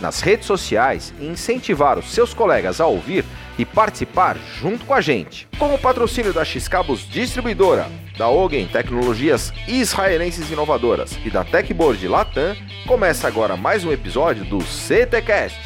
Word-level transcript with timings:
nas 0.00 0.20
redes 0.20 0.46
sociais 0.46 1.12
e 1.18 1.26
incentivar 1.26 1.98
os 1.98 2.12
seus 2.12 2.34
colegas 2.34 2.80
a 2.80 2.86
ouvir 2.86 3.24
e 3.58 3.64
participar 3.64 4.36
junto 4.60 4.84
com 4.84 4.94
a 4.94 5.00
gente. 5.00 5.48
Com 5.58 5.74
o 5.74 5.78
patrocínio 5.78 6.32
da 6.32 6.44
X-Cabos 6.44 7.08
Distribuidora, 7.08 7.86
da 8.18 8.28
Ogen 8.28 8.66
Tecnologias 8.66 9.52
Israelenses 9.66 10.50
Inovadoras 10.50 11.18
e 11.24 11.30
da 11.30 11.44
Techboard 11.44 12.06
Latam, 12.06 12.56
começa 12.86 13.26
agora 13.26 13.56
mais 13.56 13.84
um 13.84 13.92
episódio 13.92 14.44
do 14.44 14.60
CTcast. 14.60 15.58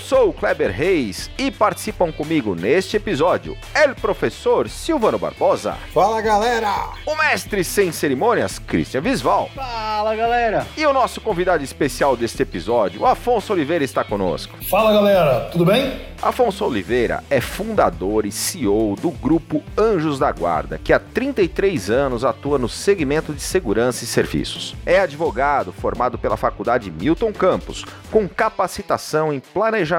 Sou 0.00 0.30
o 0.30 0.32
Kleber 0.32 0.70
Reis 0.72 1.30
e 1.38 1.50
participam 1.50 2.10
comigo 2.10 2.54
neste 2.54 2.96
episódio 2.96 3.56
el 3.74 3.94
professor 3.94 4.68
Silvano 4.68 5.18
Barbosa, 5.18 5.76
Fala 5.92 6.20
galera! 6.20 6.88
o 7.06 7.14
mestre 7.14 7.62
sem 7.62 7.92
cerimônias 7.92 8.58
Christian 8.58 9.02
Visval 9.02 9.50
Fala 9.54 10.16
galera! 10.16 10.66
e 10.76 10.86
o 10.86 10.92
nosso 10.92 11.20
convidado 11.20 11.62
especial 11.62 12.16
deste 12.16 12.42
episódio, 12.42 13.04
Afonso 13.06 13.52
Oliveira, 13.52 13.84
está 13.84 14.02
conosco. 14.02 14.56
Fala 14.68 14.92
galera, 14.92 15.48
tudo 15.52 15.64
bem? 15.64 16.08
Afonso 16.22 16.64
Oliveira 16.66 17.22
é 17.30 17.40
fundador 17.40 18.26
e 18.26 18.32
CEO 18.32 18.94
do 19.00 19.10
grupo 19.10 19.62
Anjos 19.76 20.18
da 20.18 20.30
Guarda, 20.32 20.78
que 20.82 20.92
há 20.92 20.98
33 20.98 21.88
anos 21.90 22.24
atua 22.24 22.58
no 22.58 22.68
segmento 22.68 23.32
de 23.32 23.40
segurança 23.40 24.04
e 24.04 24.06
serviços. 24.06 24.74
É 24.84 25.00
advogado 25.00 25.72
formado 25.72 26.18
pela 26.18 26.36
Faculdade 26.36 26.90
Milton 26.90 27.32
Campos, 27.32 27.86
com 28.10 28.28
capacitação 28.28 29.32
em 29.32 29.40
planejamento 29.40 29.89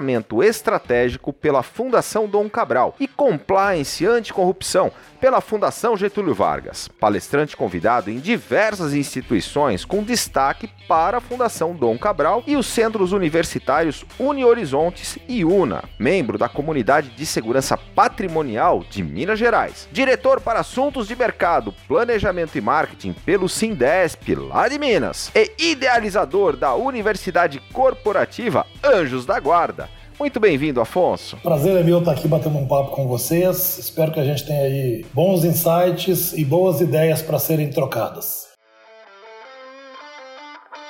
estratégico 0.43 1.33
pela 1.33 1.63
Fundação 1.63 2.27
Dom 2.27 2.49
Cabral 2.49 2.95
e 2.99 3.07
compliance 3.07 4.05
anticorrupção 4.05 4.91
pela 5.19 5.41
Fundação 5.41 5.95
Getúlio 5.95 6.33
Vargas. 6.33 6.87
Palestrante 6.87 7.55
convidado 7.55 8.09
em 8.09 8.19
diversas 8.19 8.93
instituições, 8.93 9.85
com 9.85 10.03
destaque 10.03 10.69
para 10.87 11.17
a 11.17 11.21
Fundação 11.21 11.73
Dom 11.73 11.97
Cabral 11.97 12.43
e 12.47 12.55
os 12.55 12.65
centros 12.65 13.11
universitários 13.11 14.03
Uni 14.19 14.43
Horizontes 14.43 15.17
e 15.27 15.45
UNA. 15.45 15.83
Membro 15.99 16.37
da 16.37 16.49
Comunidade 16.49 17.09
de 17.09 17.25
Segurança 17.25 17.77
Patrimonial 17.77 18.83
de 18.89 19.03
Minas 19.03 19.39
Gerais. 19.39 19.87
Diretor 19.91 20.41
para 20.41 20.59
Assuntos 20.59 21.07
de 21.07 21.15
Mercado, 21.15 21.73
Planejamento 21.87 22.57
e 22.57 22.61
Marketing 22.61 23.13
pelo 23.13 23.47
Sindesp, 23.47 24.35
lá 24.35 24.67
de 24.67 24.79
Minas. 24.79 25.31
E 25.35 25.51
idealizador 25.71 26.57
da 26.57 26.73
Universidade 26.75 27.61
Corporativa 27.71 28.65
Anjos 28.83 29.25
da 29.25 29.39
Guarda. 29.39 29.80
Muito 30.21 30.39
bem-vindo, 30.39 30.79
Afonso. 30.79 31.35
Prazer 31.37 31.75
é 31.75 31.83
meu 31.83 31.97
estar 31.97 32.11
aqui 32.11 32.27
batendo 32.27 32.55
um 32.55 32.67
papo 32.67 32.91
com 32.91 33.07
vocês. 33.07 33.79
Espero 33.79 34.11
que 34.11 34.19
a 34.19 34.23
gente 34.23 34.45
tenha 34.45 34.61
aí 34.61 35.03
bons 35.11 35.43
insights 35.43 36.33
e 36.33 36.45
boas 36.45 36.79
ideias 36.79 37.23
para 37.23 37.39
serem 37.39 37.71
trocadas. 37.71 38.49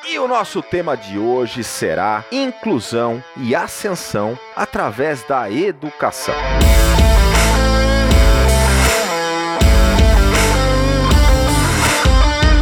E 0.09 0.19
o 0.19 0.27
nosso 0.27 0.61
tema 0.61 0.97
de 0.97 1.17
hoje 1.17 1.63
será 1.63 2.25
inclusão 2.29 3.23
e 3.37 3.55
ascensão 3.55 4.37
através 4.53 5.23
da 5.23 5.49
educação. 5.49 6.35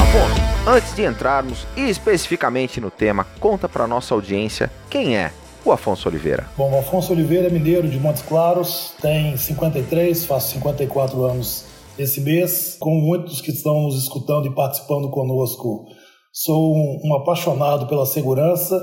Afonso, 0.03 0.69
antes 0.69 0.95
de 0.95 1.03
entrarmos 1.03 1.65
especificamente 1.75 2.79
no 2.79 2.91
tema, 2.91 3.25
conta 3.39 3.67
para 3.67 3.87
nossa 3.87 4.13
audiência 4.13 4.69
quem 4.87 5.17
é 5.17 5.31
o 5.65 5.71
Afonso 5.71 6.07
Oliveira. 6.07 6.47
Bom, 6.57 6.71
o 6.71 6.79
Afonso 6.79 7.13
Oliveira 7.13 7.47
é 7.47 7.51
mineiro 7.51 7.87
de 7.87 7.99
Montes 7.99 8.21
Claros, 8.21 8.93
tem 9.01 9.35
53, 9.35 10.25
faço 10.25 10.53
54 10.53 11.23
anos 11.23 11.65
esse 11.97 12.21
mês. 12.21 12.77
Como 12.79 12.99
muitos 13.01 13.41
que 13.41 13.51
estão 13.51 13.83
nos 13.83 14.01
escutando 14.01 14.47
e 14.47 14.55
participando 14.55 15.09
conosco, 15.09 15.85
sou 16.31 16.73
um, 16.73 16.99
um 17.05 17.15
apaixonado 17.15 17.87
pela 17.87 18.05
segurança 18.05 18.79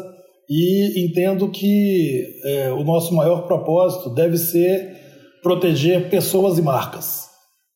e 0.48 1.04
entendo 1.04 1.48
que 1.50 2.25
é, 2.44 2.72
o 2.72 2.84
nosso 2.84 3.15
maior 3.15 3.47
propósito 3.47 4.10
deve 4.10 4.36
ser 4.36 4.97
proteger 5.42 6.10
pessoas 6.10 6.59
e 6.59 6.62
marcas. 6.62 7.26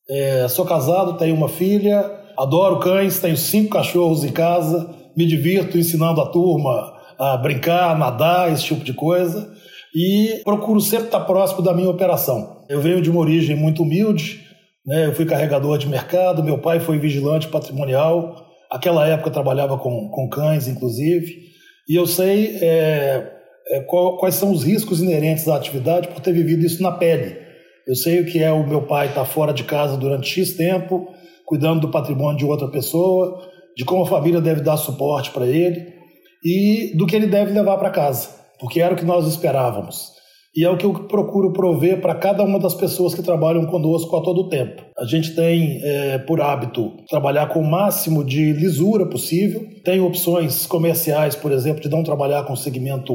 É, 0.09 0.47
sou 0.47 0.65
casado, 0.65 1.17
tenho 1.17 1.35
uma 1.35 1.49
filha, 1.49 2.09
adoro 2.37 2.79
cães, 2.79 3.19
tenho 3.19 3.37
cinco 3.37 3.71
cachorros 3.71 4.23
em 4.23 4.31
casa, 4.31 4.93
me 5.15 5.25
divirto 5.25 5.77
ensinando 5.77 6.21
a 6.21 6.27
turma 6.27 7.00
a 7.21 7.37
brincar, 7.37 7.95
nadar, 7.99 8.51
esse 8.51 8.63
tipo 8.63 8.83
de 8.83 8.93
coisa. 8.93 9.53
E 9.93 10.41
procuro 10.43 10.81
sempre 10.81 11.05
estar 11.05 11.19
próximo 11.19 11.61
da 11.61 11.71
minha 11.71 11.89
operação. 11.89 12.63
Eu 12.67 12.81
venho 12.81 12.99
de 12.99 13.11
uma 13.11 13.19
origem 13.19 13.55
muito 13.55 13.83
humilde, 13.83 14.41
né? 14.83 15.05
eu 15.05 15.13
fui 15.13 15.25
carregador 15.25 15.77
de 15.77 15.87
mercado, 15.87 16.43
meu 16.43 16.57
pai 16.57 16.79
foi 16.79 16.97
vigilante 16.97 17.47
patrimonial, 17.47 18.47
aquela 18.71 19.07
época 19.07 19.29
trabalhava 19.29 19.77
com, 19.77 20.09
com 20.09 20.29
cães, 20.29 20.67
inclusive, 20.67 21.51
e 21.87 21.95
eu 21.95 22.07
sei 22.07 22.57
é, 22.61 23.31
é, 23.67 23.81
qual, 23.81 24.17
quais 24.17 24.35
são 24.35 24.51
os 24.51 24.63
riscos 24.63 25.01
inerentes 25.01 25.47
à 25.47 25.57
atividade 25.57 26.07
por 26.07 26.21
ter 26.21 26.31
vivido 26.31 26.65
isso 26.65 26.81
na 26.81 26.91
pele. 26.91 27.37
Eu 27.85 27.95
sei 27.95 28.21
o 28.21 28.25
que 28.25 28.41
é 28.41 28.51
o 28.51 28.65
meu 28.65 28.83
pai 28.83 29.07
estar 29.07 29.25
fora 29.25 29.53
de 29.53 29.65
casa 29.65 29.97
durante 29.97 30.27
X 30.27 30.53
tempo, 30.53 31.07
cuidando 31.45 31.81
do 31.81 31.91
patrimônio 31.91 32.37
de 32.37 32.45
outra 32.45 32.69
pessoa, 32.69 33.41
de 33.75 33.83
como 33.83 34.03
a 34.03 34.07
família 34.07 34.39
deve 34.39 34.61
dar 34.61 34.77
suporte 34.77 35.29
para 35.31 35.45
ele 35.45 36.00
e 36.43 36.91
do 36.95 37.05
que 37.05 37.15
ele 37.15 37.27
deve 37.27 37.53
levar 37.53 37.77
para 37.77 37.89
casa, 37.89 38.29
porque 38.59 38.81
era 38.81 38.93
o 38.93 38.97
que 38.97 39.05
nós 39.05 39.27
esperávamos. 39.27 40.11
E 40.53 40.65
é 40.65 40.69
o 40.69 40.75
que 40.75 40.85
eu 40.85 40.93
procuro 40.93 41.53
prover 41.53 42.01
para 42.01 42.13
cada 42.13 42.43
uma 42.43 42.59
das 42.59 42.73
pessoas 42.73 43.15
que 43.15 43.23
trabalham 43.23 43.65
conosco 43.67 44.13
a 44.17 44.21
todo 44.21 44.49
tempo. 44.49 44.83
A 44.97 45.05
gente 45.05 45.33
tem 45.33 45.79
é, 45.81 46.17
por 46.17 46.41
hábito 46.41 46.91
trabalhar 47.09 47.47
com 47.47 47.61
o 47.61 47.71
máximo 47.71 48.21
de 48.21 48.51
lisura 48.51 49.05
possível. 49.05 49.65
Tem 49.85 50.01
opções 50.01 50.65
comerciais, 50.65 51.35
por 51.35 51.53
exemplo, 51.53 51.81
de 51.81 51.87
não 51.87 52.03
trabalhar 52.03 52.43
com 52.43 52.53
segmento 52.53 53.13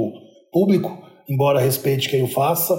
público, 0.50 0.98
embora 1.28 1.60
respeite 1.60 2.08
quem 2.08 2.22
o 2.22 2.26
faça. 2.26 2.74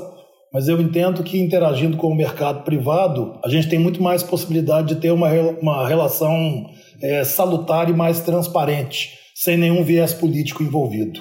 Mas 0.52 0.68
eu 0.68 0.82
entendo 0.82 1.24
que 1.24 1.40
interagindo 1.40 1.96
com 1.96 2.08
o 2.08 2.16
mercado 2.16 2.64
privado, 2.64 3.40
a 3.46 3.50
gente 3.50 3.70
tem 3.70 3.78
muito 3.78 4.02
mais 4.02 4.24
possibilidade 4.24 4.88
de 4.88 4.96
ter 4.96 5.12
uma, 5.12 5.30
uma 5.62 5.88
relação 5.88 6.66
é, 7.00 7.24
salutar 7.24 7.92
e 7.92 7.94
mais 7.94 8.22
transparente 8.22 9.27
sem 9.44 9.56
nenhum 9.56 9.84
viés 9.84 10.14
político 10.14 10.64
envolvido. 10.64 11.20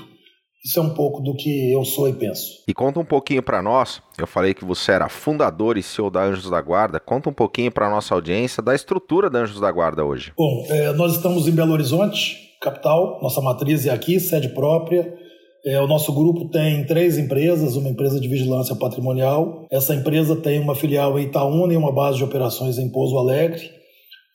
Isso 0.64 0.80
é 0.80 0.82
um 0.82 0.94
pouco 0.94 1.22
do 1.22 1.36
que 1.36 1.70
eu 1.70 1.84
sou 1.84 2.08
e 2.08 2.14
penso. 2.14 2.64
E 2.66 2.72
conta 2.72 2.98
um 2.98 3.04
pouquinho 3.04 3.42
para 3.42 3.62
nós. 3.62 4.00
Eu 4.18 4.26
falei 4.26 4.54
que 4.54 4.64
você 4.64 4.90
era 4.90 5.08
fundador 5.08 5.76
e 5.76 5.82
CEO 5.82 6.10
da 6.10 6.24
Anjos 6.24 6.50
da 6.50 6.60
Guarda. 6.60 6.98
Conta 6.98 7.28
um 7.28 7.32
pouquinho 7.32 7.70
para 7.70 7.90
nossa 7.90 8.14
audiência 8.14 8.62
da 8.62 8.74
estrutura 8.74 9.28
da 9.28 9.40
Anjos 9.40 9.60
da 9.60 9.70
Guarda 9.70 10.04
hoje. 10.04 10.32
Bom, 10.36 10.66
é, 10.70 10.92
nós 10.94 11.14
estamos 11.14 11.46
em 11.46 11.52
Belo 11.52 11.72
Horizonte, 11.72 12.56
capital. 12.60 13.20
Nossa 13.22 13.40
matriz 13.40 13.86
é 13.86 13.90
aqui, 13.90 14.18
sede 14.18 14.48
própria. 14.48 15.14
É, 15.64 15.80
o 15.80 15.86
nosso 15.86 16.12
grupo 16.12 16.48
tem 16.48 16.84
três 16.86 17.18
empresas, 17.18 17.76
uma 17.76 17.90
empresa 17.90 18.18
de 18.18 18.26
vigilância 18.26 18.74
patrimonial. 18.74 19.66
Essa 19.70 19.94
empresa 19.94 20.34
tem 20.34 20.58
uma 20.58 20.74
filial 20.74 21.18
em 21.18 21.26
Itaúna 21.26 21.74
e 21.74 21.76
uma 21.76 21.92
base 21.92 22.16
de 22.16 22.24
operações 22.24 22.78
em 22.78 22.88
Pouso 22.88 23.18
Alegre. 23.18 23.75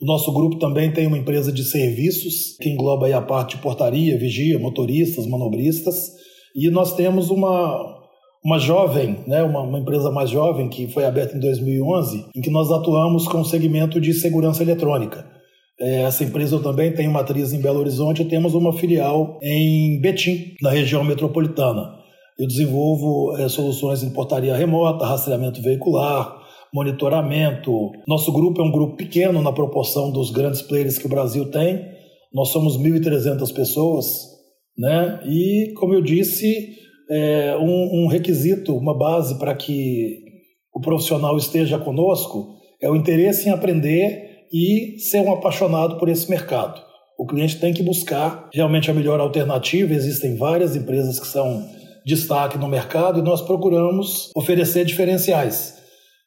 O 0.01 0.05
nosso 0.05 0.33
grupo 0.33 0.57
também 0.57 0.91
tem 0.91 1.05
uma 1.05 1.17
empresa 1.17 1.51
de 1.51 1.63
serviços, 1.63 2.57
que 2.59 2.69
engloba 2.69 3.05
aí 3.05 3.13
a 3.13 3.21
parte 3.21 3.55
de 3.55 3.61
portaria, 3.61 4.17
vigia, 4.17 4.57
motoristas, 4.57 5.27
manobristas. 5.27 6.13
E 6.55 6.71
nós 6.71 6.95
temos 6.95 7.29
uma, 7.29 7.99
uma 8.43 8.57
jovem, 8.57 9.19
né, 9.27 9.43
uma, 9.43 9.61
uma, 9.61 9.77
empresa 9.77 10.09
mais 10.09 10.31
jovem, 10.31 10.69
que 10.69 10.87
foi 10.87 11.05
aberta 11.05 11.37
em 11.37 11.39
2011, 11.39 12.25
em 12.35 12.41
que 12.41 12.49
nós 12.49 12.71
atuamos 12.71 13.27
com 13.27 13.41
o 13.41 13.45
segmento 13.45 14.01
de 14.01 14.11
segurança 14.11 14.63
eletrônica. 14.63 15.23
É, 15.79 16.01
essa 16.01 16.23
empresa 16.23 16.59
também 16.59 16.91
tem 16.91 17.07
matriz 17.07 17.53
em 17.53 17.61
Belo 17.61 17.79
Horizonte 17.79 18.23
e 18.23 18.25
temos 18.25 18.55
uma 18.55 18.73
filial 18.73 19.37
em 19.43 20.01
Betim, 20.01 20.55
na 20.63 20.71
região 20.71 21.03
metropolitana. 21.03 22.01
Eu 22.39 22.47
desenvolvo 22.47 23.37
é, 23.37 23.47
soluções 23.47 24.01
em 24.01 24.09
portaria 24.09 24.55
remota, 24.55 25.05
rastreamento 25.05 25.61
veicular, 25.61 26.40
monitoramento. 26.73 27.91
Nosso 28.07 28.31
grupo 28.31 28.61
é 28.61 28.63
um 28.63 28.71
grupo 28.71 28.95
pequeno 28.95 29.41
na 29.41 29.51
proporção 29.51 30.11
dos 30.11 30.31
grandes 30.31 30.61
players 30.61 30.97
que 30.97 31.05
o 31.05 31.09
Brasil 31.09 31.49
tem. 31.51 31.85
Nós 32.33 32.49
somos 32.49 32.77
1.300 32.77 33.53
pessoas, 33.53 34.05
né? 34.77 35.19
E, 35.25 35.73
como 35.75 35.93
eu 35.93 36.01
disse, 36.01 36.75
é 37.09 37.57
um, 37.57 38.03
um 38.03 38.07
requisito, 38.07 38.75
uma 38.75 38.97
base 38.97 39.37
para 39.37 39.53
que 39.53 40.19
o 40.73 40.79
profissional 40.79 41.35
esteja 41.37 41.77
conosco 41.77 42.55
é 42.81 42.89
o 42.89 42.95
interesse 42.95 43.49
em 43.49 43.51
aprender 43.51 44.47
e 44.51 44.97
ser 44.99 45.19
um 45.19 45.33
apaixonado 45.33 45.97
por 45.97 46.09
esse 46.09 46.29
mercado. 46.29 46.81
O 47.19 47.25
cliente 47.25 47.59
tem 47.59 47.73
que 47.73 47.83
buscar 47.83 48.49
realmente 48.53 48.89
a 48.89 48.93
melhor 48.93 49.19
alternativa. 49.19 49.93
Existem 49.93 50.35
várias 50.35 50.75
empresas 50.75 51.19
que 51.19 51.27
são 51.27 51.63
destaque 52.05 52.57
no 52.57 52.67
mercado 52.67 53.19
e 53.19 53.21
nós 53.21 53.41
procuramos 53.41 54.31
oferecer 54.35 54.85
diferenciais. 54.85 55.80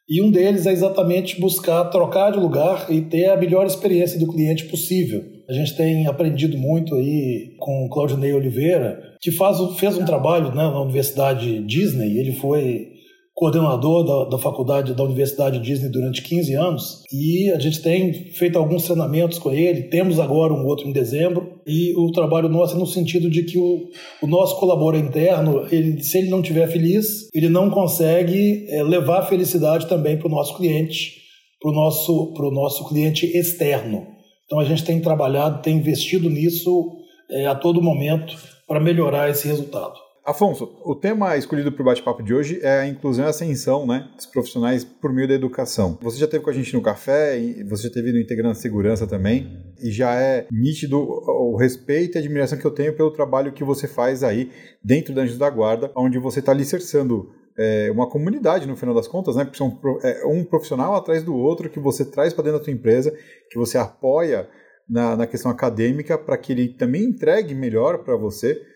E 0.08 0.22
um 0.22 0.30
deles 0.30 0.66
é 0.66 0.72
exatamente 0.72 1.40
buscar 1.40 1.84
trocar 1.84 2.30
de 2.30 2.38
lugar 2.38 2.86
e 2.90 3.00
ter 3.00 3.30
a 3.30 3.36
melhor 3.36 3.66
experiência 3.66 4.18
do 4.18 4.30
cliente 4.30 4.66
possível. 4.66 5.24
A 5.48 5.52
gente 5.52 5.76
tem 5.76 6.06
aprendido 6.06 6.58
muito 6.58 6.94
aí 6.94 7.54
com 7.58 7.84
o 7.84 7.88
Claudinei 7.88 8.32
Oliveira, 8.32 9.14
que 9.20 9.30
faz, 9.30 9.58
fez 9.78 9.96
um 9.96 10.04
trabalho 10.04 10.48
né, 10.48 10.62
na 10.62 10.82
Universidade 10.82 11.60
Disney. 11.64 12.18
Ele 12.18 12.32
foi 12.32 12.93
coordenador 13.34 14.04
da, 14.04 14.30
da 14.30 14.38
faculdade 14.38 14.94
da 14.94 15.02
Universidade 15.02 15.58
Disney 15.58 15.90
durante 15.90 16.22
15 16.22 16.54
anos 16.54 17.02
e 17.12 17.50
a 17.50 17.58
gente 17.58 17.82
tem 17.82 18.12
feito 18.32 18.56
alguns 18.56 18.84
treinamentos 18.84 19.40
com 19.40 19.50
ele, 19.50 19.84
temos 19.84 20.20
agora 20.20 20.52
um 20.52 20.64
outro 20.64 20.88
em 20.88 20.92
dezembro 20.92 21.60
e 21.66 21.92
o 21.96 22.12
trabalho 22.12 22.48
nosso 22.48 22.76
é 22.76 22.78
no 22.78 22.86
sentido 22.86 23.28
de 23.28 23.42
que 23.42 23.58
o, 23.58 23.88
o 24.22 24.26
nosso 24.26 24.56
colaborador 24.58 24.94
interno, 24.94 25.66
ele, 25.72 26.00
se 26.02 26.18
ele 26.18 26.30
não 26.30 26.40
estiver 26.40 26.68
feliz, 26.68 27.28
ele 27.34 27.48
não 27.48 27.70
consegue 27.70 28.66
é, 28.68 28.82
levar 28.82 29.22
felicidade 29.22 29.86
também 29.88 30.16
para 30.16 30.28
o 30.28 30.30
nosso 30.30 30.56
cliente, 30.56 31.22
para 31.60 31.70
o 31.70 31.74
nosso, 31.74 32.32
nosso 32.52 32.88
cliente 32.88 33.26
externo. 33.26 34.06
Então 34.46 34.60
a 34.60 34.64
gente 34.64 34.84
tem 34.84 35.00
trabalhado, 35.00 35.62
tem 35.62 35.78
investido 35.78 36.30
nisso 36.30 36.92
é, 37.30 37.46
a 37.46 37.54
todo 37.54 37.82
momento 37.82 38.36
para 38.68 38.78
melhorar 38.78 39.30
esse 39.30 39.48
resultado. 39.48 40.03
Afonso, 40.24 40.80
o 40.82 40.94
tema 40.94 41.36
escolhido 41.36 41.70
para 41.70 41.82
o 41.82 41.84
bate-papo 41.84 42.22
de 42.22 42.32
hoje 42.32 42.58
é 42.62 42.80
a 42.80 42.86
inclusão 42.86 43.26
e 43.26 43.28
ascensão 43.28 43.86
né, 43.86 44.08
dos 44.16 44.24
profissionais 44.24 44.82
por 44.82 45.12
meio 45.12 45.28
da 45.28 45.34
educação. 45.34 45.98
Você 46.00 46.16
já 46.16 46.24
esteve 46.24 46.42
com 46.42 46.48
a 46.48 46.52
gente 46.54 46.72
no 46.72 46.80
café, 46.80 47.38
você 47.68 47.82
já 47.82 47.88
esteve 47.88 48.10
no 48.10 48.18
Integrando 48.18 48.54
Segurança 48.54 49.06
também, 49.06 49.62
e 49.82 49.90
já 49.90 50.18
é 50.18 50.46
nítido 50.50 50.98
o 50.98 51.56
respeito 51.56 52.16
e 52.16 52.18
admiração 52.20 52.58
que 52.58 52.64
eu 52.64 52.70
tenho 52.70 52.96
pelo 52.96 53.10
trabalho 53.10 53.52
que 53.52 53.62
você 53.62 53.86
faz 53.86 54.24
aí 54.24 54.50
dentro 54.82 55.14
da 55.14 55.20
Anjos 55.20 55.36
da 55.36 55.50
Guarda, 55.50 55.92
onde 55.94 56.18
você 56.18 56.40
está 56.40 56.52
alicerçando 56.52 57.30
é, 57.58 57.90
uma 57.92 58.08
comunidade 58.08 58.66
no 58.66 58.76
final 58.76 58.94
das 58.94 59.06
contas, 59.06 59.36
né? 59.36 59.44
Porque 59.44 59.58
são 59.58 59.78
é, 60.02 60.24
um 60.24 60.42
profissional 60.42 60.94
atrás 60.94 61.22
do 61.22 61.36
outro 61.36 61.68
que 61.68 61.78
você 61.78 62.02
traz 62.02 62.32
para 62.32 62.44
dentro 62.44 62.60
da 62.60 62.64
tua 62.64 62.72
empresa, 62.72 63.14
que 63.50 63.58
você 63.58 63.76
apoia 63.76 64.48
na, 64.88 65.16
na 65.16 65.26
questão 65.26 65.50
acadêmica 65.50 66.16
para 66.16 66.38
que 66.38 66.50
ele 66.50 66.68
também 66.68 67.04
entregue 67.04 67.54
melhor 67.54 67.98
para 67.98 68.16
você 68.16 68.72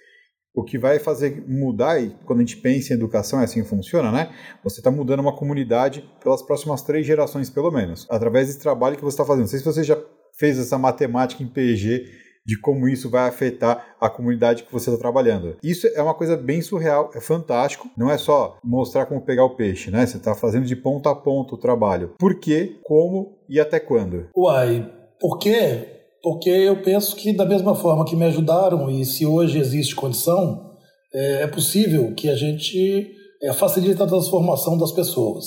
o 0.55 0.65
que 0.65 0.79
vai 0.79 0.99
fazer 0.99 1.45
mudar, 1.47 2.01
e 2.01 2.11
quando 2.25 2.41
a 2.41 2.43
gente 2.43 2.57
pensa 2.57 2.93
em 2.93 2.97
educação, 2.97 3.41
é 3.41 3.45
assim 3.45 3.63
que 3.63 3.69
funciona, 3.69 4.11
né? 4.11 4.31
Você 4.65 4.81
está 4.81 4.91
mudando 4.91 5.21
uma 5.21 5.37
comunidade 5.37 6.09
pelas 6.23 6.43
próximas 6.43 6.83
três 6.83 7.07
gerações, 7.07 7.49
pelo 7.49 7.71
menos, 7.71 8.07
através 8.11 8.49
desse 8.49 8.61
trabalho 8.61 8.97
que 8.97 9.03
você 9.03 9.15
está 9.15 9.25
fazendo. 9.25 9.43
Não 9.43 9.49
sei 9.49 9.61
se 9.61 9.65
você 9.65 9.85
já 9.85 9.97
fez 10.39 10.59
essa 10.59 10.79
matemática 10.79 11.43
em 11.43 11.49
PG 11.49 12.05
de 12.49 12.59
como 12.59 12.89
isso 12.89 13.11
vai 13.11 13.29
afetar 13.29 13.95
a 14.01 14.09
comunidade 14.09 14.63
que 14.63 14.73
você 14.73 14.89
está 14.89 14.99
trabalhando. 14.99 15.59
Isso 15.63 15.87
é 15.87 16.03
uma 16.03 16.15
coisa 16.15 16.35
bem 16.35 16.63
surreal, 16.63 17.11
é 17.15 17.21
fantástico. 17.21 17.91
Não 17.95 18.11
é 18.11 18.17
só 18.17 18.57
mostrar 18.65 19.05
como 19.05 19.21
pegar 19.21 19.45
o 19.45 19.55
peixe, 19.55 19.91
né? 19.91 20.07
Você 20.07 20.17
está 20.17 20.35
fazendo 20.35 20.65
de 20.65 20.75
ponta 20.75 21.11
a 21.11 21.15
ponta 21.15 21.55
o 21.55 21.59
trabalho. 21.59 22.15
Por 22.19 22.41
quê, 22.41 22.79
como 22.85 23.37
e 23.51 23.61
até 23.61 23.79
quando? 23.79 24.29
Uai, 24.35 24.91
por 25.21 25.39
quê? 25.39 25.98
Porque 26.23 26.51
eu 26.51 26.83
penso 26.83 27.15
que, 27.17 27.33
da 27.33 27.45
mesma 27.45 27.75
forma 27.75 28.05
que 28.05 28.17
me 28.17 28.25
ajudaram, 28.25 28.91
e 28.91 29.05
se 29.05 29.25
hoje 29.25 29.59
existe 29.59 29.95
condição, 29.95 30.73
é, 31.15 31.43
é 31.43 31.47
possível 31.47 32.15
que 32.15 32.29
a 32.29 32.35
gente 32.35 33.11
é, 33.43 33.53
facilite 33.53 34.03
a 34.03 34.07
transformação 34.07 34.77
das 34.77 34.93
pessoas. 34.93 35.47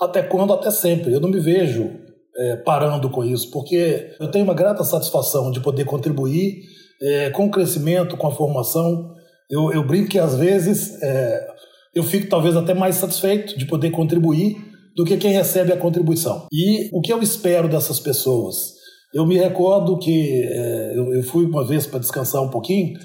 Até 0.00 0.22
quando? 0.22 0.52
Até 0.52 0.70
sempre. 0.70 1.12
Eu 1.12 1.20
não 1.20 1.28
me 1.28 1.40
vejo 1.40 1.90
é, 2.36 2.56
parando 2.56 3.10
com 3.10 3.24
isso, 3.24 3.50
porque 3.50 4.14
eu 4.20 4.30
tenho 4.30 4.44
uma 4.44 4.54
grata 4.54 4.84
satisfação 4.84 5.50
de 5.50 5.60
poder 5.60 5.84
contribuir 5.84 6.62
é, 7.00 7.30
com 7.30 7.46
o 7.46 7.50
crescimento, 7.50 8.16
com 8.16 8.26
a 8.26 8.34
formação. 8.34 9.12
Eu, 9.50 9.72
eu 9.72 9.86
brinco 9.86 10.10
que, 10.10 10.18
às 10.18 10.36
vezes, 10.36 11.00
é, 11.02 11.46
eu 11.94 12.02
fico 12.02 12.28
talvez 12.28 12.56
até 12.56 12.74
mais 12.74 12.96
satisfeito 12.96 13.58
de 13.58 13.66
poder 13.66 13.90
contribuir 13.90 14.56
do 14.96 15.04
que 15.04 15.16
quem 15.16 15.32
recebe 15.32 15.72
a 15.72 15.76
contribuição. 15.76 16.46
E 16.52 16.88
o 16.92 17.00
que 17.00 17.12
eu 17.12 17.22
espero 17.22 17.68
dessas 17.68 18.00
pessoas? 18.00 18.77
Eu 19.12 19.26
me 19.26 19.38
recordo 19.38 19.98
que 19.98 20.42
é, 20.42 20.92
eu, 20.94 21.14
eu, 21.14 21.22
fui 21.22 21.46
uma 21.46 21.64
vez 21.64 21.86
para 21.86 21.98
descansar 21.98 22.42
um 22.42 22.50
pouquinho, 22.50 22.98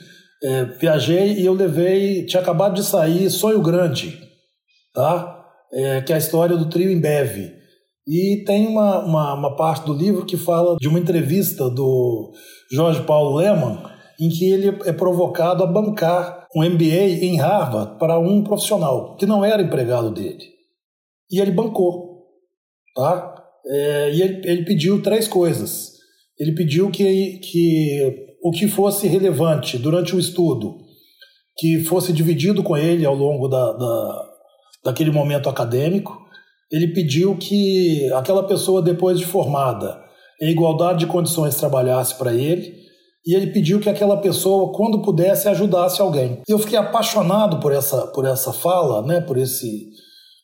é, 0.43 0.65
viajei 0.65 1.33
e 1.33 1.45
eu 1.45 1.53
levei, 1.53 2.25
tinha 2.25 2.41
acabado 2.41 2.75
de 2.75 2.83
sair 2.83 3.29
Sonho 3.29 3.61
Grande, 3.61 4.19
tá? 4.93 5.41
É, 5.71 6.01
que 6.01 6.11
é 6.11 6.15
a 6.15 6.19
história 6.19 6.57
do 6.57 6.69
trio 6.69 6.91
Embev. 6.91 7.53
E 8.05 8.43
tem 8.45 8.67
uma, 8.67 8.99
uma, 8.99 9.33
uma, 9.33 9.55
parte 9.55 9.85
do 9.85 9.93
livro 9.93 10.25
que 10.25 10.35
fala 10.35 10.75
de 10.75 10.89
uma 10.89 10.99
entrevista 10.99 11.69
do 11.69 12.33
Jorge 12.69 13.01
Paulo 13.03 13.37
Leman, 13.37 13.81
em 14.19 14.27
que 14.27 14.51
ele 14.51 14.77
é 14.85 14.91
provocado 14.91 15.63
a 15.63 15.67
bancar 15.67 16.45
um 16.53 16.63
MBA 16.63 17.23
em 17.23 17.37
Harvard 17.37 17.97
para 17.97 18.19
um 18.19 18.43
profissional 18.43 19.15
que 19.15 19.25
não 19.25 19.43
era 19.43 19.63
empregado 19.63 20.11
dele. 20.11 20.43
E 21.31 21.39
ele 21.39 21.51
bancou, 21.51 22.25
tá? 22.93 23.33
É, 23.65 24.11
e 24.13 24.21
ele, 24.21 24.41
ele 24.49 24.65
pediu 24.65 25.01
três 25.01 25.29
coisas 25.29 25.92
ele 26.39 26.53
pediu 26.53 26.89
que, 26.89 27.39
que 27.39 28.27
o 28.43 28.51
que 28.51 28.67
fosse 28.67 29.07
relevante 29.07 29.77
durante 29.77 30.15
o 30.15 30.19
estudo, 30.19 30.77
que 31.57 31.83
fosse 31.83 32.11
dividido 32.11 32.61
com 32.61 32.75
ele 32.75 33.05
ao 33.05 33.15
longo 33.15 33.47
da, 33.47 33.71
da, 33.73 34.25
daquele 34.85 35.11
momento 35.11 35.47
acadêmico. 35.47 36.21
Ele 36.71 36.87
pediu 36.87 37.37
que 37.37 38.11
aquela 38.13 38.43
pessoa, 38.43 38.81
depois 38.81 39.19
de 39.19 39.25
formada, 39.25 40.01
em 40.41 40.49
igualdade 40.49 40.99
de 40.99 41.05
condições, 41.05 41.55
trabalhasse 41.55 42.15
para 42.15 42.33
ele. 42.33 42.83
E 43.25 43.35
ele 43.35 43.47
pediu 43.51 43.79
que 43.79 43.89
aquela 43.89 44.17
pessoa, 44.17 44.73
quando 44.73 45.01
pudesse, 45.01 45.47
ajudasse 45.47 46.01
alguém. 46.01 46.41
Eu 46.47 46.59
fiquei 46.59 46.77
apaixonado 46.77 47.59
por 47.59 47.71
essa, 47.71 48.07
por 48.07 48.25
essa 48.25 48.51
fala, 48.51 49.01
né, 49.05 49.21
por, 49.21 49.37
esse, 49.37 49.87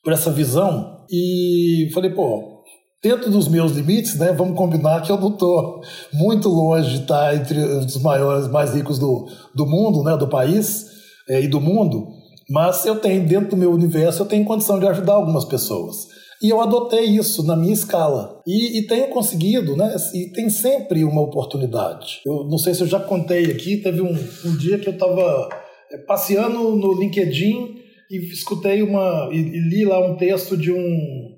por 0.02 0.14
essa 0.14 0.32
visão. 0.32 1.06
E 1.12 1.90
falei, 1.94 2.12
pô, 2.12 2.59
dentro 3.02 3.32
dos 3.32 3.48
meus 3.48 3.72
limites, 3.72 4.18
né, 4.18 4.32
vamos 4.34 4.58
combinar 4.58 5.02
que 5.02 5.12
eu 5.12 5.20
não 5.20 5.30
estou 5.30 5.82
muito 6.14 6.50
longe 6.50 6.90
de 6.90 7.02
estar 7.02 7.36
entre 7.36 7.58
os 7.58 8.02
maiores, 8.02 8.48
mais 8.48 8.74
ricos 8.74 9.00
do, 9.00 9.28
do 9.56 9.66
mundo, 9.66 10.04
né, 10.04 10.18
do 10.18 10.28
país 10.28 10.88
é, 11.30 11.42
e 11.42 11.48
do 11.48 11.62
mundo, 11.62 12.08
mas 12.50 12.86
eu 12.86 12.96
tenho, 12.96 13.26
dentro 13.26 13.52
do 13.52 13.58
meu 13.58 13.72
universo, 13.72 14.24
eu 14.24 14.26
tenho 14.26 14.44
condição 14.44 14.80
de 14.80 14.88
ajudar 14.88 15.14
algumas 15.14 15.46
pessoas. 15.46 16.08
E 16.42 16.50
eu 16.50 16.62
adotei 16.62 17.06
isso 17.06 17.46
na 17.46 17.56
minha 17.56 17.74
escala. 17.74 18.42
E, 18.48 18.80
e 18.80 18.88
tenho 18.88 19.10
conseguido, 19.10 19.76
né? 19.76 19.94
E 20.14 20.32
tem 20.32 20.50
sempre 20.50 21.04
uma 21.04 21.22
oportunidade. 21.22 22.22
Eu 22.26 22.46
não 22.46 22.58
sei 22.58 22.74
se 22.74 22.82
eu 22.82 22.88
já 22.88 23.00
contei 23.00 23.52
aqui, 23.52 23.78
teve 23.78 24.02
um, 24.02 24.18
um 24.46 24.58
dia 24.58 24.80
que 24.80 24.88
eu 24.88 24.94
estava 24.94 25.50
é, 25.92 25.98
passeando 26.08 26.76
no 26.76 26.98
LinkedIn 26.98 27.76
e 28.10 28.18
escutei 28.32 28.82
uma. 28.82 29.30
E, 29.34 29.38
e 29.38 29.60
li 29.70 29.86
lá 29.86 30.00
um 30.00 30.16
texto 30.16 30.56
de 30.56 30.72
um 30.72 31.29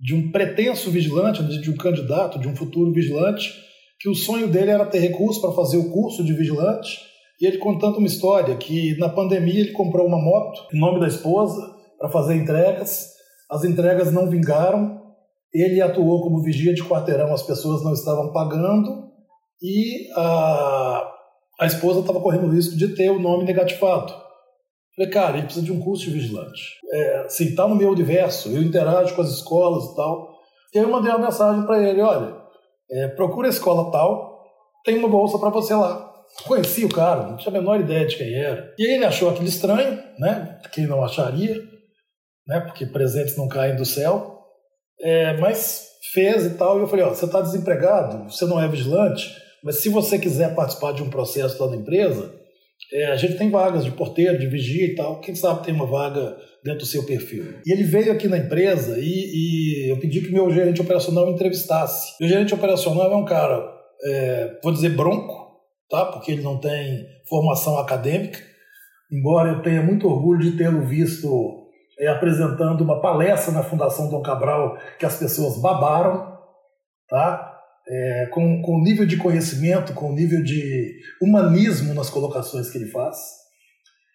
de 0.00 0.14
um 0.14 0.30
pretenso 0.30 0.90
vigilante, 0.90 1.42
de 1.42 1.70
um 1.70 1.76
candidato, 1.76 2.38
de 2.38 2.48
um 2.48 2.54
futuro 2.54 2.92
vigilante, 2.92 3.52
que 4.00 4.08
o 4.08 4.14
sonho 4.14 4.48
dele 4.48 4.70
era 4.70 4.86
ter 4.86 5.00
recurso 5.00 5.40
para 5.40 5.52
fazer 5.52 5.76
o 5.76 5.90
curso 5.90 6.24
de 6.24 6.32
vigilante, 6.32 7.00
e 7.40 7.46
ele 7.46 7.58
contando 7.58 7.98
uma 7.98 8.06
história 8.06 8.56
que 8.56 8.96
na 8.98 9.08
pandemia 9.08 9.60
ele 9.60 9.72
comprou 9.72 10.06
uma 10.06 10.20
moto 10.20 10.66
em 10.72 10.78
nome 10.78 11.00
da 11.00 11.06
esposa 11.08 11.60
para 11.98 12.08
fazer 12.08 12.36
entregas, 12.36 13.08
as 13.50 13.64
entregas 13.64 14.12
não 14.12 14.28
vingaram, 14.28 15.00
ele 15.52 15.80
atuou 15.80 16.22
como 16.22 16.42
vigia 16.42 16.74
de 16.74 16.84
quarteirão, 16.84 17.32
as 17.32 17.42
pessoas 17.42 17.82
não 17.82 17.92
estavam 17.92 18.32
pagando 18.32 19.08
e 19.62 20.08
a, 20.14 21.12
a 21.60 21.66
esposa 21.66 22.00
estava 22.00 22.20
correndo 22.20 22.46
o 22.46 22.50
risco 22.50 22.76
de 22.76 22.94
ter 22.94 23.10
o 23.10 23.18
nome 23.18 23.44
negativado. 23.44 24.27
Falei, 24.98 25.12
cara, 25.12 25.36
ele 25.36 25.44
precisa 25.44 25.64
de 25.64 25.70
um 25.70 25.78
curso 25.78 26.06
de 26.06 26.10
vigilante. 26.10 26.60
É, 26.92 27.18
assim, 27.20 27.54
tá 27.54 27.68
no 27.68 27.76
meu 27.76 27.90
universo, 27.90 28.48
eu 28.48 28.60
interajo 28.60 29.14
com 29.14 29.22
as 29.22 29.28
escolas 29.28 29.84
e 29.84 29.94
tal. 29.94 30.36
E 30.74 30.78
aí 30.78 30.84
eu 30.84 30.90
mandei 30.90 31.12
uma 31.12 31.20
mensagem 31.20 31.64
para 31.64 31.80
ele, 31.88 32.00
olha, 32.00 32.36
é, 32.90 33.06
procura 33.06 33.46
a 33.46 33.50
escola 33.50 33.92
tal, 33.92 34.44
tem 34.84 34.98
uma 34.98 35.08
bolsa 35.08 35.38
para 35.38 35.50
você 35.50 35.72
lá. 35.72 36.12
Conheci 36.44 36.84
o 36.84 36.88
cara, 36.88 37.28
não 37.28 37.36
tinha 37.36 37.54
a 37.54 37.60
menor 37.60 37.78
ideia 37.78 38.06
de 38.06 38.16
quem 38.16 38.34
era. 38.34 38.74
E 38.76 38.86
aí 38.86 38.94
ele 38.96 39.04
achou 39.04 39.30
aquilo 39.30 39.46
estranho, 39.46 40.02
né? 40.18 40.58
Quem 40.72 40.86
não 40.86 41.04
acharia, 41.04 41.62
né? 42.44 42.58
Porque 42.60 42.84
presentes 42.84 43.36
não 43.36 43.46
caem 43.46 43.76
do 43.76 43.84
céu. 43.84 44.40
É, 45.00 45.36
mas 45.36 45.86
fez 46.12 46.44
e 46.44 46.50
tal. 46.50 46.76
E 46.76 46.82
eu 46.82 46.88
falei, 46.88 47.04
ó, 47.04 47.10
você 47.10 47.24
está 47.24 47.40
desempregado, 47.40 48.30
você 48.30 48.44
não 48.46 48.60
é 48.60 48.66
vigilante, 48.66 49.32
mas 49.62 49.76
se 49.76 49.88
você 49.88 50.18
quiser 50.18 50.56
participar 50.56 50.92
de 50.92 51.04
um 51.04 51.08
processo 51.08 51.62
lá 51.62 51.70
na 51.70 51.76
empresa, 51.76 52.37
é, 52.92 53.06
a 53.06 53.16
gente 53.16 53.36
tem 53.36 53.50
vagas 53.50 53.84
de 53.84 53.90
porteiro, 53.90 54.38
de 54.38 54.46
vigia 54.46 54.86
e 54.86 54.94
tal. 54.94 55.20
Quem 55.20 55.34
sabe 55.34 55.64
tem 55.64 55.74
uma 55.74 55.86
vaga 55.86 56.36
dentro 56.64 56.80
do 56.80 56.86
seu 56.86 57.04
perfil. 57.04 57.60
E 57.64 57.72
ele 57.72 57.84
veio 57.84 58.12
aqui 58.12 58.28
na 58.28 58.38
empresa 58.38 58.98
e, 58.98 59.04
e 59.04 59.90
eu 59.90 59.98
pedi 59.98 60.20
que 60.20 60.32
meu 60.32 60.50
gerente 60.50 60.80
operacional 60.80 61.26
me 61.26 61.32
entrevistasse. 61.32 62.14
O 62.22 62.26
gerente 62.26 62.54
operacional 62.54 63.12
é 63.12 63.16
um 63.16 63.24
cara, 63.24 63.62
é, 64.04 64.58
vou 64.62 64.72
dizer 64.72 64.90
bronco, 64.90 65.58
tá? 65.90 66.06
Porque 66.06 66.32
ele 66.32 66.42
não 66.42 66.58
tem 66.58 67.06
formação 67.28 67.78
acadêmica. 67.78 68.38
Embora 69.12 69.50
eu 69.50 69.62
tenha 69.62 69.82
muito 69.82 70.08
orgulho 70.08 70.40
de 70.40 70.56
tê-lo 70.56 70.86
visto 70.86 71.28
é, 71.98 72.08
apresentando 72.08 72.82
uma 72.82 73.00
palestra 73.00 73.52
na 73.52 73.62
Fundação 73.62 74.08
Dom 74.08 74.22
Cabral 74.22 74.78
que 74.98 75.04
as 75.04 75.18
pessoas 75.18 75.60
babaram, 75.60 76.38
tá? 77.08 77.57
É, 77.88 78.26
com, 78.32 78.60
com 78.62 78.76
o 78.76 78.82
nível 78.82 79.06
de 79.06 79.16
conhecimento, 79.16 79.94
com 79.94 80.10
o 80.10 80.14
nível 80.14 80.42
de 80.42 80.94
humanismo 81.22 81.94
nas 81.94 82.10
colocações 82.10 82.70
que 82.70 82.78
ele 82.78 82.90
faz. 82.90 83.16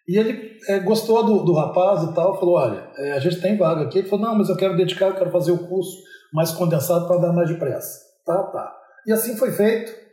E 0.08 0.18
ele 0.18 0.58
é, 0.68 0.80
gostou 0.80 1.26
do, 1.26 1.44
do 1.44 1.54
rapaz 1.54 2.04
e 2.04 2.14
tal, 2.14 2.40
falou: 2.40 2.56
olha, 2.56 2.88
é, 2.98 3.14
a 3.14 3.20
gente 3.20 3.42
tem 3.42 3.58
vaga 3.58 3.84
aqui. 3.84 4.00
Ele 4.00 4.08
falou: 4.08 4.26
não, 4.26 4.38
mas 4.38 4.50
eu 4.50 4.58
quero 4.58 4.76
dedicar, 4.76 5.08
eu 5.08 5.16
quero 5.16 5.32
fazer 5.32 5.52
o 5.52 5.68
curso 5.68 5.98
mais 6.32 6.52
condensado 6.52 7.08
para 7.08 7.22
dar 7.22 7.34
mais 7.34 7.50
depressa. 7.50 8.00
Tá, 8.26 8.44
tá. 8.44 8.76
E 9.08 9.12
assim 9.12 9.36
foi 9.36 9.52
feito. 9.52 10.04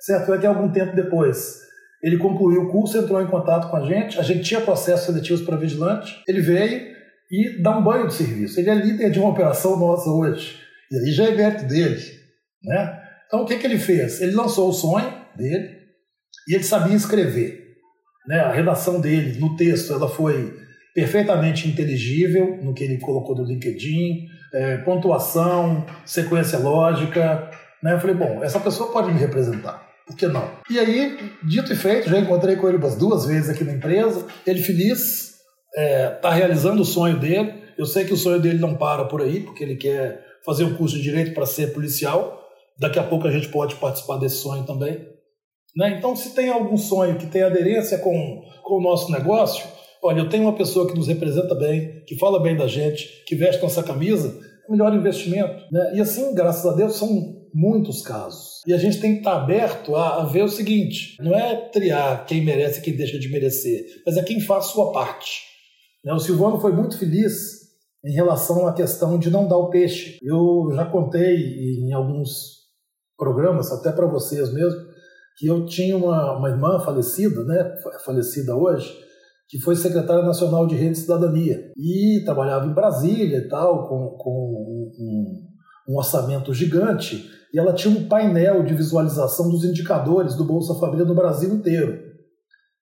Certo? 0.00 0.32
É 0.32 0.38
que 0.38 0.46
algum 0.46 0.70
tempo 0.70 0.94
depois 0.94 1.58
ele 2.02 2.18
concluiu 2.18 2.62
o 2.62 2.70
curso, 2.70 2.96
entrou 2.96 3.20
em 3.20 3.26
contato 3.26 3.70
com 3.70 3.76
a 3.76 3.84
gente. 3.84 4.18
A 4.18 4.22
gente 4.22 4.42
tinha 4.42 4.60
processos 4.60 5.06
seletivos 5.06 5.42
para 5.42 5.56
vigilante. 5.56 6.22
Ele 6.28 6.40
veio 6.40 6.96
e 7.30 7.60
dá 7.60 7.76
um 7.76 7.82
banho 7.82 8.06
de 8.06 8.14
serviço. 8.14 8.58
Ele 8.60 8.70
é 8.70 8.74
líder 8.74 9.10
de 9.10 9.18
uma 9.18 9.30
operação 9.30 9.76
nossa 9.78 10.08
hoje. 10.08 10.60
E 10.90 10.96
aí 10.96 11.12
já 11.12 11.24
é 11.24 11.34
mérito 11.34 11.66
dele. 11.66 12.17
Né? 12.62 13.02
Então 13.26 13.42
o 13.42 13.46
que, 13.46 13.56
que 13.56 13.66
ele 13.66 13.78
fez? 13.78 14.20
Ele 14.20 14.32
lançou 14.32 14.68
o 14.68 14.72
sonho 14.72 15.12
dele 15.36 15.78
e 16.48 16.54
ele 16.54 16.64
sabia 16.64 16.96
escrever. 16.96 17.66
Né? 18.26 18.40
A 18.40 18.52
redação 18.52 19.00
dele 19.00 19.38
no 19.38 19.56
texto 19.56 19.92
ela 19.92 20.08
foi 20.08 20.56
perfeitamente 20.94 21.68
inteligível 21.68 22.58
no 22.62 22.74
que 22.74 22.84
ele 22.84 22.98
colocou 22.98 23.36
no 23.36 23.44
LinkedIn, 23.44 24.26
é, 24.52 24.78
pontuação, 24.78 25.86
sequência 26.04 26.58
lógica. 26.58 27.50
Né? 27.82 27.94
Eu 27.94 28.00
falei, 28.00 28.16
bom, 28.16 28.42
essa 28.42 28.58
pessoa 28.58 28.92
pode 28.92 29.12
me 29.12 29.18
representar. 29.18 29.86
Por 30.06 30.16
que 30.16 30.26
não? 30.26 30.50
E 30.70 30.78
aí, 30.78 31.18
dito 31.42 31.72
e 31.72 31.76
feito, 31.76 32.08
já 32.08 32.18
encontrei 32.18 32.56
com 32.56 32.66
ele 32.66 32.78
umas 32.78 32.96
duas 32.96 33.26
vezes 33.26 33.50
aqui 33.50 33.62
na 33.62 33.74
empresa. 33.74 34.26
Ele 34.46 34.62
feliz, 34.62 35.34
está 35.68 35.82
é, 35.82 36.08
tá 36.08 36.30
realizando 36.32 36.80
o 36.80 36.84
sonho 36.84 37.18
dele. 37.18 37.54
Eu 37.76 37.84
sei 37.84 38.04
que 38.06 38.14
o 38.14 38.16
sonho 38.16 38.40
dele 38.40 38.58
não 38.58 38.74
para 38.74 39.04
por 39.04 39.20
aí, 39.20 39.40
porque 39.40 39.62
ele 39.62 39.76
quer 39.76 40.24
fazer 40.44 40.64
um 40.64 40.74
curso 40.74 40.96
de 40.96 41.02
direito 41.02 41.34
para 41.34 41.44
ser 41.44 41.74
policial. 41.74 42.37
Daqui 42.78 42.98
a 42.98 43.02
pouco 43.02 43.26
a 43.26 43.30
gente 43.30 43.48
pode 43.48 43.74
participar 43.76 44.18
desse 44.18 44.36
sonho 44.36 44.64
também. 44.64 45.06
Né? 45.76 45.96
Então, 45.98 46.14
se 46.14 46.34
tem 46.34 46.48
algum 46.48 46.76
sonho 46.76 47.18
que 47.18 47.26
tem 47.26 47.42
aderência 47.42 47.98
com, 47.98 48.42
com 48.62 48.74
o 48.74 48.82
nosso 48.82 49.10
negócio, 49.10 49.66
olha, 50.02 50.20
eu 50.20 50.28
tenho 50.28 50.44
uma 50.44 50.56
pessoa 50.56 50.86
que 50.86 50.96
nos 50.96 51.08
representa 51.08 51.54
bem, 51.54 52.02
que 52.06 52.16
fala 52.16 52.40
bem 52.40 52.56
da 52.56 52.66
gente, 52.66 53.24
que 53.26 53.34
veste 53.34 53.62
nossa 53.62 53.82
camisa, 53.82 54.28
é 54.28 54.68
o 54.68 54.72
melhor 54.72 54.94
investimento. 54.94 55.64
Né? 55.72 55.92
E 55.94 56.00
assim, 56.00 56.34
graças 56.34 56.64
a 56.66 56.74
Deus, 56.74 56.96
são 56.96 57.38
muitos 57.54 58.02
casos. 58.02 58.62
E 58.66 58.72
a 58.72 58.78
gente 58.78 59.00
tem 59.00 59.14
que 59.14 59.18
estar 59.18 59.36
aberto 59.36 59.96
a, 59.96 60.22
a 60.22 60.24
ver 60.24 60.42
o 60.42 60.48
seguinte: 60.48 61.16
não 61.20 61.34
é 61.34 61.56
triar 61.56 62.26
quem 62.26 62.44
merece 62.44 62.80
e 62.80 62.82
quem 62.82 62.96
deixa 62.96 63.18
de 63.18 63.28
merecer, 63.28 63.84
mas 64.06 64.16
é 64.16 64.22
quem 64.22 64.40
faz 64.40 64.66
sua 64.66 64.92
parte. 64.92 65.42
Né? 66.04 66.12
O 66.12 66.18
Silvano 66.18 66.60
foi 66.60 66.72
muito 66.72 66.98
feliz 66.98 67.58
em 68.04 68.12
relação 68.12 68.66
à 68.66 68.72
questão 68.72 69.18
de 69.18 69.30
não 69.30 69.48
dar 69.48 69.56
o 69.56 69.70
peixe. 69.70 70.18
Eu 70.22 70.70
já 70.74 70.84
contei 70.84 71.36
em 71.80 71.92
alguns 71.92 72.57
programas, 73.18 73.72
até 73.72 73.90
para 73.90 74.06
vocês 74.06 74.52
mesmo, 74.52 74.80
que 75.36 75.46
eu 75.46 75.66
tinha 75.66 75.96
uma, 75.96 76.38
uma 76.38 76.48
irmã 76.48 76.80
falecida, 76.80 77.44
né, 77.44 77.76
falecida 78.04 78.54
hoje, 78.54 78.96
que 79.48 79.58
foi 79.58 79.74
secretária 79.76 80.22
nacional 80.22 80.66
de 80.66 80.74
Rede 80.74 80.92
e 80.92 81.00
Cidadania 81.00 81.72
e 81.76 82.22
trabalhava 82.24 82.66
em 82.66 82.74
Brasília 82.74 83.38
e 83.38 83.48
tal, 83.48 83.88
com, 83.88 84.16
com 84.18 84.92
um, 84.98 85.92
um 85.92 85.96
orçamento 85.96 86.52
gigante, 86.54 87.30
e 87.52 87.58
ela 87.58 87.72
tinha 87.72 87.96
um 87.96 88.08
painel 88.08 88.62
de 88.62 88.74
visualização 88.74 89.50
dos 89.50 89.64
indicadores 89.64 90.34
do 90.34 90.44
Bolsa 90.44 90.74
Família 90.78 91.04
no 91.04 91.14
Brasil 91.14 91.52
inteiro. 91.54 92.06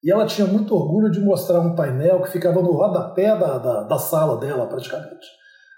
E 0.02 0.10
ela 0.10 0.26
tinha 0.26 0.46
muito 0.46 0.74
orgulho 0.74 1.10
de 1.10 1.20
mostrar 1.20 1.60
um 1.60 1.74
painel 1.74 2.22
que 2.22 2.30
ficava 2.30 2.60
no 2.60 2.72
rodapé 2.72 3.36
da, 3.38 3.58
da, 3.58 3.82
da 3.84 3.98
sala 3.98 4.38
dela, 4.38 4.66
praticamente, 4.66 5.26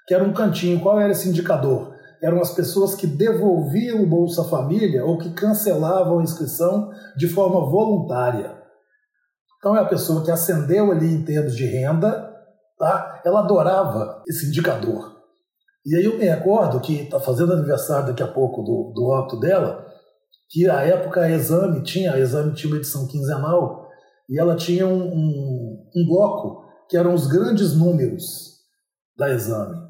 que 0.06 0.14
era 0.14 0.24
um 0.24 0.32
cantinho. 0.32 0.80
Qual 0.80 0.98
era 0.98 1.12
esse 1.12 1.28
indicador? 1.28 1.94
Eram 2.22 2.40
as 2.40 2.52
pessoas 2.52 2.94
que 2.94 3.06
devolviam 3.06 4.02
o 4.02 4.06
Bolsa 4.06 4.44
Família 4.44 5.04
ou 5.04 5.18
que 5.18 5.30
cancelavam 5.30 6.18
a 6.18 6.22
inscrição 6.22 6.90
de 7.16 7.28
forma 7.28 7.60
voluntária. 7.70 8.58
Então 9.58 9.76
é 9.76 9.80
a 9.80 9.88
pessoa 9.88 10.24
que 10.24 10.30
ascendeu 10.30 10.90
ali 10.90 11.14
em 11.14 11.24
termos 11.24 11.56
de 11.56 11.64
renda, 11.66 12.32
tá? 12.78 13.20
ela 13.24 13.40
adorava 13.40 14.22
esse 14.28 14.46
indicador. 14.46 15.16
E 15.84 15.96
aí 15.96 16.04
eu 16.04 16.18
me 16.18 16.24
recordo 16.24 16.80
que 16.80 17.02
está 17.02 17.18
fazendo 17.18 17.52
aniversário 17.52 18.08
daqui 18.08 18.22
a 18.22 18.28
pouco 18.28 18.62
do, 18.62 18.92
do 18.94 19.06
óbito 19.06 19.40
dela, 19.40 19.86
que 20.50 20.68
a 20.68 20.82
época 20.82 21.22
a 21.22 21.30
Exame 21.30 21.82
tinha, 21.82 22.12
a 22.12 22.18
Exame 22.18 22.54
tinha 22.54 22.72
uma 22.72 22.78
edição 22.78 23.06
quinzenal, 23.06 23.88
e 24.28 24.38
ela 24.38 24.54
tinha 24.54 24.86
um, 24.86 25.02
um, 25.02 25.90
um 25.96 26.06
bloco 26.06 26.64
que 26.88 26.96
eram 26.96 27.14
os 27.14 27.26
grandes 27.26 27.74
números 27.74 28.58
da 29.16 29.30
Exame. 29.30 29.87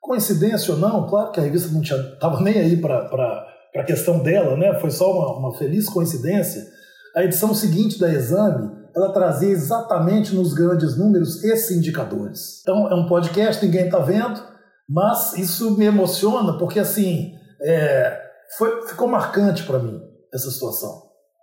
Coincidência 0.00 0.74
ou 0.74 0.80
não, 0.80 1.06
claro 1.06 1.32
que 1.32 1.40
a 1.40 1.42
revista 1.42 1.70
não 1.72 1.82
estava 1.82 2.40
nem 2.40 2.58
aí 2.58 2.76
para 2.80 3.46
a 3.74 3.84
questão 3.84 4.20
dela, 4.20 4.56
né? 4.56 4.78
foi 4.80 4.90
só 4.90 5.12
uma, 5.12 5.38
uma 5.38 5.58
feliz 5.58 5.88
coincidência. 5.88 6.66
A 7.14 7.24
edição 7.24 7.54
seguinte 7.54 7.98
da 7.98 8.12
Exame 8.12 8.78
ela 8.96 9.12
trazia 9.12 9.50
exatamente 9.50 10.34
nos 10.34 10.52
grandes 10.52 10.96
números 10.96 11.42
esses 11.44 11.76
indicadores. 11.76 12.60
Então, 12.62 12.90
é 12.90 12.94
um 12.94 13.06
podcast, 13.06 13.64
ninguém 13.64 13.86
está 13.86 13.98
vendo, 13.98 14.42
mas 14.88 15.36
isso 15.36 15.76
me 15.76 15.84
emociona 15.84 16.58
porque, 16.58 16.80
assim, 16.80 17.34
é, 17.62 18.20
foi, 18.56 18.86
ficou 18.86 19.08
marcante 19.08 19.62
para 19.64 19.78
mim 19.78 20.00
essa 20.32 20.50
situação. 20.50 21.02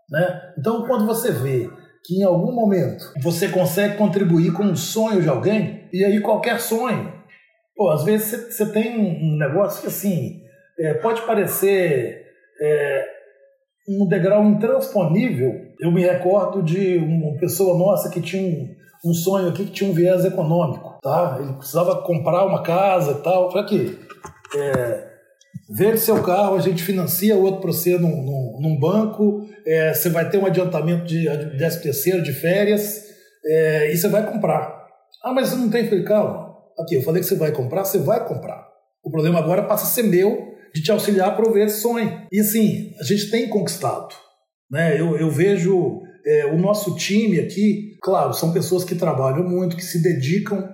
Né? 0.09 0.53
Então, 0.57 0.85
quando 0.85 1.05
você 1.05 1.31
vê 1.31 1.69
que 2.05 2.19
em 2.19 2.23
algum 2.23 2.51
momento 2.51 3.11
você 3.21 3.47
consegue 3.47 3.97
contribuir 3.97 4.53
com 4.53 4.65
o 4.65 4.77
sonho 4.77 5.21
de 5.21 5.29
alguém, 5.29 5.89
e 5.91 6.03
aí 6.03 6.21
qualquer 6.21 6.59
sonho, 6.61 7.11
Pô, 7.75 7.89
às 7.89 8.03
vezes 8.03 8.53
você 8.53 8.65
tem 8.71 8.97
um 8.97 9.37
negócio 9.37 9.81
que, 9.81 9.87
assim, 9.87 10.41
é, 10.79 10.93
pode 10.95 11.21
parecer 11.23 12.25
é, 12.61 13.05
um 13.89 14.07
degrau 14.07 14.43
intransponível. 14.45 15.53
Eu 15.79 15.91
me 15.91 16.01
recordo 16.01 16.63
de 16.63 16.97
uma 16.97 17.37
pessoa 17.37 17.77
nossa 17.77 18.09
que 18.09 18.21
tinha 18.21 18.41
um, 18.41 18.75
um 19.05 19.13
sonho 19.13 19.49
aqui 19.49 19.65
que 19.65 19.71
tinha 19.71 19.89
um 19.89 19.93
viés 19.93 20.23
econômico, 20.25 20.99
tá? 21.01 21.37
Ele 21.39 21.53
precisava 21.53 22.01
comprar 22.01 22.45
uma 22.45 22.63
casa 22.63 23.11
e 23.11 23.23
tal. 23.23 23.49
Para 23.49 23.65
quê? 23.65 23.97
É, 24.55 25.07
vende 25.69 25.99
seu 25.99 26.21
carro, 26.23 26.55
a 26.55 26.61
gente 26.61 26.83
financia 26.83 27.35
o 27.35 27.43
outro 27.43 27.61
para 27.61 27.71
você 27.71 27.97
num, 27.97 28.23
num, 28.23 28.57
num 28.61 28.79
banco, 28.79 29.45
é, 29.65 29.93
você 29.93 30.09
vai 30.09 30.29
ter 30.29 30.37
um 30.37 30.45
adiantamento 30.45 31.05
de 31.05 31.27
10 31.27 31.75
terceiro 31.77 32.23
de 32.23 32.31
férias 32.31 33.03
é, 33.45 33.91
e 33.91 33.97
você 33.97 34.07
vai 34.07 34.25
comprar. 34.25 34.85
Ah, 35.23 35.33
mas 35.33 35.55
não 35.55 35.69
tem 35.69 35.87
free 35.87 36.03
calma. 36.03 36.44
Aqui, 36.79 36.95
eu 36.95 37.01
falei 37.01 37.21
que 37.21 37.27
você 37.27 37.35
vai 37.35 37.51
comprar, 37.51 37.85
você 37.85 37.99
vai 37.99 38.27
comprar. 38.27 38.67
O 39.03 39.09
problema 39.09 39.39
agora 39.39 39.63
passa 39.63 39.85
a 39.85 39.89
ser 39.89 40.03
meu 40.03 40.55
de 40.73 40.81
te 40.81 40.91
auxiliar 40.91 41.29
a 41.29 41.35
prover 41.35 41.67
esse 41.67 41.81
sonho. 41.81 42.27
E 42.31 42.39
assim, 42.39 42.91
a 42.99 43.03
gente 43.03 43.31
tem 43.31 43.47
conquistado. 43.47 44.13
Né? 44.69 44.99
Eu, 44.99 45.17
eu 45.17 45.29
vejo 45.29 46.01
é, 46.25 46.45
o 46.47 46.57
nosso 46.57 46.95
time 46.95 47.39
aqui, 47.39 47.97
claro, 48.01 48.33
são 48.33 48.51
pessoas 48.51 48.83
que 48.83 48.95
trabalham 48.95 49.47
muito, 49.47 49.77
que 49.77 49.83
se 49.83 50.01
dedicam, 50.01 50.67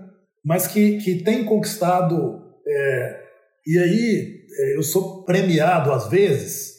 mas 0.44 0.66
que, 0.66 0.98
que 0.98 1.24
têm 1.24 1.44
conquistado. 1.44 2.42
É, 2.68 3.22
e 3.68 3.78
aí, 3.78 4.42
é, 4.60 4.78
eu 4.78 4.84
sou 4.84 5.24
premiado 5.24 5.92
às 5.92 6.10
vezes. 6.10 6.72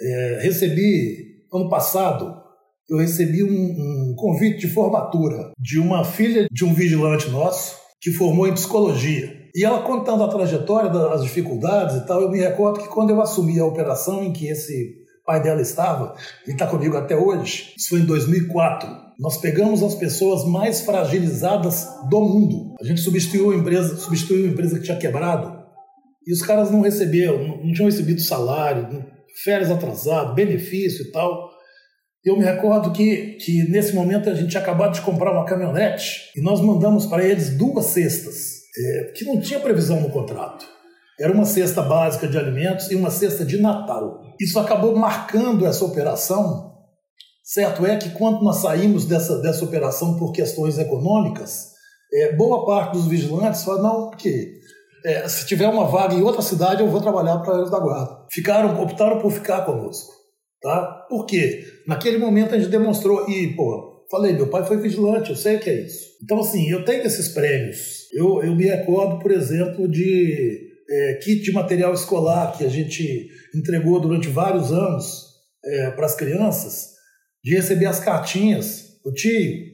É, 0.00 0.40
recebi, 0.42 1.46
ano 1.52 1.68
passado, 1.70 2.36
eu 2.88 2.98
recebi 2.98 3.42
um, 3.42 4.10
um 4.10 4.14
convite 4.16 4.60
de 4.60 4.68
formatura 4.68 5.52
de 5.58 5.78
uma 5.78 6.04
filha 6.04 6.46
de 6.50 6.64
um 6.64 6.74
vigilante 6.74 7.28
nosso, 7.30 7.76
que 8.00 8.12
formou 8.12 8.46
em 8.46 8.54
psicologia. 8.54 9.38
E 9.54 9.64
ela 9.64 9.82
contando 9.82 10.22
a 10.22 10.28
trajetória 10.28 10.90
das 10.90 11.22
dificuldades 11.22 11.96
e 11.96 12.06
tal, 12.06 12.22
eu 12.22 12.30
me 12.30 12.38
recordo 12.38 12.80
que 12.80 12.88
quando 12.88 13.10
eu 13.10 13.20
assumi 13.20 13.58
a 13.58 13.64
operação 13.64 14.22
em 14.22 14.32
que 14.32 14.46
esse 14.46 14.98
pai 15.24 15.42
dela 15.42 15.60
estava, 15.60 16.14
ele 16.44 16.54
está 16.54 16.66
comigo 16.66 16.96
até 16.96 17.16
hoje, 17.16 17.74
isso 17.76 17.90
foi 17.90 18.00
em 18.00 18.06
2004. 18.06 18.88
Nós 19.18 19.36
pegamos 19.36 19.82
as 19.82 19.94
pessoas 19.94 20.44
mais 20.44 20.80
fragilizadas 20.82 21.86
do 22.08 22.20
mundo. 22.20 22.74
A 22.80 22.84
gente 22.84 23.00
substituiu 23.00 23.50
a 23.50 23.56
empresa, 23.56 23.96
substituiu 23.96 24.46
a 24.46 24.48
empresa 24.48 24.78
que 24.78 24.84
tinha 24.84 24.96
quebrado. 24.96 25.58
E 26.26 26.32
os 26.32 26.40
caras 26.40 26.70
não 26.70 26.80
receberam, 26.80 27.58
não 27.62 27.72
tinham 27.72 27.90
recebido 27.90 28.20
salário, 28.20 29.04
férias 29.42 29.70
atrasado, 29.70 30.34
benefício 30.34 31.06
e 31.06 31.10
tal. 31.10 31.50
Eu 32.28 32.36
me 32.36 32.44
recordo 32.44 32.92
que, 32.92 33.38
que 33.40 33.66
nesse 33.70 33.94
momento 33.94 34.28
a 34.28 34.34
gente 34.34 34.50
tinha 34.50 34.62
acabado 34.62 34.92
de 34.92 35.00
comprar 35.00 35.32
uma 35.32 35.46
caminhonete 35.46 36.30
e 36.36 36.42
nós 36.42 36.60
mandamos 36.60 37.06
para 37.06 37.24
eles 37.24 37.56
duas 37.56 37.86
cestas, 37.86 38.64
é, 38.76 39.12
que 39.16 39.24
não 39.24 39.40
tinha 39.40 39.58
previsão 39.58 39.98
no 39.98 40.10
contrato. 40.10 40.66
Era 41.18 41.32
uma 41.32 41.46
cesta 41.46 41.80
básica 41.80 42.28
de 42.28 42.36
alimentos 42.36 42.90
e 42.90 42.96
uma 42.96 43.08
cesta 43.08 43.46
de 43.46 43.58
Natal. 43.58 44.20
Isso 44.38 44.60
acabou 44.60 44.94
marcando 44.94 45.64
essa 45.64 45.82
operação. 45.82 46.70
Certo 47.42 47.86
é 47.86 47.96
que 47.96 48.10
quando 48.10 48.44
nós 48.44 48.56
saímos 48.56 49.06
dessa, 49.06 49.40
dessa 49.40 49.64
operação 49.64 50.18
por 50.18 50.32
questões 50.32 50.78
econômicas, 50.78 51.68
é, 52.12 52.36
boa 52.36 52.66
parte 52.66 52.92
dos 52.92 53.06
vigilantes 53.06 53.64
falaram, 53.64 53.82
não, 53.84 54.10
porque 54.10 54.52
é, 55.06 55.26
se 55.26 55.46
tiver 55.46 55.66
uma 55.66 55.86
vaga 55.86 56.14
em 56.14 56.22
outra 56.22 56.42
cidade, 56.42 56.82
eu 56.82 56.90
vou 56.90 57.00
trabalhar 57.00 57.38
para 57.38 57.56
eles 57.56 57.70
da 57.70 57.80
guarda. 57.80 58.26
Ficaram, 58.30 58.82
optaram 58.82 59.18
por 59.18 59.32
ficar 59.32 59.62
conosco. 59.62 60.17
Tá? 60.60 61.06
Por 61.08 61.24
quê? 61.24 61.64
Naquele 61.86 62.18
momento 62.18 62.54
a 62.54 62.58
gente 62.58 62.70
demonstrou, 62.70 63.28
e, 63.30 63.54
pô, 63.54 64.06
falei, 64.10 64.32
meu 64.32 64.48
pai 64.48 64.64
foi 64.66 64.76
vigilante, 64.78 65.30
eu 65.30 65.36
sei 65.36 65.56
o 65.56 65.60
que 65.60 65.70
é 65.70 65.82
isso. 65.82 66.04
Então, 66.22 66.40
assim, 66.40 66.68
eu 66.70 66.84
tenho 66.84 67.04
esses 67.04 67.28
prêmios. 67.28 68.08
Eu, 68.12 68.42
eu 68.42 68.56
me 68.56 68.64
recordo, 68.64 69.20
por 69.20 69.30
exemplo, 69.30 69.88
de 69.88 70.68
é, 70.90 71.14
kit 71.22 71.42
de 71.42 71.52
material 71.52 71.92
escolar 71.92 72.56
que 72.56 72.64
a 72.64 72.68
gente 72.68 73.28
entregou 73.54 74.00
durante 74.00 74.28
vários 74.28 74.72
anos 74.72 75.28
é, 75.64 75.90
para 75.90 76.06
as 76.06 76.16
crianças, 76.16 76.88
de 77.44 77.54
receber 77.54 77.86
as 77.86 78.00
cartinhas, 78.00 78.98
o 79.04 79.12
tio 79.12 79.30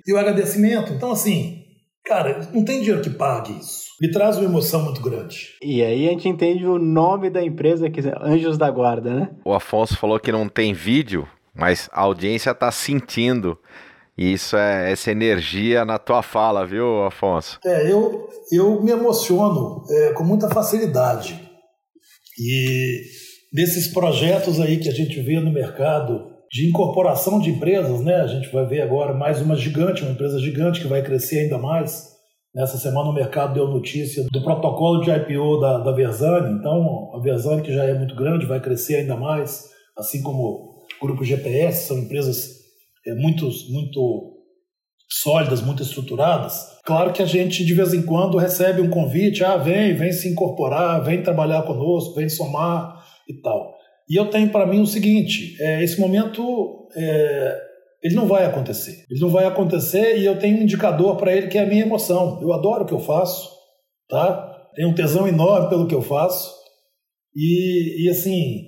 e 0.06 0.12
o 0.12 0.18
agradecimento. 0.18 0.92
Então, 0.92 1.12
assim, 1.12 1.63
cara, 2.04 2.48
não 2.52 2.64
tem 2.64 2.80
dinheiro 2.80 3.02
que 3.02 3.10
pague 3.10 3.58
isso. 3.58 3.84
Me 4.00 4.10
traz 4.10 4.36
uma 4.36 4.44
emoção 4.44 4.82
muito 4.84 5.00
grande. 5.00 5.54
E 5.62 5.82
aí 5.82 6.06
a 6.06 6.10
gente 6.10 6.28
entende 6.28 6.66
o 6.66 6.78
nome 6.78 7.30
da 7.30 7.42
empresa, 7.42 7.88
que 7.88 8.00
é 8.00 8.14
Anjos 8.20 8.58
da 8.58 8.70
Guarda, 8.70 9.14
né? 9.14 9.30
O 9.44 9.52
Afonso 9.54 9.96
falou 9.96 10.18
que 10.18 10.32
não 10.32 10.48
tem 10.48 10.72
vídeo, 10.72 11.28
mas 11.54 11.88
a 11.92 12.00
audiência 12.00 12.50
está 12.50 12.70
sentindo 12.70 13.58
isso 14.16 14.56
é 14.56 14.92
essa 14.92 15.10
energia 15.10 15.84
na 15.84 15.98
tua 15.98 16.22
fala, 16.22 16.64
viu, 16.64 17.04
Afonso? 17.04 17.58
É, 17.64 17.90
eu, 17.90 18.28
eu 18.52 18.80
me 18.80 18.92
emociono 18.92 19.84
é, 19.90 20.12
com 20.12 20.22
muita 20.22 20.48
facilidade. 20.48 21.50
E 22.38 23.02
desses 23.52 23.88
projetos 23.88 24.60
aí 24.60 24.78
que 24.78 24.88
a 24.88 24.92
gente 24.92 25.20
vê 25.20 25.40
no 25.40 25.52
mercado 25.52 26.32
de 26.54 26.68
incorporação 26.68 27.40
de 27.40 27.50
empresas, 27.50 28.00
né? 28.00 28.14
A 28.14 28.28
gente 28.28 28.48
vai 28.52 28.64
ver 28.64 28.80
agora 28.80 29.12
mais 29.12 29.42
uma 29.42 29.56
gigante, 29.56 30.02
uma 30.02 30.12
empresa 30.12 30.38
gigante 30.38 30.80
que 30.80 30.86
vai 30.86 31.02
crescer 31.02 31.40
ainda 31.40 31.58
mais. 31.58 32.14
Nessa 32.54 32.78
semana 32.78 33.10
o 33.10 33.12
mercado 33.12 33.54
deu 33.54 33.66
notícia 33.66 34.24
do 34.30 34.40
protocolo 34.40 35.00
de 35.00 35.10
IPO 35.10 35.58
da, 35.58 35.78
da 35.78 35.90
Versani. 35.90 36.56
Então, 36.56 37.10
a 37.12 37.18
Versani, 37.18 37.60
que 37.60 37.74
já 37.74 37.82
é 37.82 37.98
muito 37.98 38.14
grande, 38.14 38.46
vai 38.46 38.60
crescer 38.60 38.94
ainda 38.94 39.16
mais, 39.16 39.64
assim 39.98 40.22
como 40.22 40.84
o 41.02 41.06
Grupo 41.06 41.24
GPS, 41.24 41.88
são 41.88 41.98
empresas 41.98 42.50
é, 43.04 43.16
muito, 43.16 43.50
muito 43.70 44.34
sólidas, 45.10 45.60
muito 45.60 45.82
estruturadas. 45.82 46.68
Claro 46.84 47.12
que 47.12 47.20
a 47.20 47.26
gente, 47.26 47.64
de 47.64 47.74
vez 47.74 47.92
em 47.92 48.02
quando, 48.02 48.38
recebe 48.38 48.80
um 48.80 48.90
convite, 48.90 49.42
ah, 49.42 49.56
vem, 49.56 49.92
vem 49.96 50.12
se 50.12 50.28
incorporar, 50.28 51.02
vem 51.02 51.20
trabalhar 51.20 51.62
conosco, 51.62 52.14
vem 52.14 52.28
somar 52.28 53.04
e 53.28 53.40
tal. 53.40 53.73
E 54.08 54.16
eu 54.18 54.26
tenho 54.26 54.50
para 54.50 54.66
mim 54.66 54.80
o 54.80 54.86
seguinte, 54.86 55.56
é, 55.60 55.82
esse 55.82 55.98
momento 55.98 56.88
é, 56.94 57.60
ele 58.02 58.14
não 58.14 58.26
vai 58.26 58.44
acontecer. 58.44 59.04
Ele 59.10 59.20
não 59.20 59.30
vai 59.30 59.46
acontecer 59.46 60.18
e 60.18 60.26
eu 60.26 60.38
tenho 60.38 60.58
um 60.58 60.62
indicador 60.62 61.16
para 61.16 61.34
ele 61.34 61.48
que 61.48 61.56
é 61.56 61.62
a 61.62 61.66
minha 61.66 61.82
emoção. 61.82 62.38
Eu 62.42 62.52
adoro 62.52 62.84
o 62.84 62.86
que 62.86 62.92
eu 62.92 63.00
faço, 63.00 63.48
tá? 64.08 64.52
Tenho 64.74 64.90
um 64.90 64.94
tesão 64.94 65.26
enorme 65.26 65.68
pelo 65.70 65.86
que 65.86 65.94
eu 65.94 66.02
faço. 66.02 66.52
E, 67.34 68.04
e 68.04 68.10
assim, 68.10 68.66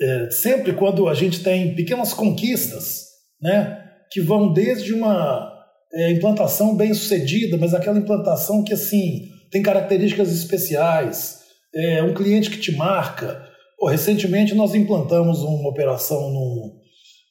é, 0.00 0.30
sempre 0.30 0.72
quando 0.72 1.08
a 1.08 1.14
gente 1.14 1.42
tem 1.42 1.74
pequenas 1.74 2.14
conquistas, 2.14 3.02
né, 3.40 3.78
que 4.10 4.20
vão 4.20 4.52
desde 4.52 4.94
uma 4.94 5.52
é, 5.92 6.10
implantação 6.10 6.74
bem 6.76 6.94
sucedida, 6.94 7.58
mas 7.58 7.74
aquela 7.74 7.98
implantação 7.98 8.64
que 8.64 8.72
assim 8.72 9.28
tem 9.50 9.62
características 9.62 10.32
especiais, 10.32 11.40
é, 11.74 12.02
um 12.02 12.14
cliente 12.14 12.50
que 12.50 12.58
te 12.58 12.72
marca. 12.72 13.51
Pô, 13.82 13.88
recentemente 13.88 14.54
nós 14.54 14.76
implantamos 14.76 15.40
uma 15.40 15.68
operação 15.68 16.30
num, 16.30 16.78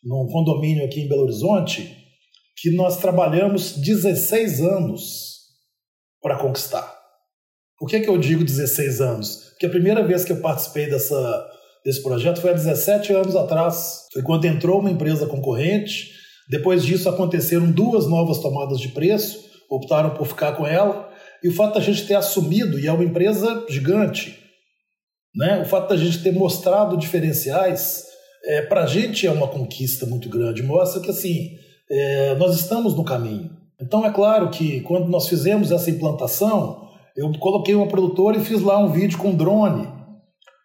num 0.03 0.27
condomínio 0.27 0.83
aqui 0.83 0.99
em 0.99 1.07
Belo 1.07 1.21
Horizonte 1.21 1.95
que 2.57 2.75
nós 2.75 2.97
trabalhamos 2.97 3.77
16 3.77 4.59
anos 4.59 5.37
para 6.21 6.37
conquistar. 6.37 6.93
Por 7.79 7.87
que, 7.87 8.01
que 8.01 8.09
eu 8.09 8.17
digo 8.17 8.43
16 8.43 8.99
anos? 8.99 9.35
Porque 9.51 9.65
a 9.65 9.69
primeira 9.69 10.05
vez 10.05 10.25
que 10.25 10.33
eu 10.33 10.41
participei 10.41 10.89
dessa, 10.89 11.49
desse 11.85 12.03
projeto 12.03 12.41
foi 12.41 12.49
há 12.49 12.53
17 12.53 13.13
anos 13.13 13.33
atrás. 13.33 14.07
Foi 14.11 14.21
quando 14.21 14.43
entrou 14.43 14.81
uma 14.81 14.91
empresa 14.91 15.25
concorrente. 15.27 16.11
Depois 16.49 16.83
disso 16.83 17.07
aconteceram 17.07 17.71
duas 17.71 18.07
novas 18.07 18.39
tomadas 18.39 18.81
de 18.81 18.89
preço, 18.89 19.39
optaram 19.69 20.15
por 20.15 20.27
ficar 20.27 20.57
com 20.57 20.67
ela. 20.67 21.09
E 21.41 21.47
o 21.47 21.55
fato 21.55 21.75
da 21.75 21.79
gente 21.79 22.05
ter 22.05 22.15
assumido, 22.15 22.77
e 22.77 22.87
é 22.87 22.91
uma 22.91 23.05
empresa 23.05 23.65
gigante, 23.69 24.40
né? 25.35 25.61
o 25.61 25.65
fato 25.65 25.89
da 25.89 25.97
gente 25.97 26.21
ter 26.21 26.31
mostrado 26.31 26.97
diferenciais, 26.97 28.05
é, 28.45 28.61
para 28.63 28.83
a 28.83 28.87
gente 28.87 29.27
é 29.27 29.31
uma 29.31 29.47
conquista 29.47 30.05
muito 30.05 30.29
grande. 30.29 30.63
Mostra 30.63 31.01
que 31.01 31.09
assim, 31.09 31.51
é, 31.89 32.35
nós 32.35 32.55
estamos 32.59 32.95
no 32.95 33.03
caminho. 33.03 33.49
Então 33.79 34.05
é 34.05 34.11
claro 34.11 34.49
que 34.49 34.81
quando 34.81 35.07
nós 35.09 35.27
fizemos 35.27 35.71
essa 35.71 35.89
implantação, 35.89 36.87
eu 37.15 37.31
coloquei 37.39 37.75
uma 37.75 37.87
produtora 37.87 38.37
e 38.37 38.43
fiz 38.43 38.61
lá 38.61 38.77
um 38.77 38.91
vídeo 38.91 39.17
com 39.17 39.35
drone 39.35 40.01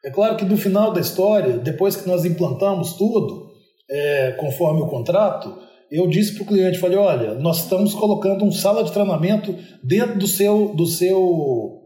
é 0.07 0.11
claro 0.11 0.37
que 0.37 0.45
no 0.45 0.57
final 0.57 0.93
da 0.93 1.01
história, 1.01 1.59
depois 1.59 1.97
que 1.97 2.07
nós 2.07 2.25
implantamos 2.25 2.93
tudo, 2.93 3.51
é, 3.91 4.37
conforme 4.39 4.81
o 4.81 4.87
contrato, 4.87 5.53
eu 5.91 6.07
disse 6.07 6.35
para 6.35 6.45
o 6.45 6.47
cliente, 6.47 6.79
falei, 6.79 6.97
olha, 6.97 7.35
nós 7.35 7.65
estamos 7.65 7.93
colocando 7.93 8.45
um 8.45 8.53
sala 8.53 8.85
de 8.85 8.93
treinamento 8.93 9.53
dentro 9.83 10.17
do 10.17 10.29
seu, 10.29 10.73
do 10.77 10.87
seu 10.87 11.83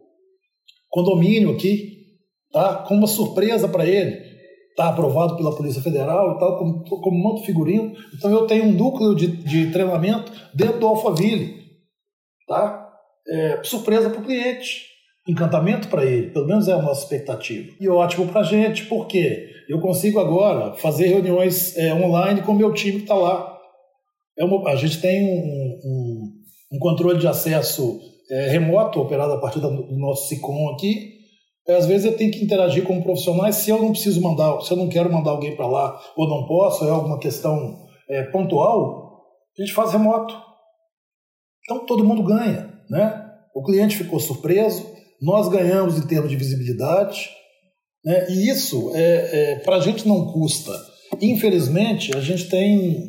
condomínio 0.90 1.50
aqui, 1.52 1.99
tá? 2.52 2.84
com 2.86 2.94
uma 2.94 3.06
surpresa 3.06 3.68
para 3.68 3.86
ele. 3.86 4.30
Está 4.70 4.88
aprovado 4.88 5.36
pela 5.36 5.54
Polícia 5.54 5.82
Federal 5.82 6.36
e 6.36 6.38
tal, 6.38 6.58
como, 6.58 6.84
como 6.84 7.18
monto 7.18 7.44
figurino. 7.44 7.92
Então 8.14 8.30
eu 8.30 8.46
tenho 8.46 8.64
um 8.64 8.72
núcleo 8.72 9.14
de, 9.14 9.26
de 9.26 9.70
treinamento 9.72 10.32
dentro 10.54 10.78
do 10.78 10.86
Alphaville. 10.86 11.60
Tá? 12.46 12.88
É, 13.28 13.60
surpresa 13.62 14.10
para 14.10 14.20
o 14.20 14.24
cliente 14.24 14.90
encantamento 15.28 15.88
para 15.88 16.04
ele, 16.04 16.30
pelo 16.30 16.46
menos 16.46 16.66
é 16.68 16.72
a 16.72 16.82
nossa 16.82 17.02
expectativa. 17.02 17.72
E 17.80 17.88
ótimo 17.88 18.26
para 18.28 18.40
a 18.40 18.44
gente, 18.44 18.86
porque 18.86 19.48
eu 19.68 19.80
consigo 19.80 20.18
agora 20.18 20.74
fazer 20.74 21.06
reuniões 21.06 21.76
é, 21.76 21.94
online 21.94 22.42
com 22.42 22.52
o 22.52 22.56
meu 22.56 22.72
time 22.72 22.98
que 22.98 23.02
está 23.02 23.14
lá. 23.14 23.56
É 24.38 24.44
uma, 24.44 24.68
a 24.70 24.76
gente 24.76 25.00
tem 25.00 25.24
um, 25.24 25.80
um, 25.84 26.32
um, 26.72 26.78
controle 26.78 27.18
de 27.18 27.28
acesso 27.28 28.00
é, 28.30 28.48
remoto 28.48 29.00
operado 29.00 29.32
a 29.32 29.38
partir 29.38 29.60
do 29.60 29.70
nosso 29.96 30.28
SICOM 30.28 30.70
aqui. 30.70 31.19
É, 31.70 31.76
às 31.76 31.86
vezes 31.86 32.04
eu 32.04 32.16
tenho 32.16 32.32
que 32.32 32.42
interagir 32.42 32.82
com 32.82 33.00
profissionais 33.00 33.54
se 33.56 33.70
eu 33.70 33.80
não 33.80 33.92
preciso 33.92 34.20
mandar, 34.20 34.60
se 34.60 34.72
eu 34.72 34.76
não 34.76 34.88
quero 34.88 35.12
mandar 35.12 35.30
alguém 35.30 35.54
para 35.54 35.68
lá 35.68 36.00
ou 36.16 36.28
não 36.28 36.44
posso, 36.44 36.84
é 36.84 36.90
alguma 36.90 37.20
questão 37.20 37.86
é, 38.08 38.24
pontual, 38.24 39.22
a 39.56 39.62
gente 39.62 39.72
faz 39.72 39.92
remoto. 39.92 40.34
Então 41.64 41.86
todo 41.86 42.04
mundo 42.04 42.24
ganha, 42.24 42.68
né? 42.90 43.24
O 43.54 43.62
cliente 43.62 43.96
ficou 43.96 44.18
surpreso, 44.18 44.84
nós 45.22 45.48
ganhamos 45.48 45.96
em 45.96 46.06
termos 46.08 46.28
de 46.28 46.36
visibilidade, 46.36 47.30
né? 48.04 48.26
e 48.30 48.48
isso 48.48 48.90
é, 48.94 49.52
é 49.52 49.58
para 49.60 49.76
a 49.76 49.80
gente 49.80 50.08
não 50.08 50.32
custa. 50.32 50.72
Infelizmente, 51.20 52.16
a 52.16 52.20
gente 52.20 52.48
tem 52.48 53.08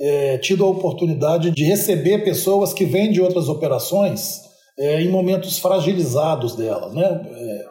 é, 0.00 0.38
tido 0.38 0.64
a 0.64 0.68
oportunidade 0.68 1.50
de 1.50 1.64
receber 1.64 2.24
pessoas 2.24 2.72
que 2.72 2.86
vêm 2.86 3.12
de 3.12 3.20
outras 3.20 3.48
operações 3.50 4.40
é, 4.78 5.02
em 5.02 5.10
momentos 5.10 5.58
fragilizados 5.58 6.56
delas. 6.56 6.94
Né? 6.94 7.68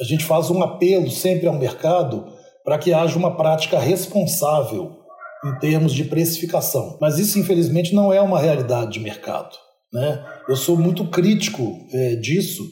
A 0.00 0.04
gente 0.04 0.24
faz 0.24 0.50
um 0.50 0.62
apelo 0.62 1.10
sempre 1.10 1.46
ao 1.46 1.58
mercado 1.58 2.26
para 2.64 2.78
que 2.78 2.92
haja 2.92 3.18
uma 3.18 3.36
prática 3.36 3.78
responsável 3.78 5.00
em 5.44 5.58
termos 5.58 5.92
de 5.92 6.04
precificação. 6.04 6.98
Mas 7.00 7.18
isso, 7.18 7.38
infelizmente, 7.38 7.94
não 7.94 8.12
é 8.12 8.20
uma 8.20 8.38
realidade 8.38 8.92
de 8.92 9.00
mercado. 9.00 9.56
Né? 9.92 10.24
Eu 10.48 10.56
sou 10.56 10.76
muito 10.76 11.08
crítico 11.08 11.76
é, 11.92 12.16
disso 12.16 12.62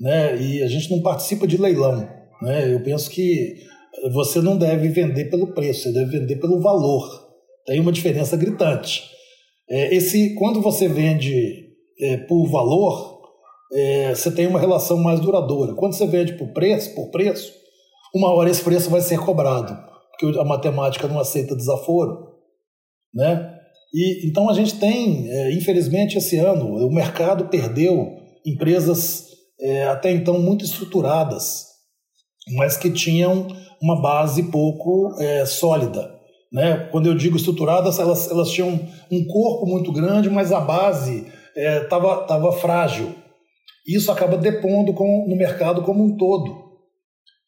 né? 0.00 0.40
e 0.40 0.62
a 0.62 0.68
gente 0.68 0.90
não 0.90 1.02
participa 1.02 1.46
de 1.46 1.56
leilão. 1.56 2.08
Né? 2.42 2.72
Eu 2.72 2.82
penso 2.82 3.10
que 3.10 3.54
você 4.12 4.40
não 4.40 4.56
deve 4.56 4.88
vender 4.88 5.26
pelo 5.26 5.52
preço, 5.52 5.84
você 5.84 5.92
deve 5.92 6.18
vender 6.18 6.36
pelo 6.36 6.60
valor. 6.60 7.24
Tem 7.66 7.80
uma 7.80 7.92
diferença 7.92 8.36
gritante. 8.36 9.02
É, 9.68 9.94
esse, 9.94 10.34
quando 10.34 10.60
você 10.60 10.88
vende 10.88 11.68
é, 12.00 12.18
por 12.18 12.46
valor, 12.46 13.13
é, 13.74 14.14
você 14.14 14.30
tem 14.30 14.46
uma 14.46 14.60
relação 14.60 14.96
mais 14.96 15.20
duradoura. 15.20 15.74
Quando 15.74 15.94
você 15.94 16.06
vende 16.06 16.34
por 16.34 16.48
preço, 16.52 16.94
por 16.94 17.10
preço, 17.10 17.52
uma 18.14 18.32
hora 18.32 18.50
esse 18.50 18.62
preço 18.62 18.88
vai 18.88 19.00
ser 19.00 19.18
cobrado, 19.18 19.76
porque 20.10 20.38
a 20.38 20.44
matemática 20.44 21.08
não 21.08 21.18
aceita 21.18 21.56
desaforo, 21.56 22.28
né? 23.12 23.52
E, 23.92 24.28
então 24.28 24.48
a 24.48 24.54
gente 24.54 24.78
tem, 24.78 25.28
é, 25.28 25.52
infelizmente, 25.52 26.18
esse 26.18 26.36
ano, 26.36 26.86
o 26.86 26.92
mercado 26.92 27.48
perdeu 27.48 28.16
empresas 28.46 29.28
é, 29.60 29.84
até 29.84 30.10
então 30.10 30.40
muito 30.40 30.64
estruturadas, 30.64 31.66
mas 32.56 32.76
que 32.76 32.90
tinham 32.90 33.46
uma 33.80 34.00
base 34.00 34.44
pouco 34.44 35.14
é, 35.18 35.44
sólida. 35.46 36.12
Né? 36.52 36.88
Quando 36.92 37.06
eu 37.06 37.14
digo 37.14 37.36
estruturadas, 37.36 37.98
elas, 37.98 38.30
elas 38.30 38.50
tinham 38.50 38.80
um 39.10 39.24
corpo 39.26 39.66
muito 39.66 39.90
grande, 39.92 40.30
mas 40.30 40.52
a 40.52 40.60
base 40.60 41.26
estava 41.56 42.12
é, 42.12 42.26
tava 42.26 42.52
frágil. 42.52 43.14
Isso 43.86 44.10
acaba 44.10 44.36
depondo 44.36 44.92
com, 44.92 45.26
no 45.28 45.36
mercado 45.36 45.82
como 45.82 46.04
um 46.04 46.16
todo. 46.16 46.64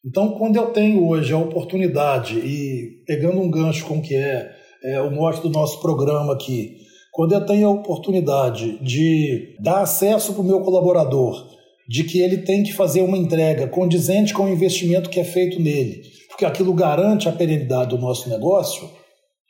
Então, 0.05 0.37
quando 0.37 0.55
eu 0.55 0.67
tenho 0.67 1.07
hoje 1.07 1.33
a 1.33 1.37
oportunidade, 1.37 2.37
e 2.39 3.03
pegando 3.05 3.39
um 3.39 3.49
gancho 3.49 3.85
com 3.85 3.97
o 3.97 4.01
que 4.01 4.15
é 4.15 4.57
é, 4.83 5.01
o 5.01 5.11
mote 5.11 5.41
do 5.41 5.49
nosso 5.49 5.81
programa 5.81 6.33
aqui. 6.33 6.77
Quando 7.11 7.33
eu 7.33 7.45
tenho 7.45 7.67
a 7.67 7.71
oportunidade 7.71 8.79
de 8.83 9.55
dar 9.59 9.81
acesso 9.81 10.33
para 10.33 10.41
o 10.41 10.45
meu 10.45 10.61
colaborador, 10.61 11.47
de 11.89 12.03
que 12.03 12.19
ele 12.19 12.39
tem 12.39 12.63
que 12.63 12.73
fazer 12.73 13.01
uma 13.01 13.17
entrega 13.17 13.67
condizente 13.67 14.33
com 14.33 14.43
o 14.43 14.49
investimento 14.49 15.09
que 15.09 15.19
é 15.19 15.23
feito 15.23 15.59
nele, 15.59 16.01
porque 16.29 16.45
aquilo 16.45 16.73
garante 16.73 17.27
a 17.27 17.31
perenidade 17.31 17.89
do 17.89 17.97
nosso 17.97 18.29
negócio, 18.29 18.89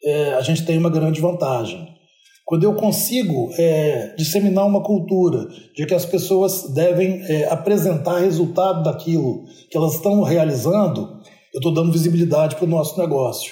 é, 0.04 0.34
a 0.34 0.42
gente 0.42 0.66
tem 0.66 0.78
uma 0.78 0.90
grande 0.90 1.20
vantagem. 1.20 1.97
Quando 2.48 2.64
eu 2.64 2.76
consigo 2.76 3.50
é, 3.58 4.16
disseminar 4.18 4.66
uma 4.66 4.82
cultura 4.82 5.50
de 5.76 5.86
que 5.86 5.94
as 5.94 6.06
pessoas 6.06 6.74
devem 6.74 7.22
é, 7.24 7.46
apresentar 7.52 8.20
resultado 8.20 8.84
daquilo 8.84 9.44
que 9.70 9.78
elas 9.78 9.96
estão 9.96 10.22
realizando, 10.24 11.20
eu 11.54 11.58
estou 11.58 11.74
dando 11.74 11.92
visibilidade 11.92 12.56
para 12.56 12.64
o 12.64 12.70
nosso 12.70 12.98
negócio. 12.98 13.52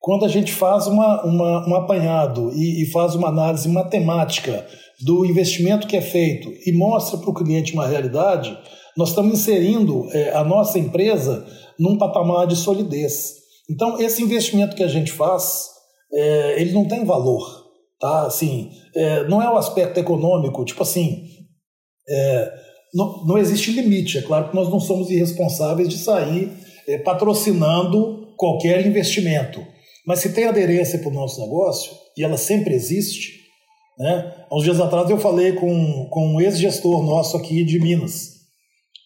Quando 0.00 0.24
a 0.24 0.28
gente 0.28 0.54
faz 0.54 0.86
uma, 0.86 1.22
uma 1.22 1.68
um 1.68 1.74
apanhado 1.74 2.50
e, 2.54 2.82
e 2.82 2.90
faz 2.90 3.14
uma 3.14 3.28
análise 3.28 3.68
matemática 3.68 4.66
do 5.04 5.26
investimento 5.26 5.86
que 5.86 5.96
é 5.96 6.00
feito 6.00 6.50
e 6.66 6.72
mostra 6.72 7.18
para 7.18 7.28
o 7.28 7.34
cliente 7.34 7.74
uma 7.74 7.86
realidade, 7.86 8.58
nós 8.96 9.10
estamos 9.10 9.34
inserindo 9.34 10.08
é, 10.14 10.32
a 10.32 10.42
nossa 10.42 10.78
empresa 10.78 11.46
num 11.78 11.98
patamar 11.98 12.46
de 12.46 12.56
solidez. 12.56 13.34
Então, 13.68 14.00
esse 14.00 14.22
investimento 14.22 14.74
que 14.74 14.82
a 14.82 14.88
gente 14.88 15.12
faz, 15.12 15.66
é, 16.10 16.62
ele 16.62 16.72
não 16.72 16.88
tem 16.88 17.04
valor. 17.04 17.63
Tá? 18.04 18.26
Assim, 18.26 18.70
é, 18.94 19.26
não 19.28 19.40
é 19.40 19.48
o 19.48 19.56
aspecto 19.56 19.98
econômico, 19.98 20.62
tipo 20.66 20.82
assim, 20.82 21.26
é, 22.06 22.52
não, 22.92 23.24
não 23.24 23.38
existe 23.38 23.72
limite. 23.72 24.18
É 24.18 24.20
claro 24.20 24.50
que 24.50 24.54
nós 24.54 24.68
não 24.68 24.78
somos 24.78 25.08
irresponsáveis 25.08 25.88
de 25.88 25.96
sair 25.96 26.52
é, 26.86 26.98
patrocinando 26.98 28.34
qualquer 28.36 28.86
investimento. 28.86 29.64
Mas 30.06 30.18
se 30.18 30.34
tem 30.34 30.44
aderência 30.44 30.98
para 30.98 31.08
o 31.08 31.14
nosso 31.14 31.40
negócio, 31.40 31.92
e 32.14 32.22
ela 32.22 32.36
sempre 32.36 32.74
existe, 32.74 33.40
né? 33.98 34.34
Há 34.50 34.54
uns 34.54 34.64
dias 34.64 34.80
atrás 34.80 35.08
eu 35.08 35.16
falei 35.16 35.52
com, 35.52 36.06
com 36.10 36.34
um 36.34 36.40
ex-gestor 36.42 37.02
nosso 37.02 37.38
aqui 37.38 37.64
de 37.64 37.80
Minas. 37.80 38.32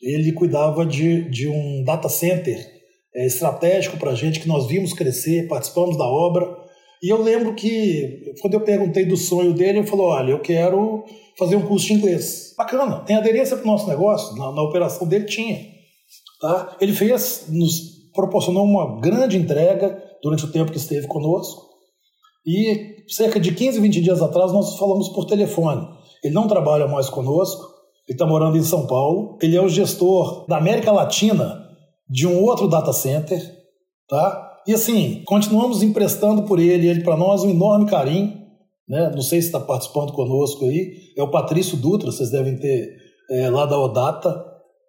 Ele 0.02 0.32
cuidava 0.32 0.84
de, 0.84 1.30
de 1.30 1.46
um 1.46 1.84
data 1.84 2.08
center 2.08 2.68
é, 3.14 3.26
estratégico 3.26 3.96
para 3.96 4.10
a 4.10 4.16
gente, 4.16 4.40
que 4.40 4.48
nós 4.48 4.66
vimos 4.66 4.92
crescer, 4.92 5.46
participamos 5.46 5.96
da 5.96 6.04
obra. 6.04 6.57
E 7.02 7.08
eu 7.08 7.22
lembro 7.22 7.54
que, 7.54 8.34
quando 8.40 8.54
eu 8.54 8.60
perguntei 8.60 9.04
do 9.04 9.16
sonho 9.16 9.54
dele, 9.54 9.78
ele 9.78 9.86
falou: 9.86 10.08
Olha, 10.08 10.32
eu 10.32 10.40
quero 10.40 11.04
fazer 11.38 11.56
um 11.56 11.66
curso 11.66 11.86
de 11.86 11.94
inglês. 11.94 12.54
Bacana, 12.56 13.00
tem 13.00 13.16
aderência 13.16 13.56
para 13.56 13.64
o 13.64 13.70
nosso 13.70 13.88
negócio? 13.88 14.36
Na, 14.36 14.52
na, 14.52 14.62
operação 14.62 15.06
dele 15.06 15.26
tinha. 15.26 15.58
Tá? 16.40 16.76
Ele 16.80 16.92
fez, 16.92 17.46
nos 17.48 18.10
proporcionou 18.12 18.64
uma 18.64 19.00
grande 19.00 19.36
entrega 19.36 20.02
durante 20.22 20.44
o 20.44 20.50
tempo 20.50 20.72
que 20.72 20.78
esteve 20.78 21.06
conosco. 21.06 21.68
E 22.44 23.04
cerca 23.08 23.38
de 23.38 23.54
15, 23.54 23.78
20 23.78 24.00
dias 24.00 24.22
atrás 24.22 24.52
nós 24.52 24.76
falamos 24.76 25.08
por 25.10 25.26
telefone. 25.26 25.86
Ele 26.24 26.34
não 26.34 26.48
trabalha 26.48 26.88
mais 26.88 27.08
conosco, 27.08 27.62
ele 28.08 28.14
está 28.16 28.26
morando 28.26 28.56
em 28.56 28.62
São 28.62 28.86
Paulo. 28.86 29.38
Ele 29.40 29.56
é 29.56 29.60
o 29.60 29.68
gestor 29.68 30.46
da 30.48 30.56
América 30.56 30.90
Latina 30.90 31.64
de 32.08 32.26
um 32.26 32.42
outro 32.42 32.66
data 32.66 32.92
center, 32.92 33.40
tá? 34.08 34.47
E 34.68 34.74
assim, 34.74 35.22
continuamos 35.24 35.82
emprestando 35.82 36.42
por 36.42 36.60
ele, 36.60 36.88
ele 36.88 37.02
para 37.02 37.16
nós 37.16 37.42
um 37.42 37.48
enorme 37.48 37.88
carinho, 37.88 38.38
né? 38.86 39.10
Não 39.14 39.22
sei 39.22 39.40
se 39.40 39.46
está 39.46 39.58
participando 39.58 40.12
conosco 40.12 40.66
aí, 40.66 40.92
é 41.16 41.22
o 41.22 41.30
Patrício 41.30 41.74
Dutra, 41.74 42.12
vocês 42.12 42.30
devem 42.30 42.54
ter 42.58 42.94
é, 43.30 43.48
lá 43.48 43.64
da 43.64 43.80
Odata, 43.80 44.30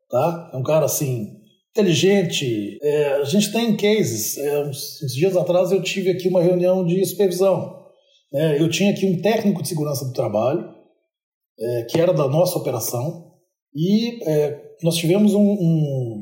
tá? 0.09 0.51
É 0.53 0.57
um 0.57 0.63
cara 0.63 0.83
assim 0.83 1.29
inteligente. 1.71 2.77
É, 2.81 3.13
a 3.21 3.23
gente 3.23 3.53
tem 3.53 3.77
cases. 3.77 4.37
É, 4.37 4.65
uns, 4.65 5.01
uns, 5.01 5.13
dias 5.13 5.37
atrás 5.37 5.71
eu 5.71 5.81
tive 5.81 6.09
aqui 6.09 6.27
uma 6.27 6.41
reunião 6.41 6.85
de 6.85 7.05
supervisão. 7.05 7.85
Né? 8.33 8.61
Eu 8.61 8.69
tinha 8.69 8.91
aqui 8.91 9.05
um 9.05 9.21
técnico 9.21 9.61
de 9.61 9.69
segurança 9.69 10.03
do 10.03 10.11
trabalho 10.11 10.75
é, 11.57 11.83
que 11.83 12.01
era 12.01 12.13
da 12.13 12.27
nossa 12.27 12.57
operação 12.57 13.31
e 13.73 14.21
é, 14.29 14.61
nós 14.83 14.97
tivemos 14.97 15.33
um, 15.33 15.39
um, 15.41 16.19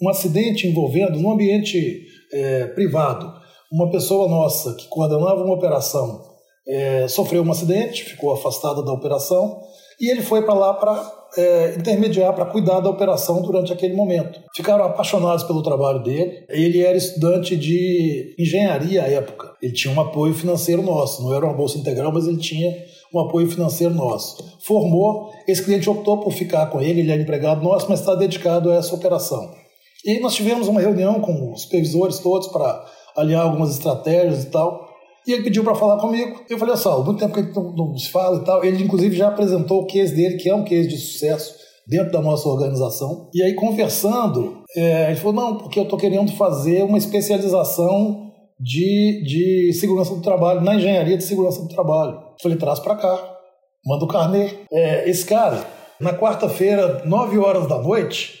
um 0.00 0.08
acidente 0.08 0.68
envolvendo 0.68 1.18
no 1.18 1.32
ambiente 1.32 2.06
é, 2.32 2.66
privado. 2.66 3.32
Uma 3.72 3.90
pessoa 3.90 4.28
nossa 4.28 4.74
que 4.74 4.88
coordenava 4.88 5.42
uma 5.42 5.54
operação 5.54 6.30
é, 6.68 7.08
sofreu 7.08 7.42
um 7.42 7.50
acidente, 7.50 8.04
ficou 8.04 8.32
afastada 8.32 8.82
da 8.82 8.92
operação 8.92 9.60
e 10.00 10.08
ele 10.08 10.22
foi 10.22 10.42
para 10.42 10.54
lá 10.54 10.74
para 10.74 11.20
é, 11.36 11.74
intermediar, 11.76 12.34
para 12.34 12.46
cuidar 12.46 12.80
da 12.80 12.90
operação 12.90 13.42
durante 13.42 13.72
aquele 13.72 13.94
momento. 13.94 14.40
Ficaram 14.54 14.84
apaixonados 14.84 15.44
pelo 15.44 15.62
trabalho 15.62 16.02
dele. 16.02 16.44
Ele 16.48 16.82
era 16.82 16.96
estudante 16.96 17.56
de 17.56 18.34
engenharia 18.38 19.02
à 19.02 19.08
época. 19.08 19.52
Ele 19.62 19.72
tinha 19.72 19.94
um 19.94 20.00
apoio 20.00 20.34
financeiro 20.34 20.82
nosso, 20.82 21.22
não 21.22 21.34
era 21.34 21.44
uma 21.44 21.54
bolsa 21.54 21.78
integral, 21.78 22.12
mas 22.12 22.26
ele 22.26 22.38
tinha 22.38 22.74
um 23.12 23.20
apoio 23.20 23.50
financeiro 23.50 23.94
nosso. 23.94 24.58
Formou, 24.60 25.32
esse 25.46 25.62
cliente 25.62 25.90
optou 25.90 26.18
por 26.18 26.32
ficar 26.32 26.66
com 26.66 26.80
ele, 26.80 27.00
ele 27.00 27.12
é 27.12 27.16
empregado 27.16 27.62
nosso, 27.62 27.86
mas 27.88 28.00
está 28.00 28.14
dedicado 28.14 28.70
a 28.70 28.76
essa 28.76 28.94
operação. 28.94 29.59
E 30.04 30.20
nós 30.20 30.34
tivemos 30.34 30.68
uma 30.68 30.80
reunião 30.80 31.20
com 31.20 31.52
os 31.52 31.62
supervisores 31.62 32.18
todos 32.18 32.48
para 32.48 32.84
alinhar 33.16 33.42
algumas 33.42 33.70
estratégias 33.70 34.44
e 34.44 34.50
tal. 34.50 34.88
E 35.26 35.32
ele 35.32 35.42
pediu 35.42 35.62
para 35.62 35.74
falar 35.74 36.00
comigo. 36.00 36.40
Eu 36.48 36.58
falei, 36.58 36.76
só, 36.76 37.02
muito 37.02 37.18
tempo 37.18 37.34
que 37.34 37.42
gente 37.42 37.54
não, 37.54 37.72
não, 37.74 37.96
se 37.96 38.10
fala 38.10 38.38
e 38.38 38.44
tal. 38.44 38.64
Ele, 38.64 38.82
inclusive, 38.82 39.14
já 39.14 39.28
apresentou 39.28 39.82
o 39.82 39.86
case 39.86 40.14
dele, 40.14 40.36
que 40.36 40.48
é 40.48 40.54
um 40.54 40.64
case 40.64 40.88
de 40.88 40.96
sucesso 40.96 41.54
dentro 41.86 42.12
da 42.12 42.20
nossa 42.20 42.48
organização. 42.48 43.28
E 43.34 43.42
aí, 43.42 43.54
conversando, 43.54 44.62
é, 44.74 45.08
ele 45.10 45.16
falou, 45.16 45.34
não, 45.34 45.58
porque 45.58 45.78
eu 45.78 45.84
estou 45.84 45.98
querendo 45.98 46.32
fazer 46.32 46.82
uma 46.84 46.96
especialização 46.96 48.30
de, 48.58 49.22
de 49.24 49.72
segurança 49.74 50.14
do 50.14 50.22
trabalho, 50.22 50.60
na 50.60 50.74
engenharia 50.74 51.16
de 51.16 51.24
segurança 51.24 51.60
do 51.60 51.68
trabalho. 51.68 52.12
Eu 52.12 52.42
falei, 52.42 52.56
traz 52.56 52.78
para 52.78 52.96
cá, 52.96 53.36
manda 53.84 54.04
o 54.04 54.08
carnê. 54.08 54.50
É, 54.72 55.08
esse 55.08 55.24
cara, 55.24 55.64
na 56.00 56.14
quarta-feira, 56.14 57.02
9 57.04 57.38
horas 57.38 57.66
da 57.66 57.78
noite, 57.78 58.39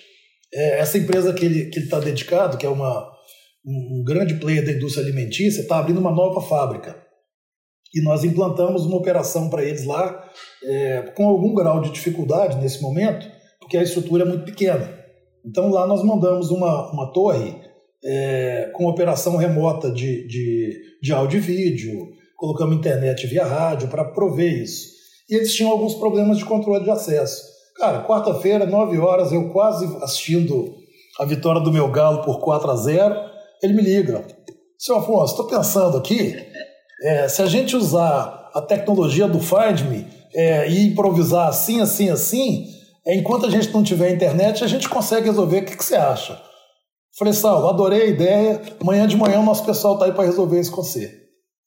é, 0.52 0.80
essa 0.80 0.98
empresa 0.98 1.32
que 1.32 1.44
ele 1.44 1.68
está 1.68 2.00
dedicado, 2.00 2.56
que 2.56 2.66
é 2.66 2.68
uma, 2.68 3.10
um 3.64 4.02
grande 4.04 4.34
player 4.34 4.64
da 4.64 4.72
indústria 4.72 5.04
alimentícia, 5.04 5.60
está 5.60 5.78
abrindo 5.78 6.00
uma 6.00 6.10
nova 6.10 6.40
fábrica. 6.40 6.96
E 7.94 8.02
nós 8.02 8.22
implantamos 8.22 8.86
uma 8.86 8.96
operação 8.96 9.50
para 9.50 9.64
eles 9.64 9.84
lá, 9.84 10.28
é, 10.64 11.02
com 11.16 11.26
algum 11.26 11.54
grau 11.54 11.80
de 11.80 11.90
dificuldade 11.90 12.58
nesse 12.58 12.80
momento, 12.80 13.26
porque 13.58 13.76
a 13.76 13.82
estrutura 13.82 14.24
é 14.24 14.26
muito 14.26 14.44
pequena. 14.44 14.98
Então 15.44 15.70
lá 15.70 15.86
nós 15.86 16.04
mandamos 16.04 16.50
uma, 16.50 16.92
uma 16.92 17.12
torre 17.12 17.56
é, 18.04 18.70
com 18.74 18.86
operação 18.86 19.36
remota 19.36 19.90
de, 19.90 20.26
de, 20.26 20.80
de 21.02 21.12
áudio 21.12 21.38
e 21.38 21.40
vídeo, 21.40 22.08
colocamos 22.36 22.76
internet 22.76 23.26
via 23.26 23.44
rádio 23.44 23.88
para 23.88 24.04
prover 24.04 24.62
isso. 24.62 24.88
E 25.28 25.34
eles 25.34 25.52
tinham 25.54 25.70
alguns 25.70 25.94
problemas 25.94 26.38
de 26.38 26.44
controle 26.44 26.84
de 26.84 26.90
acesso. 26.90 27.49
Cara, 27.80 28.02
quarta-feira, 28.02 28.66
9 28.66 28.98
horas, 28.98 29.32
eu 29.32 29.48
quase 29.48 29.86
assistindo 30.02 30.76
a 31.18 31.24
vitória 31.24 31.62
do 31.62 31.72
meu 31.72 31.90
Galo 31.90 32.22
por 32.22 32.38
4 32.38 32.70
a 32.70 32.76
0 32.76 33.14
ele 33.62 33.72
me 33.72 33.80
liga. 33.80 34.22
Seu 34.78 34.96
Afonso, 34.96 35.32
estou 35.32 35.46
pensando 35.46 35.96
aqui, 35.96 36.36
é, 37.02 37.26
se 37.26 37.40
a 37.40 37.46
gente 37.46 37.74
usar 37.74 38.50
a 38.52 38.60
tecnologia 38.60 39.26
do 39.26 39.40
Find 39.40 39.80
Me 39.88 40.06
é, 40.34 40.70
e 40.70 40.88
improvisar 40.88 41.48
assim, 41.48 41.80
assim, 41.80 42.10
assim, 42.10 42.66
é, 43.06 43.14
enquanto 43.14 43.46
a 43.46 43.50
gente 43.50 43.72
não 43.72 43.82
tiver 43.82 44.10
internet, 44.10 44.62
a 44.62 44.66
gente 44.66 44.86
consegue 44.86 45.26
resolver. 45.26 45.60
O 45.60 45.64
que, 45.64 45.74
que 45.74 45.84
você 45.84 45.96
acha? 45.96 46.38
Falei, 47.18 47.32
Sal, 47.32 47.66
adorei 47.66 48.02
a 48.02 48.06
ideia. 48.06 48.60
Amanhã 48.78 49.06
de 49.06 49.16
manhã 49.16 49.40
o 49.40 49.44
nosso 49.44 49.64
pessoal 49.64 49.94
está 49.94 50.04
aí 50.04 50.12
para 50.12 50.24
resolver 50.24 50.60
isso 50.60 50.70
com 50.70 50.82
você. 50.82 51.10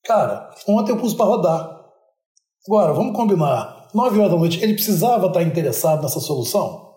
Cara, 0.05 0.51
ontem 0.67 0.91
eu 0.91 0.97
pus 0.97 1.15
para 1.15 1.25
rodar. 1.25 1.75
Agora, 2.67 2.93
vamos 2.93 3.15
combinar. 3.15 3.72
9 3.93 4.19
horas 4.19 4.31
da 4.31 4.37
noite, 4.37 4.61
ele 4.61 4.73
precisava 4.73 5.27
estar 5.27 5.43
interessado 5.43 6.01
nessa 6.01 6.19
solução? 6.19 6.91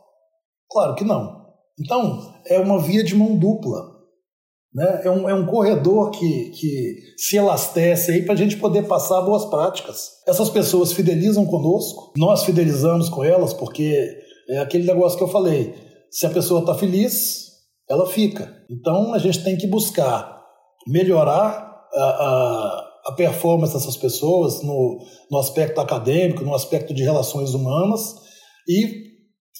Claro 0.71 0.95
que 0.95 1.05
não. 1.05 1.47
Então, 1.79 2.35
é 2.47 2.59
uma 2.59 2.81
via 2.81 3.05
de 3.05 3.15
mão 3.15 3.37
dupla. 3.37 3.97
Né? 4.75 5.03
É, 5.05 5.11
um, 5.11 5.29
é 5.29 5.35
um 5.35 5.47
corredor 5.47 6.11
que, 6.11 6.51
que 6.51 6.97
se 7.17 7.37
elastece 7.37 8.11
aí 8.13 8.23
para 8.23 8.35
a 8.35 8.37
gente 8.37 8.57
poder 8.57 8.87
passar 8.87 9.23
boas 9.23 9.45
práticas. 9.47 10.11
Essas 10.27 10.51
pessoas 10.51 10.93
fidelizam 10.93 11.47
conosco, 11.47 12.13
nós 12.17 12.45
fidelizamos 12.45 13.09
com 13.09 13.25
elas, 13.25 13.55
porque 13.55 14.09
é 14.51 14.59
aquele 14.59 14.87
negócio 14.87 15.17
que 15.17 15.25
eu 15.25 15.29
falei: 15.29 15.75
se 16.11 16.27
a 16.27 16.31
pessoa 16.31 16.61
está 16.61 16.75
feliz, 16.75 17.47
ela 17.89 18.07
fica. 18.07 18.53
Então, 18.71 19.15
a 19.15 19.19
gente 19.19 19.43
tem 19.43 19.57
que 19.57 19.67
buscar 19.67 20.43
melhorar 20.87 21.87
a, 21.95 22.05
a 22.05 22.86
a 23.07 23.12
performance 23.12 23.73
dessas 23.73 23.97
pessoas 23.97 24.62
no, 24.62 24.99
no 25.31 25.38
aspecto 25.38 25.81
acadêmico, 25.81 26.45
no 26.45 26.55
aspecto 26.55 26.92
de 26.92 27.05
relações 27.05 27.55
humanas 27.55 28.16
e 28.69 29.07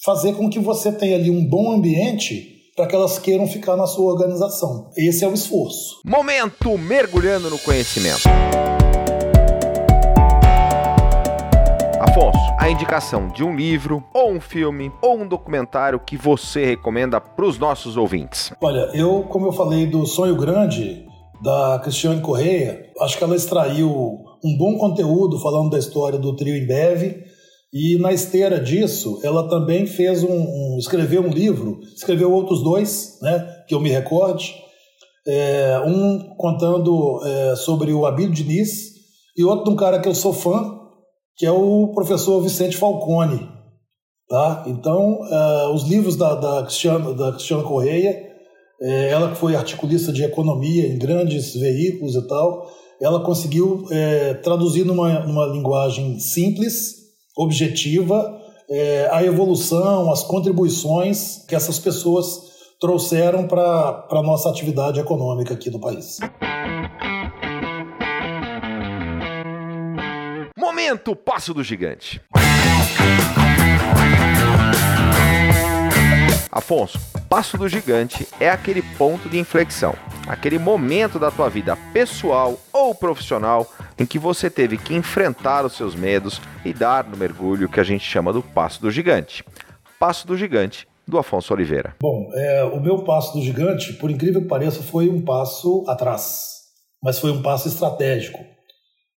fazer 0.03 0.33
com 0.33 0.49
que 0.49 0.59
você 0.59 0.91
tenha 0.91 1.15
ali 1.15 1.31
um 1.31 1.47
bom 1.47 1.71
ambiente 1.71 2.55
para 2.75 2.85
que 2.85 2.93
elas 2.93 3.17
queiram 3.17 3.47
ficar 3.47 3.77
na 3.77 3.87
sua 3.87 4.11
organização. 4.11 4.91
Esse 4.97 5.23
é 5.23 5.27
o 5.27 5.33
esforço. 5.33 6.01
Momento 6.05 6.77
mergulhando 6.77 7.49
no 7.49 7.57
conhecimento. 7.57 8.23
Afonso, 11.99 12.37
a 12.59 12.69
indicação 12.69 13.29
de 13.29 13.43
um 13.43 13.55
livro, 13.55 14.03
ou 14.13 14.31
um 14.31 14.41
filme, 14.41 14.91
ou 15.01 15.17
um 15.17 15.27
documentário 15.27 15.99
que 15.99 16.17
você 16.17 16.65
recomenda 16.65 17.19
para 17.19 17.45
os 17.45 17.57
nossos 17.57 17.95
ouvintes? 17.97 18.51
Olha, 18.61 18.91
eu, 18.93 19.23
como 19.23 19.47
eu 19.47 19.53
falei 19.53 19.87
do 19.87 20.05
Sonho 20.05 20.35
Grande, 20.35 21.06
da 21.41 21.79
Cristiane 21.83 22.21
Correia. 22.21 22.91
Acho 23.01 23.17
que 23.17 23.23
ela 23.23 23.35
extraiu 23.35 23.89
um 24.43 24.57
bom 24.57 24.77
conteúdo 24.77 25.39
falando 25.39 25.71
da 25.71 25.79
história 25.79 26.17
do 26.17 26.35
trio 26.35 26.55
Embev. 26.55 27.23
E 27.73 27.97
na 27.99 28.13
esteira 28.13 28.59
disso, 28.59 29.19
ela 29.23 29.47
também 29.49 29.85
fez 29.85 30.23
um, 30.23 30.29
um 30.29 30.77
escreveu 30.79 31.21
um 31.21 31.29
livro, 31.29 31.79
escreveu 31.95 32.31
outros 32.31 32.63
dois, 32.63 33.19
né, 33.21 33.63
que 33.67 33.75
eu 33.75 33.79
me 33.79 33.89
recorde. 33.89 34.55
É, 35.27 35.77
um 35.85 36.35
contando 36.37 37.21
é, 37.25 37.55
sobre 37.57 37.91
o 37.91 38.05
Abílio 38.05 38.33
Diniz 38.33 38.93
e 39.37 39.43
outro 39.43 39.65
de 39.65 39.69
um 39.71 39.75
cara 39.75 39.99
que 39.99 40.07
eu 40.07 40.15
sou 40.15 40.31
fã, 40.31 40.77
que 41.35 41.45
é 41.45 41.51
o 41.51 41.91
professor 41.93 42.41
Vicente 42.41 42.77
Falcone. 42.77 43.47
Tá? 44.27 44.65
Então, 44.67 45.21
uh, 45.21 45.73
os 45.73 45.83
livros 45.83 46.17
da, 46.17 46.35
da, 46.35 46.63
Cristiana, 46.63 47.13
da 47.13 47.31
Cristiana 47.31 47.63
Correia, 47.63 48.27
é, 48.81 49.09
ela 49.09 49.31
que 49.31 49.37
foi 49.37 49.55
articulista 49.55 50.11
de 50.11 50.23
economia 50.23 50.87
em 50.87 50.97
grandes 50.97 51.55
veículos 51.55 52.15
e 52.15 52.27
tal, 52.27 52.69
ela 53.01 53.23
conseguiu 53.23 53.85
é, 53.91 54.35
traduzir 54.35 54.85
numa, 54.85 55.19
numa 55.19 55.45
linguagem 55.47 56.19
simples, 56.19 56.95
objetiva, 57.35 58.39
é, 58.69 59.09
a 59.11 59.23
evolução, 59.23 60.11
as 60.11 60.23
contribuições 60.23 61.45
que 61.47 61.55
essas 61.55 61.79
pessoas 61.79 62.47
trouxeram 62.79 63.47
para 63.47 64.07
a 64.11 64.23
nossa 64.23 64.49
atividade 64.49 64.99
econômica 64.99 65.53
aqui 65.53 65.69
no 65.69 65.79
país. 65.79 66.17
Momento 70.57 71.15
Passo 71.15 71.53
do 71.53 71.63
Gigante. 71.63 72.21
Afonso, 76.67 76.99
Passo 77.29 77.57
do 77.57 77.69
Gigante 77.69 78.27
é 78.41 78.49
aquele 78.49 78.81
ponto 78.97 79.29
de 79.29 79.39
inflexão, 79.39 79.95
aquele 80.27 80.59
momento 80.59 81.17
da 81.17 81.31
tua 81.31 81.47
vida 81.49 81.77
pessoal 81.93 82.59
ou 82.73 82.93
profissional 82.93 83.65
em 83.97 84.05
que 84.05 84.19
você 84.19 84.49
teve 84.49 84.77
que 84.77 84.93
enfrentar 84.93 85.65
os 85.65 85.77
seus 85.77 85.95
medos 85.95 86.41
e 86.65 86.73
dar 86.73 87.05
no 87.05 87.15
mergulho 87.15 87.69
que 87.69 87.79
a 87.79 87.85
gente 87.85 88.03
chama 88.03 88.33
do 88.33 88.43
Passo 88.43 88.81
do 88.81 88.91
Gigante. 88.91 89.45
Passo 89.97 90.27
do 90.27 90.35
Gigante, 90.35 90.85
do 91.07 91.17
Afonso 91.17 91.53
Oliveira. 91.53 91.95
Bom, 92.01 92.29
é, 92.33 92.65
o 92.65 92.81
meu 92.81 93.01
passo 93.05 93.31
do 93.31 93.41
gigante, 93.41 93.93
por 93.93 94.11
incrível 94.11 94.41
que 94.41 94.49
pareça, 94.49 94.83
foi 94.83 95.07
um 95.07 95.21
passo 95.21 95.85
atrás, 95.87 96.49
mas 97.01 97.17
foi 97.17 97.31
um 97.31 97.41
passo 97.41 97.69
estratégico. 97.69 98.39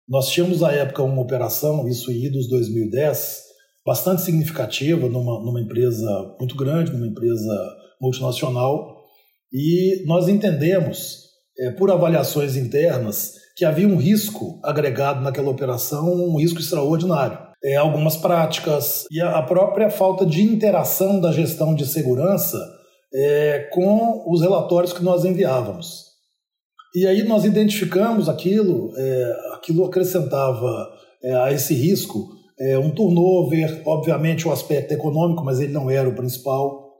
Nós 0.07 0.29
tínhamos 0.29 0.63
à 0.63 0.71
época 0.71 1.03
uma 1.03 1.21
operação, 1.21 1.85
isso 1.85 2.13
em 2.13 2.27
idos 2.27 2.47
2010, 2.47 3.50
bastante 3.85 4.21
significativa 4.21 5.07
numa, 5.07 5.39
numa 5.39 5.61
empresa 5.61 6.35
muito 6.39 6.55
grande, 6.55 6.91
numa 6.91 7.07
empresa 7.07 7.77
multinacional, 7.99 9.01
e 9.51 10.03
nós 10.05 10.27
entendemos, 10.27 11.25
é, 11.59 11.71
por 11.71 11.91
avaliações 11.91 12.55
internas, 12.55 13.33
que 13.55 13.65
havia 13.65 13.87
um 13.87 13.97
risco 13.97 14.59
agregado 14.63 15.21
naquela 15.21 15.49
operação, 15.49 16.11
um 16.13 16.39
risco 16.39 16.59
extraordinário. 16.59 17.37
É, 17.63 17.75
algumas 17.75 18.17
práticas 18.17 19.05
e 19.11 19.21
a 19.21 19.39
própria 19.43 19.87
falta 19.87 20.25
de 20.25 20.41
interação 20.41 21.19
da 21.19 21.31
gestão 21.31 21.75
de 21.75 21.85
segurança 21.85 22.57
é, 23.13 23.69
com 23.71 24.23
os 24.27 24.41
relatórios 24.41 24.93
que 24.93 25.03
nós 25.03 25.23
enviávamos. 25.25 26.05
E 26.95 27.05
aí 27.05 27.23
nós 27.23 27.45
identificamos 27.45 28.27
aquilo, 28.27 28.91
é, 28.97 29.35
aquilo 29.53 29.85
acrescentava 29.85 30.89
é, 31.23 31.33
a 31.35 31.51
esse 31.51 31.73
risco 31.73 32.40
é, 32.61 32.77
um 32.77 32.91
turnover, 32.91 33.81
obviamente 33.85 34.47
o 34.47 34.51
aspecto 34.51 34.93
econômico, 34.93 35.43
mas 35.43 35.59
ele 35.59 35.73
não 35.73 35.89
era 35.89 36.07
o 36.07 36.15
principal. 36.15 36.91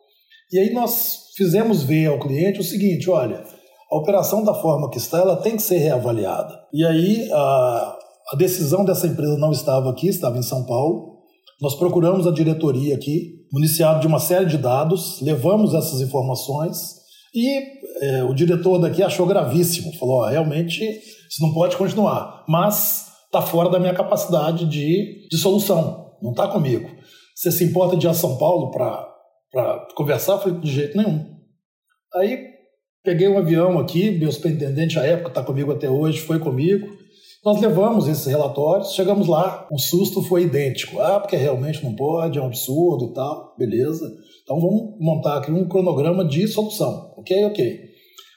E 0.51 0.59
aí 0.59 0.73
nós 0.73 1.31
fizemos 1.35 1.83
ver 1.83 2.07
ao 2.07 2.19
cliente 2.19 2.59
o 2.59 2.63
seguinte, 2.63 3.09
olha, 3.09 3.43
a 3.91 3.97
operação 3.97 4.43
da 4.43 4.53
forma 4.53 4.89
que 4.89 4.97
está, 4.97 5.19
ela 5.19 5.35
tem 5.35 5.55
que 5.55 5.61
ser 5.61 5.77
reavaliada. 5.77 6.59
E 6.73 6.85
aí 6.85 7.29
a, 7.31 7.97
a 8.33 8.35
decisão 8.37 8.83
dessa 8.83 9.05
empresa 9.05 9.37
não 9.37 9.51
estava 9.51 9.91
aqui, 9.91 10.07
estava 10.07 10.37
em 10.37 10.43
São 10.43 10.65
Paulo. 10.65 11.19
Nós 11.61 11.75
procuramos 11.75 12.25
a 12.25 12.31
diretoria 12.31 12.95
aqui, 12.95 13.45
municiado 13.51 13.99
de 13.99 14.07
uma 14.07 14.19
série 14.19 14.45
de 14.45 14.57
dados, 14.57 15.21
levamos 15.21 15.75
essas 15.75 16.01
informações 16.01 17.01
e 17.35 17.61
é, 18.01 18.23
o 18.23 18.33
diretor 18.33 18.79
daqui 18.79 19.03
achou 19.03 19.27
gravíssimo. 19.27 19.93
Falou: 19.99 20.25
realmente 20.25 20.83
isso 20.83 21.41
não 21.41 21.53
pode 21.53 21.77
continuar, 21.77 22.43
mas 22.47 23.10
está 23.31 23.41
fora 23.41 23.69
da 23.69 23.79
minha 23.79 23.93
capacidade 23.93 24.65
de, 24.65 25.27
de 25.29 25.37
solução, 25.37 26.17
não 26.21 26.31
está 26.31 26.47
comigo. 26.47 26.89
Você 27.35 27.51
se 27.51 27.63
importa 27.63 27.95
de 27.95 28.05
ir 28.05 28.09
a 28.09 28.13
São 28.13 28.37
Paulo 28.37 28.71
para 28.71 29.87
conversar? 29.95 30.33
Eu 30.33 30.39
falei: 30.39 30.59
de 30.59 30.71
jeito 30.71 30.97
nenhum. 30.97 31.25
Aí 32.13 32.51
Peguei 33.03 33.27
um 33.27 33.39
avião 33.39 33.79
aqui, 33.79 34.11
meu 34.11 34.31
superintendente 34.31 34.99
à 34.99 35.03
época 35.03 35.29
está 35.29 35.41
comigo 35.41 35.71
até 35.71 35.89
hoje, 35.89 36.19
foi 36.19 36.37
comigo. 36.37 36.87
Nós 37.43 37.59
levamos 37.59 38.07
esses 38.07 38.27
relatórios, 38.27 38.93
chegamos 38.93 39.27
lá, 39.27 39.67
o 39.71 39.79
susto 39.79 40.21
foi 40.21 40.43
idêntico. 40.43 41.01
Ah, 41.01 41.19
porque 41.19 41.35
realmente 41.35 41.83
não 41.83 41.95
pode, 41.95 42.37
é 42.37 42.41
um 42.41 42.45
absurdo 42.45 43.05
e 43.05 43.13
tal, 43.15 43.55
beleza. 43.57 44.07
Então 44.43 44.59
vamos 44.61 44.97
montar 44.99 45.37
aqui 45.37 45.51
um 45.51 45.67
cronograma 45.67 46.23
de 46.23 46.47
solução, 46.47 47.11
ok? 47.17 47.45
Ok. 47.45 47.79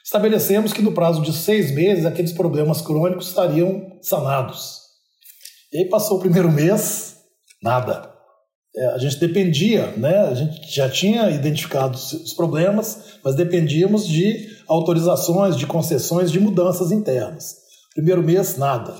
Estabelecemos 0.03 0.73
que 0.73 0.81
no 0.81 0.93
prazo 0.93 1.21
de 1.21 1.31
seis 1.31 1.69
meses 1.71 2.03
aqueles 2.03 2.33
problemas 2.33 2.81
crônicos 2.81 3.27
estariam 3.27 3.99
sanados. 4.01 4.84
E 5.75 5.79
aí 5.79 5.89
passou 5.89 6.15
o 6.15 6.21
primeiro 6.21 6.49
mês, 6.49 7.17
nada. 7.61 8.09
É, 8.73 8.85
a 8.93 8.97
gente 8.97 9.19
dependia, 9.19 9.87
né? 9.97 10.19
A 10.19 10.33
gente 10.33 10.73
já 10.73 10.89
tinha 10.89 11.29
identificado 11.29 11.97
os 11.97 12.33
problemas, 12.33 13.19
mas 13.21 13.35
dependíamos 13.35 14.07
de 14.07 14.47
autorizações, 14.69 15.57
de 15.57 15.67
concessões, 15.67 16.31
de 16.31 16.39
mudanças 16.39 16.93
internas. 16.93 17.57
Primeiro 17.93 18.23
mês, 18.23 18.55
nada. 18.57 18.95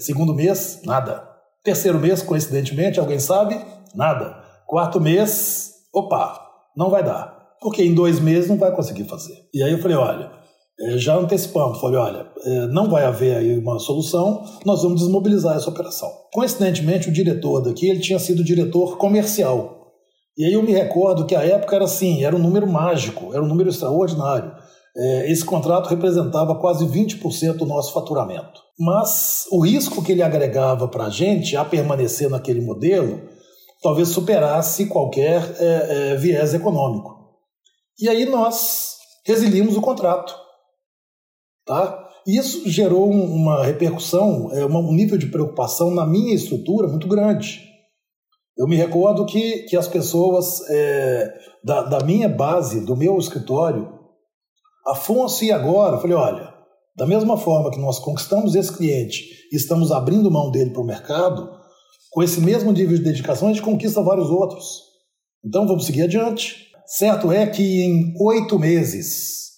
Segundo 0.00 0.34
mês, 0.34 0.80
nada. 0.84 1.24
Terceiro 1.62 2.00
mês, 2.00 2.22
coincidentemente, 2.22 2.98
alguém 2.98 3.20
sabe? 3.20 3.64
Nada. 3.94 4.42
Quarto 4.66 5.00
mês, 5.00 5.74
opa, 5.94 6.44
não 6.76 6.90
vai 6.90 7.04
dar. 7.04 7.38
Porque 7.60 7.84
em 7.84 7.94
dois 7.94 8.18
meses 8.18 8.50
não 8.50 8.58
vai 8.58 8.74
conseguir 8.74 9.04
fazer. 9.04 9.48
E 9.54 9.62
aí 9.62 9.70
eu 9.70 9.78
falei, 9.78 9.96
olha, 9.96 10.32
já 10.96 11.16
antecipamos, 11.16 11.80
falei, 11.80 11.98
olha, 11.98 12.26
é, 12.44 12.66
não 12.68 12.88
vai 12.88 13.04
haver 13.04 13.36
aí 13.36 13.58
uma 13.58 13.78
solução, 13.78 14.42
nós 14.64 14.82
vamos 14.82 15.00
desmobilizar 15.00 15.56
essa 15.56 15.68
operação. 15.68 16.10
Coincidentemente, 16.32 17.08
o 17.08 17.12
diretor 17.12 17.60
daqui, 17.60 17.88
ele 17.88 18.00
tinha 18.00 18.18
sido 18.18 18.42
diretor 18.42 18.96
comercial. 18.96 19.80
E 20.38 20.44
aí 20.44 20.52
eu 20.52 20.62
me 20.62 20.72
recordo 20.72 21.26
que 21.26 21.36
a 21.36 21.44
época 21.44 21.76
era 21.76 21.84
assim, 21.84 22.24
era 22.24 22.34
um 22.34 22.38
número 22.38 22.66
mágico, 22.66 23.34
era 23.34 23.42
um 23.42 23.46
número 23.46 23.68
extraordinário. 23.68 24.52
É, 24.96 25.30
esse 25.30 25.44
contrato 25.44 25.88
representava 25.88 26.54
quase 26.54 26.86
20% 26.86 27.58
do 27.58 27.66
nosso 27.66 27.92
faturamento. 27.92 28.60
Mas 28.78 29.44
o 29.52 29.60
risco 29.60 30.02
que 30.02 30.12
ele 30.12 30.22
agregava 30.22 30.88
para 30.88 31.04
a 31.04 31.10
gente 31.10 31.56
a 31.56 31.64
permanecer 31.64 32.30
naquele 32.30 32.62
modelo 32.62 33.20
talvez 33.82 34.08
superasse 34.08 34.86
qualquer 34.86 35.56
é, 35.58 36.16
viés 36.16 36.54
econômico. 36.54 37.20
E 37.98 38.08
aí 38.08 38.24
nós 38.24 38.96
resilimos 39.26 39.76
o 39.76 39.80
contrato. 39.80 40.34
Tá? 41.70 42.04
Isso 42.26 42.68
gerou 42.68 43.08
uma 43.08 43.64
repercussão, 43.64 44.50
é, 44.50 44.66
um 44.66 44.92
nível 44.92 45.16
de 45.16 45.26
preocupação 45.26 45.88
na 45.92 46.04
minha 46.04 46.34
estrutura 46.34 46.88
muito 46.88 47.06
grande. 47.06 47.62
Eu 48.58 48.66
me 48.66 48.74
recordo 48.74 49.24
que, 49.24 49.58
que 49.68 49.76
as 49.76 49.86
pessoas 49.86 50.68
é, 50.68 51.32
da, 51.62 51.82
da 51.82 52.04
minha 52.04 52.28
base, 52.28 52.84
do 52.84 52.96
meu 52.96 53.16
escritório, 53.18 53.88
Afonso 54.84 55.44
e 55.44 55.52
agora, 55.52 55.94
eu 55.94 56.00
falei, 56.00 56.16
olha, 56.16 56.52
da 56.96 57.06
mesma 57.06 57.36
forma 57.36 57.70
que 57.70 57.78
nós 57.78 58.00
conquistamos 58.00 58.56
esse 58.56 58.76
cliente 58.76 59.22
e 59.52 59.54
estamos 59.54 59.92
abrindo 59.92 60.28
mão 60.28 60.50
dele 60.50 60.70
para 60.70 60.82
o 60.82 60.86
mercado, 60.86 61.48
com 62.10 62.20
esse 62.20 62.40
mesmo 62.40 62.72
nível 62.72 62.96
de 62.96 63.04
dedicação 63.04 63.46
a 63.46 63.52
gente 63.52 63.62
conquista 63.62 64.02
vários 64.02 64.28
outros. 64.28 64.66
Então 65.44 65.68
vamos 65.68 65.86
seguir 65.86 66.02
adiante. 66.02 66.66
Certo 66.84 67.30
é 67.30 67.46
que 67.46 67.82
em 67.82 68.12
oito 68.20 68.58
meses 68.58 69.49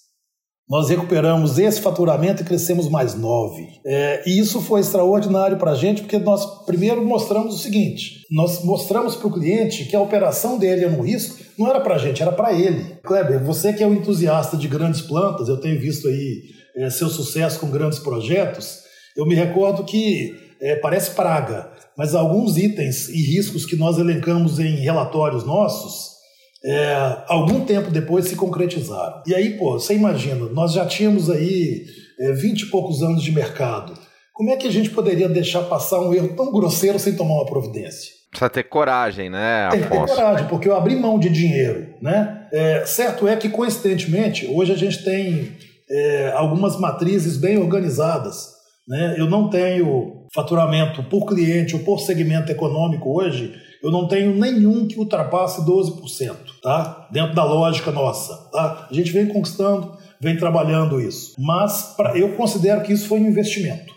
nós 0.69 0.89
recuperamos 0.89 1.59
esse 1.59 1.81
faturamento 1.81 2.41
e 2.41 2.45
crescemos 2.45 2.87
mais 2.89 3.15
nove. 3.15 3.67
É, 3.85 4.23
e 4.25 4.39
isso 4.39 4.61
foi 4.61 4.79
extraordinário 4.79 5.57
para 5.57 5.71
a 5.71 5.75
gente, 5.75 6.01
porque 6.01 6.17
nós 6.17 6.65
primeiro 6.65 7.05
mostramos 7.05 7.55
o 7.55 7.57
seguinte: 7.57 8.21
nós 8.31 8.63
mostramos 8.63 9.15
para 9.15 9.27
o 9.27 9.33
cliente 9.33 9.85
que 9.85 9.95
a 9.95 10.01
operação 10.01 10.57
dele 10.57 10.87
no 10.87 11.03
risco 11.03 11.43
não 11.57 11.67
era 11.67 11.81
para 11.81 11.95
a 11.95 11.97
gente, 11.97 12.21
era 12.21 12.31
para 12.31 12.53
ele. 12.53 12.97
Kleber, 13.03 13.43
você 13.43 13.73
que 13.73 13.83
é 13.83 13.87
um 13.87 13.93
entusiasta 13.93 14.57
de 14.57 14.67
grandes 14.67 15.01
plantas, 15.01 15.49
eu 15.49 15.59
tenho 15.59 15.79
visto 15.79 16.07
aí 16.07 16.41
é, 16.77 16.89
seu 16.89 17.09
sucesso 17.09 17.59
com 17.59 17.69
grandes 17.69 17.99
projetos. 17.99 18.79
Eu 19.15 19.27
me 19.27 19.35
recordo 19.35 19.83
que 19.83 20.33
é, 20.61 20.77
parece 20.77 21.11
praga, 21.11 21.71
mas 21.97 22.15
alguns 22.15 22.57
itens 22.57 23.09
e 23.09 23.21
riscos 23.21 23.65
que 23.65 23.75
nós 23.75 23.99
elencamos 23.99 24.59
em 24.59 24.77
relatórios 24.77 25.43
nossos 25.43 26.12
é, 26.65 27.17
algum 27.27 27.65
tempo 27.65 27.91
depois 27.91 28.25
se 28.25 28.35
concretizaram. 28.35 29.21
E 29.27 29.35
aí, 29.35 29.57
pô, 29.57 29.73
você 29.73 29.93
imagina, 29.95 30.45
nós 30.47 30.73
já 30.73 30.85
tínhamos 30.85 31.29
aí 31.29 31.85
é, 32.19 32.31
20 32.31 32.61
e 32.61 32.65
poucos 32.67 33.01
anos 33.03 33.21
de 33.21 33.31
mercado. 33.31 33.93
Como 34.33 34.49
é 34.49 34.55
que 34.55 34.67
a 34.67 34.71
gente 34.71 34.89
poderia 34.89 35.29
deixar 35.29 35.63
passar 35.63 35.99
um 35.99 36.13
erro 36.13 36.35
tão 36.35 36.51
grosseiro 36.51 36.97
sem 36.97 37.15
tomar 37.15 37.35
uma 37.35 37.45
providência? 37.45 38.11
Precisa 38.29 38.49
ter 38.49 38.63
coragem, 38.63 39.29
né, 39.29 39.67
Afonso? 39.67 39.89
Tem 39.89 39.99
que 39.99 40.07
ter 40.07 40.15
coragem, 40.15 40.47
porque 40.47 40.67
eu 40.67 40.75
abri 40.75 40.95
mão 40.95 41.19
de 41.19 41.29
dinheiro, 41.29 41.93
né? 42.01 42.47
É, 42.51 42.83
certo 42.85 43.27
é 43.27 43.35
que, 43.35 43.49
coincidentemente, 43.49 44.47
hoje 44.47 44.71
a 44.71 44.75
gente 44.75 45.03
tem 45.03 45.51
é, 45.89 46.31
algumas 46.35 46.79
matrizes 46.79 47.37
bem 47.37 47.57
organizadas. 47.57 48.53
Né? 48.87 49.15
Eu 49.17 49.29
não 49.29 49.49
tenho 49.49 50.25
faturamento 50.33 51.03
por 51.03 51.27
cliente 51.27 51.75
ou 51.75 51.81
por 51.81 51.99
segmento 51.99 52.51
econômico 52.51 53.17
hoje 53.17 53.53
eu 53.83 53.91
não 53.91 54.07
tenho 54.07 54.33
nenhum 54.33 54.87
que 54.87 54.97
ultrapasse 54.97 55.61
12%, 55.61 56.35
tá? 56.61 57.09
Dentro 57.11 57.35
da 57.35 57.43
lógica 57.43 57.91
nossa, 57.91 58.49
tá? 58.49 58.87
A 58.89 58.93
gente 58.93 59.11
vem 59.11 59.27
conquistando, 59.27 59.97
vem 60.21 60.37
trabalhando 60.37 61.01
isso. 61.01 61.33
Mas 61.37 61.93
pra, 61.97 62.17
eu 62.17 62.37
considero 62.37 62.81
que 62.81 62.93
isso 62.93 63.09
foi 63.09 63.19
um 63.19 63.27
investimento. 63.27 63.93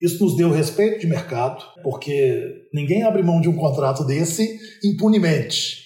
Isso 0.00 0.24
nos 0.24 0.36
deu 0.36 0.50
respeito 0.50 1.00
de 1.00 1.06
mercado, 1.06 1.62
porque 1.82 2.68
ninguém 2.72 3.02
abre 3.02 3.22
mão 3.22 3.40
de 3.40 3.48
um 3.48 3.56
contrato 3.56 4.04
desse 4.04 4.58
impunemente, 4.82 5.82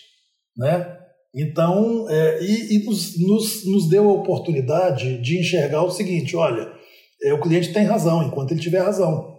né? 0.57 0.99
Então, 1.35 2.07
é, 2.11 2.43
e, 2.43 2.77
e 2.77 2.85
nos, 2.85 3.19
nos, 3.19 3.67
nos, 3.67 3.89
deu 3.89 4.09
a 4.11 4.13
oportunidade 4.13 5.21
de 5.23 5.41
enxergar 5.41 5.83
o 5.83 5.91
seguinte: 5.91 6.37
olha, 6.37 6.71
é, 7.25 7.33
o 7.33 7.41
cliente 7.41 7.73
tem 7.73 7.85
razão, 7.85 8.23
enquanto 8.23 8.53
ele 8.53 8.61
tiver 8.61 8.83
razão. 8.83 9.32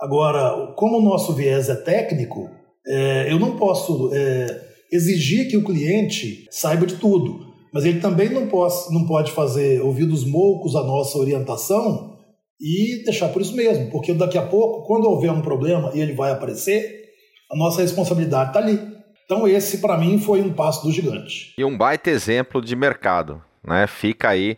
Agora, 0.00 0.74
como 0.76 0.98
o 0.98 1.02
nosso 1.02 1.32
viés 1.32 1.68
é 1.68 1.74
técnico, 1.74 2.50
é, 2.86 3.32
eu 3.32 3.38
não 3.38 3.56
posso 3.56 4.10
é, 4.12 4.60
exigir 4.92 5.48
que 5.48 5.56
o 5.56 5.64
cliente 5.64 6.46
saiba 6.50 6.86
de 6.86 6.96
tudo, 6.96 7.46
mas 7.72 7.84
ele 7.84 8.00
também 8.00 8.28
não, 8.28 8.46
posso, 8.46 8.92
não 8.92 9.06
pode 9.06 9.32
fazer 9.32 9.80
ouvidos 9.80 10.24
moucos 10.24 10.76
à 10.76 10.82
nossa 10.82 11.18
orientação 11.18 12.16
e 12.60 13.02
deixar 13.04 13.28
por 13.28 13.42
isso 13.42 13.54
mesmo, 13.54 13.90
porque 13.90 14.14
daqui 14.14 14.38
a 14.38 14.46
pouco, 14.46 14.86
quando 14.86 15.08
houver 15.08 15.30
um 15.30 15.42
problema 15.42 15.90
e 15.94 16.00
ele 16.00 16.14
vai 16.14 16.30
aparecer, 16.30 17.04
a 17.50 17.56
nossa 17.56 17.82
responsabilidade 17.82 18.50
está 18.50 18.60
ali. 18.60 18.96
Então, 19.24 19.46
esse 19.46 19.78
para 19.78 19.98
mim 19.98 20.18
foi 20.18 20.40
um 20.40 20.52
passo 20.52 20.84
do 20.84 20.92
gigante. 20.92 21.52
E 21.58 21.64
um 21.64 21.76
baita 21.76 22.10
exemplo 22.10 22.62
de 22.62 22.76
mercado, 22.76 23.42
né? 23.66 23.86
Fica 23.86 24.30
aí 24.30 24.56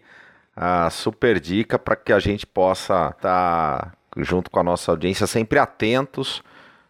a 0.55 0.91
super 0.91 1.41
dica 1.41 1.79
para 1.79 1.97
que 1.97 2.13
a 2.13 2.19
gente 2.19 2.47
possa 2.47 3.15
estar 3.17 3.21
tá 3.21 3.98
junto 4.17 4.51
com 4.51 4.61
a 4.61 4.65
nossa 4.65 4.91
audiência 4.91 5.27
sempre 5.27 5.59
atentos 5.59 6.43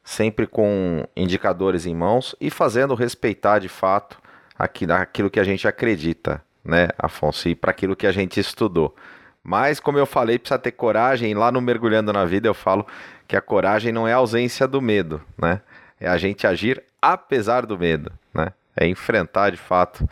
sempre 0.09 0.47
com 0.47 1.07
indicadores 1.15 1.85
em 1.85 1.95
mãos 1.95 2.35
e 2.41 2.49
fazendo 2.49 2.95
respeitar 2.95 3.59
de 3.59 3.69
fato 3.69 4.19
aquilo 4.59 5.29
que 5.29 5.39
a 5.39 5.45
gente 5.45 5.69
acredita, 5.69 6.43
né, 6.65 6.89
Afonso, 6.99 7.47
e 7.47 7.55
para 7.55 7.71
aquilo 7.71 7.95
que 7.95 8.07
a 8.07 8.11
gente 8.11 8.41
estudou. 8.41 8.97
Mas, 9.45 9.79
como 9.79 9.99
eu 9.99 10.07
falei, 10.07 10.39
precisa 10.39 10.59
ter 10.59 10.73
coragem. 10.73 11.35
Lá 11.35 11.53
no 11.53 11.61
Mergulhando 11.61 12.11
na 12.11 12.25
Vida 12.25 12.49
eu 12.49 12.55
falo 12.55 12.87
que 13.27 13.37
a 13.37 13.41
coragem 13.41 13.93
não 13.93 14.09
é 14.09 14.15
a 14.15 14.17
ausência 14.17 14.67
do 14.67 14.81
medo, 14.81 15.21
né? 15.37 15.61
É 16.01 16.09
a 16.09 16.17
gente 16.17 16.47
agir 16.47 16.83
apesar 17.01 17.67
do 17.67 17.79
medo, 17.79 18.11
né? 18.33 18.49
É 18.75 18.87
enfrentar 18.87 19.51
de 19.51 19.59
fato 19.59 20.09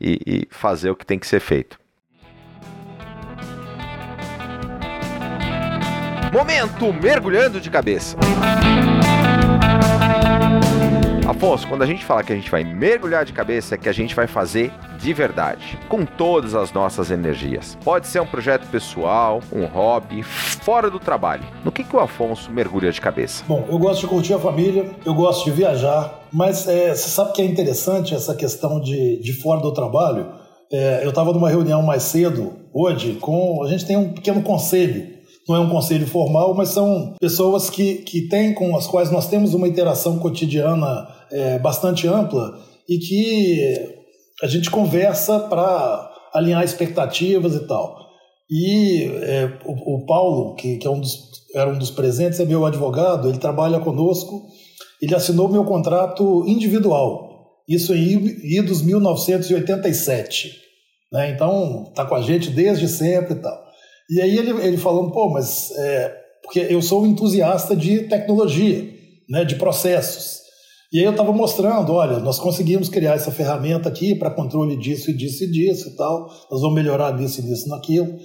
e, 0.00 0.20
e 0.26 0.48
fazer 0.50 0.90
o 0.90 0.96
que 0.96 1.06
tem 1.06 1.18
que 1.18 1.26
ser 1.28 1.40
feito. 1.40 1.78
Momento 6.32 6.92
mergulhando 6.92 7.58
de 7.58 7.70
cabeça. 7.70 8.14
Afonso, 11.26 11.66
quando 11.66 11.82
a 11.82 11.86
gente 11.86 12.04
fala 12.04 12.22
que 12.22 12.32
a 12.32 12.36
gente 12.36 12.50
vai 12.50 12.64
mergulhar 12.64 13.24
de 13.24 13.32
cabeça, 13.32 13.74
é 13.74 13.78
que 13.78 13.88
a 13.88 13.92
gente 13.92 14.14
vai 14.14 14.26
fazer 14.26 14.70
de 14.98 15.12
verdade, 15.14 15.78
com 15.88 16.04
todas 16.04 16.54
as 16.54 16.72
nossas 16.72 17.10
energias. 17.10 17.78
Pode 17.82 18.06
ser 18.06 18.20
um 18.20 18.26
projeto 18.26 18.66
pessoal, 18.68 19.40
um 19.52 19.64
hobby, 19.64 20.22
fora 20.22 20.90
do 20.90 20.98
trabalho. 20.98 21.44
No 21.64 21.72
que, 21.72 21.84
que 21.84 21.96
o 21.96 22.00
Afonso 22.00 22.50
mergulha 22.50 22.90
de 22.90 23.00
cabeça? 23.00 23.44
Bom, 23.46 23.64
eu 23.68 23.78
gosto 23.78 24.00
de 24.00 24.06
curtir 24.08 24.34
a 24.34 24.38
família, 24.38 24.90
eu 25.06 25.14
gosto 25.14 25.44
de 25.44 25.50
viajar, 25.50 26.26
mas 26.32 26.66
é, 26.68 26.94
você 26.94 27.08
sabe 27.08 27.32
que 27.32 27.40
é 27.40 27.44
interessante 27.44 28.14
essa 28.14 28.34
questão 28.34 28.80
de, 28.80 29.20
de 29.22 29.32
fora 29.32 29.60
do 29.60 29.72
trabalho? 29.72 30.26
É, 30.70 31.04
eu 31.04 31.10
estava 31.10 31.32
numa 31.32 31.48
reunião 31.48 31.82
mais 31.82 32.02
cedo, 32.02 32.52
hoje, 32.72 33.14
com. 33.14 33.62
A 33.64 33.68
gente 33.68 33.86
tem 33.86 33.96
um 33.96 34.12
pequeno 34.12 34.42
conselho 34.42 35.17
não 35.48 35.56
é 35.56 35.60
um 35.60 35.70
conselho 35.70 36.06
formal, 36.06 36.54
mas 36.54 36.68
são 36.68 37.14
pessoas 37.18 37.70
que, 37.70 37.94
que 37.96 38.28
têm, 38.28 38.52
com 38.52 38.76
as 38.76 38.86
quais 38.86 39.10
nós 39.10 39.28
temos 39.28 39.54
uma 39.54 39.66
interação 39.66 40.18
cotidiana 40.18 41.08
é, 41.30 41.58
bastante 41.58 42.06
ampla 42.06 42.58
e 42.88 42.98
que 42.98 43.98
a 44.42 44.46
gente 44.46 44.70
conversa 44.70 45.40
para 45.40 46.10
alinhar 46.34 46.62
expectativas 46.62 47.54
e 47.54 47.66
tal. 47.66 47.96
E 48.50 49.04
é, 49.22 49.58
o, 49.64 49.96
o, 49.96 50.06
Paulo, 50.06 50.54
que, 50.54 50.76
que 50.76 50.86
é 50.86 50.90
um 50.90 51.00
dos, 51.00 51.18
era 51.54 51.70
um 51.70 51.78
dos 51.78 51.90
presentes, 51.90 52.40
é 52.40 52.44
meu 52.44 52.64
advogado, 52.64 53.28
ele 53.28 53.38
trabalha 53.38 53.80
conosco, 53.80 54.46
ele 55.00 55.14
assinou 55.14 55.48
meu 55.48 55.64
contrato 55.64 56.44
individual, 56.46 57.28
isso 57.68 57.94
em 57.94 58.56
idos 58.58 58.82
1987. 58.82 60.52
Né? 61.12 61.30
Então, 61.30 61.86
está 61.88 62.04
com 62.04 62.14
a 62.14 62.22
gente 62.22 62.50
desde 62.50 62.88
sempre 62.88 63.34
e 63.34 63.40
tal. 63.40 63.67
E 64.10 64.20
aí 64.20 64.36
ele, 64.36 64.50
ele 64.66 64.76
falando, 64.76 65.10
pô, 65.12 65.30
mas 65.30 65.70
é, 65.76 66.14
porque 66.42 66.60
eu 66.60 66.80
sou 66.80 67.02
um 67.02 67.06
entusiasta 67.06 67.76
de 67.76 68.00
tecnologia, 68.04 68.88
né, 69.28 69.44
de 69.44 69.56
processos. 69.56 70.38
E 70.90 70.98
aí 70.98 71.04
eu 71.04 71.10
estava 71.10 71.32
mostrando, 71.32 71.92
olha, 71.92 72.18
nós 72.18 72.38
conseguimos 72.38 72.88
criar 72.88 73.14
essa 73.14 73.30
ferramenta 73.30 73.90
aqui 73.90 74.14
para 74.14 74.30
controle 74.30 74.76
disso 74.78 75.10
e 75.10 75.14
disso 75.14 75.44
e 75.44 75.50
disso 75.50 75.90
e 75.90 75.96
tal, 75.96 76.26
nós 76.50 76.62
vamos 76.62 76.74
melhorar 76.74 77.10
disso 77.10 77.40
e 77.40 77.42
disso 77.44 77.68
naquilo. 77.68 78.16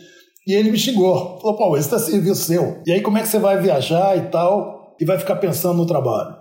E 0.48 0.54
ele 0.54 0.72
me 0.72 0.78
xingou, 0.78 1.40
falou, 1.42 1.58
pô, 1.58 1.76
esse 1.76 1.88
está 1.88 2.00
serviço 2.00 2.44
seu. 2.44 2.82
E 2.86 2.94
aí 2.94 3.02
como 3.02 3.18
é 3.18 3.22
que 3.22 3.28
você 3.28 3.40
vai 3.40 3.62
viajar 3.62 4.18
e 4.18 4.30
tal, 4.30 4.96
e 5.00 5.06
vai 5.06 5.20
ficar 5.20 5.36
pensando 5.36 5.78
no 5.78 5.86
trabalho? 5.86 6.36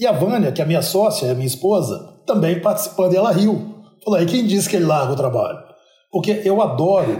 E 0.00 0.06
a 0.06 0.10
Vânia, 0.10 0.50
que 0.50 0.60
é 0.60 0.64
minha 0.64 0.82
sócia, 0.82 1.26
é 1.26 1.34
minha 1.34 1.46
esposa, 1.46 2.20
também 2.26 2.60
participando, 2.60 3.12
e 3.12 3.16
ela 3.16 3.30
riu. 3.30 3.76
Falou, 4.04 4.18
aí 4.18 4.26
quem 4.26 4.44
disse 4.44 4.68
que 4.68 4.74
ele 4.74 4.86
larga 4.86 5.12
o 5.12 5.16
trabalho? 5.16 5.71
Porque 6.12 6.42
eu 6.44 6.60
adoro, 6.60 7.16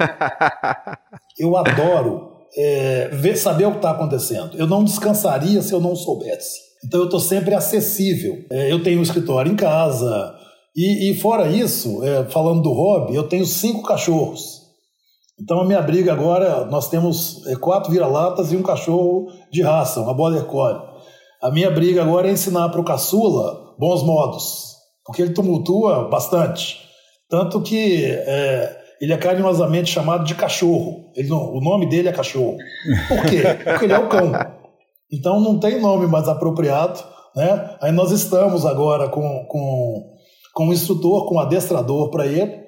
eu 1.39 1.57
adoro 1.57 2.33
é, 2.55 3.09
ver, 3.09 3.37
saber 3.37 3.65
o 3.65 3.71
que 3.71 3.77
está 3.79 3.91
acontecendo. 3.91 4.57
Eu 4.57 4.67
não 4.67 4.85
descansaria 4.85 5.63
se 5.63 5.73
eu 5.73 5.81
não 5.81 5.97
soubesse. 5.97 6.61
Então 6.85 7.01
eu 7.01 7.07
estou 7.07 7.21
sempre 7.21 7.55
acessível. 7.55 8.45
É, 8.51 8.71
eu 8.71 8.83
tenho 8.83 9.01
um 9.01 9.03
escritório 9.03 9.51
em 9.51 9.57
casa. 9.57 10.35
E, 10.77 11.11
e 11.11 11.15
fora 11.15 11.49
isso, 11.49 12.05
é, 12.05 12.25
falando 12.25 12.63
do 12.63 12.73
hobby, 12.73 13.15
eu 13.15 13.27
tenho 13.29 13.47
cinco 13.47 13.83
cachorros. 13.83 14.61
Então 15.41 15.61
a 15.61 15.65
minha 15.65 15.81
briga 15.81 16.13
agora, 16.13 16.67
nós 16.67 16.89
temos 16.89 17.47
é, 17.47 17.57
quatro 17.57 17.91
vira-latas 17.91 18.53
e 18.53 18.57
um 18.57 18.63
cachorro 18.63 19.27
de 19.51 19.63
raça, 19.63 20.01
uma 20.01 20.15
border 20.15 20.45
collie. 20.45 20.81
A 21.43 21.51
minha 21.51 21.71
briga 21.71 22.03
agora 22.03 22.29
é 22.29 22.33
ensinar 22.33 22.69
para 22.69 22.81
o 22.81 22.85
caçula 22.85 23.75
bons 23.79 24.03
modos, 24.03 24.77
porque 25.05 25.23
ele 25.23 25.33
tumultua 25.33 26.09
bastante. 26.09 26.79
Tanto 27.29 27.61
que 27.63 28.05
é, 28.05 28.82
ele 29.03 29.13
é 29.13 29.17
carinhosamente 29.17 29.91
chamado 29.91 30.23
de 30.23 30.33
cachorro. 30.37 31.11
Ele 31.17 31.29
não, 31.29 31.53
o 31.53 31.61
nome 31.61 31.89
dele 31.89 32.09
é 32.09 32.13
cachorro. 32.13 32.57
Por 33.09 33.27
quê? 33.29 33.43
Porque 33.65 33.87
ele 33.87 33.95
é 33.95 33.99
o 33.99 34.09
cão. 34.09 34.31
Então 35.13 35.41
não 35.41 35.59
tem 35.59 35.81
nome 35.81 36.07
mais 36.07 36.29
apropriado. 36.29 37.03
Né? 37.35 37.77
Aí 37.83 37.91
nós 37.91 38.13
estamos 38.13 38.65
agora 38.65 39.09
com, 39.09 39.45
com, 39.49 40.15
com 40.55 40.73
instrutor, 40.73 41.27
com 41.27 41.35
um 41.35 41.41
adestrador 41.41 42.11
para 42.11 42.27
ele. 42.29 42.63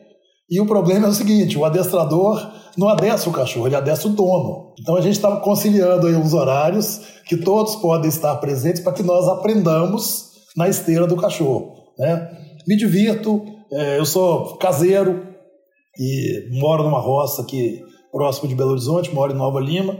E 0.51 0.61
o 0.61 0.67
problema 0.67 1.07
é 1.07 1.11
o 1.11 1.15
seguinte: 1.15 1.57
o 1.57 1.65
adestrador 1.65 2.51
não 2.77 2.89
adestra 2.89 3.31
o 3.31 3.33
cachorro, 3.33 3.69
ele 3.69 3.77
adestra 3.77 4.09
o 4.09 4.13
dono. 4.13 4.75
Então 4.81 4.97
a 4.97 5.01
gente 5.01 5.15
está 5.15 5.37
conciliando 5.37 6.09
aí 6.09 6.17
uns 6.17 6.35
horários 6.35 7.01
que 7.29 7.37
todos 7.37 7.77
podem 7.77 8.09
estar 8.09 8.35
presentes 8.37 8.83
para 8.83 8.93
que 8.93 9.05
nós 9.05 9.29
aprendamos 9.29 10.33
na 10.57 10.69
esteira 10.69 11.07
do 11.07 11.17
cachorro. 11.17 11.93
Né? 11.97 12.29
Me 12.67 12.77
divirto, 12.77 13.41
é, 13.73 14.01
eu 14.01 14.05
sou 14.05 14.57
caseiro, 14.57 15.34
e 15.99 16.49
moro 16.61 16.83
numa 16.83 17.01
roça 17.01 17.43
aqui 17.43 17.81
próximo 18.13 18.49
de 18.49 18.55
Belo 18.55 18.71
Horizonte, 18.71 19.13
moro 19.13 19.33
em 19.33 19.37
Nova 19.37 19.61
Lima 19.61 19.99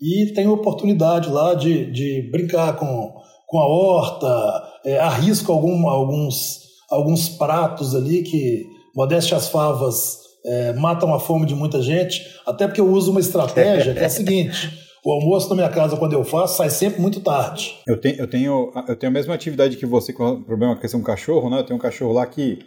e 0.00 0.32
tenho 0.34 0.52
oportunidade 0.52 1.30
lá 1.30 1.54
de, 1.54 1.90
de 1.90 2.28
brincar 2.30 2.76
com, 2.76 3.12
com 3.46 3.58
a 3.58 3.66
horta, 3.66 4.62
é, 4.84 4.98
arrisco 4.98 5.52
algum, 5.52 5.88
alguns, 5.88 6.60
alguns 6.90 7.28
pratos 7.28 7.94
ali 7.94 8.22
que, 8.22 8.66
modéstia 8.94 9.36
as 9.36 9.48
favas, 9.48 10.18
é, 10.44 10.72
matam 10.74 11.12
a 11.14 11.18
fome 11.18 11.46
de 11.46 11.54
muita 11.54 11.82
gente, 11.82 12.22
até 12.46 12.66
porque 12.66 12.80
eu 12.80 12.88
uso 12.88 13.10
uma 13.10 13.20
estratégia 13.20 13.94
que 13.94 14.00
é 14.00 14.06
a 14.06 14.10
seguinte. 14.10 14.86
O 15.04 15.12
almoço 15.12 15.48
na 15.50 15.54
minha 15.54 15.68
casa, 15.68 15.96
quando 15.96 16.14
eu 16.14 16.24
faço, 16.24 16.56
sai 16.56 16.68
sempre 16.68 17.00
muito 17.00 17.20
tarde. 17.20 17.76
Eu 17.86 17.96
tenho, 17.96 18.16
eu 18.16 18.26
tenho, 18.26 18.72
eu 18.88 18.96
tenho 18.96 19.08
a 19.08 19.14
mesma 19.14 19.34
atividade 19.34 19.76
que 19.76 19.86
você 19.86 20.12
com 20.12 20.30
o 20.30 20.42
problema 20.42 20.74
com 20.74 20.80
questão 20.80 20.98
do 20.98 21.06
cachorro, 21.06 21.48
né? 21.48 21.60
Eu 21.60 21.62
tenho 21.62 21.78
um 21.78 21.80
cachorro 21.80 22.12
lá 22.12 22.26
que 22.26 22.58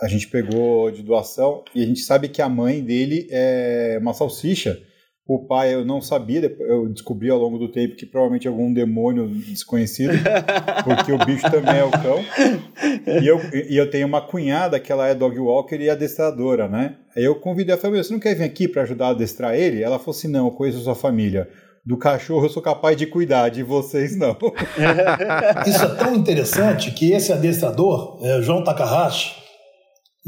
a 0.00 0.08
gente 0.08 0.28
pegou 0.28 0.90
de 0.90 1.02
doação 1.02 1.64
e 1.74 1.82
a 1.82 1.86
gente 1.86 2.00
sabe 2.00 2.28
que 2.28 2.40
a 2.40 2.48
mãe 2.48 2.82
dele 2.82 3.26
é 3.30 3.98
uma 4.00 4.14
salsicha. 4.14 4.78
O 5.26 5.46
pai 5.46 5.74
eu 5.74 5.84
não 5.84 6.00
sabia, 6.00 6.40
eu 6.60 6.88
descobri 6.88 7.28
ao 7.28 7.38
longo 7.38 7.58
do 7.58 7.70
tempo 7.70 7.96
que 7.96 8.06
provavelmente 8.06 8.46
é 8.46 8.50
algum 8.50 8.72
demônio 8.72 9.28
desconhecido, 9.28 10.14
porque 10.84 11.12
o 11.12 11.18
bicho 11.18 11.50
também 11.50 11.76
é 11.76 11.84
o 11.84 11.90
cão. 11.90 12.24
E 13.20 13.26
eu, 13.26 13.38
e 13.68 13.76
eu 13.76 13.90
tenho 13.90 14.06
uma 14.06 14.22
cunhada 14.22 14.80
que 14.80 14.90
ela 14.90 15.06
é 15.06 15.14
dog 15.14 15.38
walker 15.38 15.76
e 15.76 15.90
adestradora, 15.90 16.66
né? 16.66 16.96
Aí 17.14 17.24
eu 17.24 17.34
convidei 17.34 17.74
a 17.74 17.78
família, 17.78 18.02
você 18.02 18.12
não 18.12 18.20
quer 18.20 18.34
vir 18.34 18.44
aqui 18.44 18.66
para 18.66 18.82
ajudar 18.82 19.08
a 19.08 19.10
adestrar 19.10 19.54
ele? 19.54 19.82
Ela 19.82 19.98
falou 19.98 20.16
assim, 20.16 20.28
não, 20.28 20.46
eu 20.46 20.52
conheço 20.52 20.78
a 20.78 20.82
sua 20.82 20.94
família 20.94 21.46
do 21.84 21.96
cachorro 21.96 22.44
eu 22.44 22.50
sou 22.50 22.62
capaz 22.62 22.98
de 22.98 23.06
cuidar, 23.06 23.48
de 23.48 23.62
vocês 23.62 24.14
não. 24.14 24.36
Isso 25.66 25.84
é 25.84 25.94
tão 25.96 26.14
interessante 26.14 26.90
que 26.90 27.12
esse 27.12 27.32
adestrador, 27.32 28.18
é, 28.22 28.42
João 28.42 28.62
Takahashi, 28.62 29.47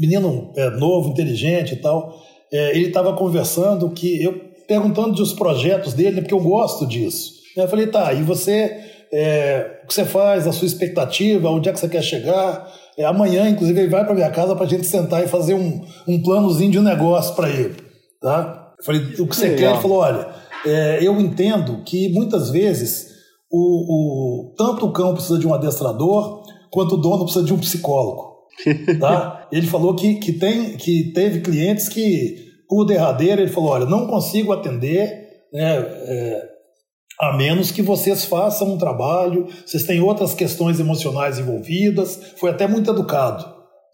menino 0.01 0.51
é, 0.57 0.69
novo, 0.71 1.09
inteligente 1.09 1.73
e 1.73 1.77
tal, 1.77 2.19
é, 2.51 2.75
ele 2.75 2.87
estava 2.87 3.13
conversando 3.13 3.89
que 3.91 4.21
eu 4.21 4.51
perguntando 4.67 5.11
dos 5.11 5.33
projetos 5.33 5.93
dele, 5.93 6.15
né, 6.15 6.21
porque 6.21 6.33
eu 6.33 6.39
gosto 6.39 6.87
disso. 6.87 7.33
Eu 7.55 7.67
falei, 7.67 7.87
tá, 7.87 8.13
e 8.13 8.23
você, 8.23 8.77
é, 9.11 9.81
o 9.83 9.87
que 9.87 9.93
você 9.93 10.05
faz, 10.05 10.47
a 10.47 10.51
sua 10.53 10.65
expectativa, 10.65 11.49
onde 11.49 11.67
é 11.69 11.73
que 11.73 11.79
você 11.79 11.89
quer 11.89 12.01
chegar? 12.01 12.71
É, 12.97 13.03
amanhã, 13.03 13.49
inclusive, 13.49 13.77
ele 13.79 13.89
vai 13.89 14.05
para 14.05 14.13
minha 14.13 14.29
casa 14.29 14.55
para 14.55 14.65
a 14.65 14.69
gente 14.69 14.85
sentar 14.85 15.23
e 15.23 15.27
fazer 15.27 15.53
um, 15.53 15.81
um 16.07 16.23
planozinho 16.23 16.71
de 16.71 16.79
um 16.79 16.83
negócio 16.83 17.35
para 17.35 17.49
ele, 17.49 17.75
tá? 18.21 18.73
Eu 18.79 18.85
falei, 18.85 19.01
o 19.19 19.27
que 19.27 19.35
você 19.35 19.49
Legal. 19.49 19.57
quer? 19.57 19.71
Ele 19.71 19.81
falou, 19.81 19.97
olha, 19.97 20.27
é, 20.65 20.99
eu 21.01 21.19
entendo 21.19 21.83
que 21.83 22.09
muitas 22.09 22.49
vezes 22.49 23.07
o, 23.51 23.57
o, 24.47 24.55
tanto 24.57 24.85
o 24.85 24.93
cão 24.93 25.13
precisa 25.13 25.37
de 25.37 25.45
um 25.45 25.53
adestrador, 25.53 26.43
quanto 26.71 26.95
o 26.95 26.97
dono 26.97 27.25
precisa 27.25 27.45
de 27.45 27.53
um 27.53 27.59
psicólogo. 27.59 28.30
Tá? 28.99 29.47
ele 29.51 29.67
falou 29.67 29.95
que, 29.95 30.15
que, 30.15 30.33
tem, 30.33 30.77
que 30.77 31.11
teve 31.13 31.41
clientes 31.41 31.89
que, 31.89 32.35
por 32.67 32.85
derradeiro, 32.85 33.41
ele 33.41 33.51
falou: 33.51 33.71
olha, 33.71 33.85
não 33.85 34.07
consigo 34.07 34.51
atender, 34.51 35.27
né, 35.51 35.77
é, 35.77 36.51
a 37.19 37.37
menos 37.37 37.71
que 37.71 37.81
vocês 37.81 38.25
façam 38.25 38.73
um 38.73 38.77
trabalho, 38.77 39.47
vocês 39.65 39.83
têm 39.83 40.01
outras 40.01 40.33
questões 40.33 40.79
emocionais 40.79 41.37
envolvidas, 41.37 42.19
foi 42.37 42.49
até 42.49 42.67
muito 42.67 42.89
educado. 42.89 43.45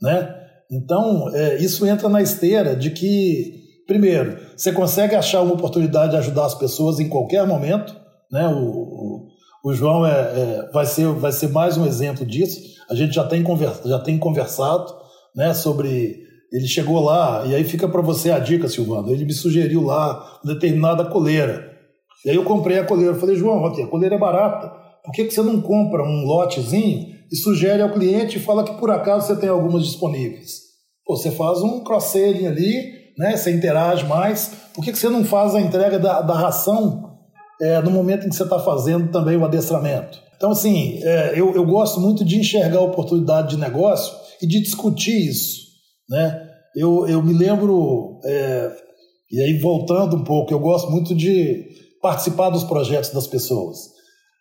Né? 0.02 0.34
Então, 0.72 1.30
é, 1.34 1.58
isso 1.58 1.86
entra 1.86 2.08
na 2.08 2.22
esteira 2.22 2.76
de 2.76 2.92
que, 2.92 3.54
primeiro, 3.86 4.38
você 4.56 4.72
consegue 4.72 5.16
achar 5.16 5.42
uma 5.42 5.54
oportunidade 5.54 6.12
de 6.12 6.18
ajudar 6.18 6.46
as 6.46 6.56
pessoas 6.56 7.00
em 7.00 7.10
qualquer 7.10 7.46
momento. 7.46 7.96
Né? 8.32 8.48
O, 8.48 8.60
o, 8.60 9.28
o 9.66 9.74
João 9.74 10.06
é, 10.06 10.12
é, 10.12 10.70
vai, 10.72 10.86
ser, 10.86 11.08
vai 11.08 11.32
ser 11.32 11.50
mais 11.50 11.78
um 11.78 11.86
exemplo 11.86 12.26
disso. 12.26 12.77
A 12.90 12.96
gente 12.96 13.14
já 13.14 13.24
tem, 13.24 13.44
conversa, 13.44 13.88
já 13.88 14.00
tem 14.00 14.18
conversado 14.18 14.94
né, 15.36 15.54
sobre. 15.54 16.26
Ele 16.52 16.66
chegou 16.66 17.04
lá, 17.04 17.46
e 17.46 17.54
aí 17.54 17.64
fica 17.66 17.88
para 17.90 18.02
você 18.02 18.32
a 18.32 18.40
dica, 18.40 18.70
Silvano. 18.70 19.12
Ele 19.12 19.26
me 19.26 19.34
sugeriu 19.34 19.84
lá 19.84 20.40
determinada 20.46 21.04
coleira. 21.06 21.72
E 22.26 22.30
aí 22.30 22.36
eu 22.36 22.44
comprei 22.44 22.80
a 22.80 22.86
coleira. 22.86 23.14
Eu 23.14 23.20
falei, 23.20 23.36
João, 23.36 23.66
a 23.66 23.88
coleira 23.88 24.16
é 24.16 24.20
barata. 24.20 24.72
Por 25.04 25.12
que, 25.14 25.26
que 25.26 25.34
você 25.34 25.42
não 25.42 25.62
compra 25.62 26.04
um 26.04 26.26
lotezinho 26.26 27.16
e 27.32 27.36
sugere 27.36 27.82
ao 27.82 27.92
cliente 27.92 28.38
e 28.38 28.42
fala 28.42 28.64
que 28.64 28.74
por 28.74 28.90
acaso 28.90 29.28
você 29.28 29.36
tem 29.36 29.50
algumas 29.50 29.86
disponíveis? 29.86 30.68
Pô, 31.06 31.16
você 31.16 31.32
faz 31.32 31.62
um 31.62 31.82
cross-selling 31.82 32.48
ali, 32.48 32.94
né? 33.18 33.36
Você 33.36 33.52
interage 33.52 34.06
mais. 34.06 34.52
Por 34.74 34.84
que, 34.84 34.92
que 34.92 34.98
você 34.98 35.10
não 35.10 35.24
faz 35.24 35.56
a 35.56 35.62
entrega 35.62 35.98
da, 35.98 36.22
da 36.22 36.34
ração 36.34 37.18
é, 37.62 37.82
no 37.82 37.92
momento 37.92 38.26
em 38.26 38.30
que 38.30 38.36
você 38.36 38.44
está 38.44 38.60
fazendo 38.60 39.12
também 39.12 39.38
o 39.38 39.46
adestramento? 39.46 40.27
Então, 40.38 40.52
assim, 40.52 41.00
é, 41.04 41.34
eu, 41.36 41.54
eu 41.54 41.66
gosto 41.66 42.00
muito 42.00 42.24
de 42.24 42.40
enxergar 42.40 42.80
a 42.80 42.84
oportunidade 42.84 43.50
de 43.50 43.58
negócio 43.58 44.16
e 44.42 44.48
de 44.48 44.62
discutir 44.62 45.30
isso, 45.30 45.62
né? 46.10 46.44
Eu, 46.76 47.08
eu 47.08 47.24
me 47.24 47.34
lembro, 47.34 48.20
é, 48.24 48.72
e 49.32 49.42
aí 49.42 49.58
voltando 49.58 50.16
um 50.16 50.24
pouco, 50.24 50.54
eu 50.54 50.60
gosto 50.60 50.92
muito 50.92 51.16
de 51.16 51.68
participar 52.02 52.52
dos 52.52 52.64
projetos 52.64 53.10
das 53.10 53.26
pessoas. 53.26 53.78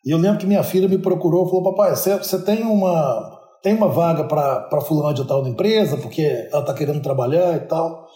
E 0.05 0.11
eu 0.11 0.19
lembro 0.19 0.39
que 0.39 0.47
minha 0.47 0.63
filha 0.63 0.87
me 0.87 0.99
procurou 0.99 1.47
e 1.47 1.49
falou: 1.49 1.65
Papai, 1.65 1.97
você, 1.97 2.17
você 2.17 2.39
tem 2.43 2.63
uma 2.63 3.35
tem 3.63 3.75
uma 3.75 3.89
vaga 3.89 4.23
para 4.23 4.81
fulano 4.83 5.13
de 5.13 5.27
tal 5.27 5.43
na 5.43 5.49
empresa, 5.49 5.97
porque 5.97 6.23
ela 6.53 6.61
está 6.61 6.73
querendo 6.73 7.03
trabalhar 7.03 7.57
e 7.57 7.61
tal. 7.67 8.07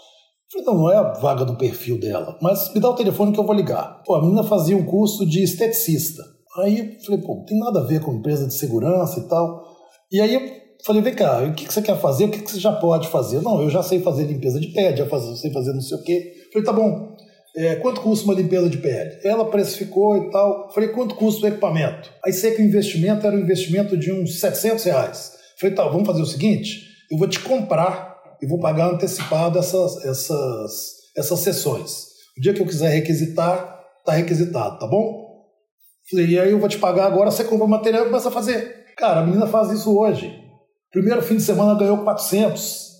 Eu 0.54 0.64
falei, 0.64 0.66
não, 0.66 0.74
não 0.74 0.90
é 0.92 0.96
a 0.96 1.12
vaga 1.14 1.44
do 1.44 1.56
perfil 1.56 1.98
dela, 1.98 2.38
mas 2.40 2.72
me 2.72 2.80
dá 2.80 2.90
o 2.90 2.94
telefone 2.94 3.32
que 3.32 3.40
eu 3.40 3.46
vou 3.46 3.54
ligar. 3.54 4.00
Pô, 4.04 4.14
a 4.14 4.22
menina 4.22 4.44
fazia 4.44 4.76
um 4.76 4.84
curso 4.84 5.26
de 5.26 5.42
esteticista. 5.42 6.22
Aí 6.56 6.98
falei, 7.04 7.20
pô, 7.20 7.44
tem 7.46 7.58
nada 7.58 7.80
a 7.80 7.84
ver 7.84 8.00
com 8.00 8.14
empresa 8.14 8.46
de 8.46 8.54
segurança 8.54 9.20
e 9.20 9.28
tal. 9.28 9.64
E 10.10 10.20
aí 10.20 10.34
eu 10.34 10.42
falei, 10.84 11.00
vem 11.02 11.14
cá, 11.14 11.42
o 11.42 11.54
que, 11.54 11.66
que 11.66 11.72
você 11.72 11.82
quer 11.82 11.98
fazer? 12.00 12.24
O 12.24 12.30
que, 12.30 12.40
que 12.40 12.50
você 12.50 12.58
já 12.58 12.72
pode 12.72 13.08
fazer? 13.08 13.40
Não, 13.40 13.62
eu 13.62 13.70
já 13.70 13.82
sei 13.82 14.00
fazer 14.00 14.24
limpeza 14.24 14.58
de 14.58 14.68
pé, 14.68 14.96
já 14.96 15.06
sei 15.36 15.52
fazer 15.52 15.72
não 15.72 15.80
sei 15.80 15.96
o 15.96 16.02
quê. 16.02 16.32
Falei, 16.52 16.66
tá 16.66 16.72
bom, 16.72 17.16
é, 17.56 17.76
quanto 17.76 18.00
custa 18.00 18.24
uma 18.24 18.34
limpeza 18.34 18.68
de 18.68 18.78
pele? 18.78 19.18
Ela 19.24 19.44
precificou 19.44 20.16
e 20.16 20.30
tal. 20.30 20.70
Falei, 20.72 20.90
quanto 20.90 21.14
custa 21.14 21.46
o 21.46 21.48
equipamento? 21.48 22.10
Aí 22.24 22.32
sei 22.32 22.52
que 22.52 22.62
o 22.62 22.64
investimento 22.64 23.26
era 23.26 23.36
um 23.36 23.40
investimento 23.40 23.96
de 23.96 24.12
uns 24.12 24.40
700 24.40 24.84
reais. 24.84 25.32
Falei, 25.58 25.74
tá, 25.74 25.86
vamos 25.86 26.06
fazer 26.06 26.22
o 26.22 26.26
seguinte, 26.26 26.86
eu 27.10 27.18
vou 27.18 27.28
te 27.28 27.40
comprar 27.40 28.16
e 28.40 28.46
vou 28.46 28.58
pagar 28.58 28.90
antecipado 28.90 29.58
essas, 29.58 30.04
essas, 30.04 30.72
essas 31.16 31.38
sessões. 31.40 32.06
O 32.36 32.40
dia 32.40 32.54
que 32.54 32.62
eu 32.62 32.66
quiser 32.66 32.88
requisitar, 32.88 33.78
tá 34.04 34.12
requisitado, 34.12 34.78
tá 34.78 34.86
bom? 34.86 35.19
E 36.12 36.38
aí 36.38 36.50
eu 36.50 36.58
vou 36.58 36.68
te 36.68 36.78
pagar 36.78 37.06
agora, 37.06 37.30
você 37.30 37.44
compra 37.44 37.66
o 37.66 37.68
material 37.68 38.02
e 38.02 38.06
começa 38.06 38.28
a 38.28 38.32
fazer. 38.32 38.86
Cara, 38.96 39.20
a 39.20 39.24
menina 39.24 39.46
faz 39.46 39.70
isso 39.70 39.96
hoje. 39.96 40.38
Primeiro 40.90 41.22
fim 41.22 41.36
de 41.36 41.42
semana 41.42 41.78
ganhou 41.78 41.98
400. 41.98 42.90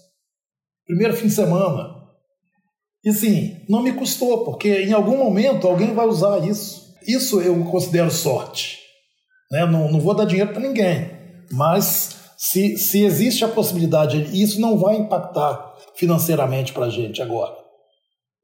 Primeiro 0.86 1.14
fim 1.14 1.26
de 1.26 1.34
semana. 1.34 2.00
E 3.04 3.10
assim, 3.10 3.64
não 3.68 3.82
me 3.82 3.92
custou, 3.92 4.44
porque 4.44 4.82
em 4.82 4.92
algum 4.92 5.16
momento 5.16 5.66
alguém 5.66 5.94
vai 5.94 6.06
usar 6.06 6.38
isso. 6.46 6.94
Isso 7.06 7.40
eu 7.40 7.64
considero 7.64 8.10
sorte. 8.10 8.78
Né? 9.50 9.66
Não, 9.66 9.90
não 9.90 10.00
vou 10.00 10.14
dar 10.14 10.24
dinheiro 10.24 10.52
para 10.52 10.60
ninguém. 10.60 11.10
Mas 11.50 12.32
se, 12.36 12.76
se 12.76 13.02
existe 13.04 13.44
a 13.44 13.48
possibilidade, 13.48 14.28
isso 14.32 14.60
não 14.60 14.78
vai 14.78 14.96
impactar 14.96 15.74
financeiramente 15.96 16.72
para 16.72 16.86
a 16.86 16.90
gente 16.90 17.20
agora. 17.20 17.59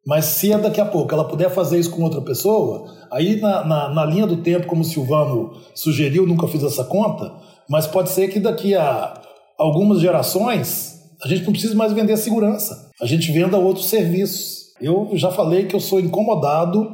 Mas 0.06 0.26
se 0.26 0.52
é 0.52 0.58
daqui 0.58 0.80
a 0.80 0.84
pouco 0.84 1.12
ela 1.12 1.26
puder 1.26 1.50
fazer 1.50 1.80
isso 1.80 1.90
com 1.90 2.02
outra 2.02 2.20
pessoa, 2.20 2.94
aí 3.10 3.40
na, 3.40 3.64
na, 3.64 3.88
na, 3.88 4.04
linha 4.04 4.26
do 4.26 4.36
tempo, 4.36 4.68
como 4.68 4.82
o 4.82 4.84
Silvano 4.84 5.54
sugeriu, 5.74 6.24
nunca 6.24 6.46
fiz 6.46 6.62
essa 6.62 6.84
conta, 6.84 7.34
mas 7.68 7.88
pode 7.88 8.10
ser 8.10 8.28
que 8.28 8.38
daqui 8.38 8.76
a 8.76 9.20
algumas 9.58 10.00
gerações 10.00 10.94
a 11.24 11.26
gente 11.26 11.44
não 11.44 11.52
precise 11.52 11.74
mais 11.74 11.92
vender 11.92 12.16
segurança, 12.16 12.90
a 13.02 13.06
gente 13.06 13.32
venda 13.32 13.58
outros 13.58 13.86
serviços. 13.86 14.66
Eu 14.80 15.10
já 15.14 15.32
falei 15.32 15.66
que 15.66 15.74
eu 15.74 15.80
sou 15.80 15.98
incomodado 15.98 16.88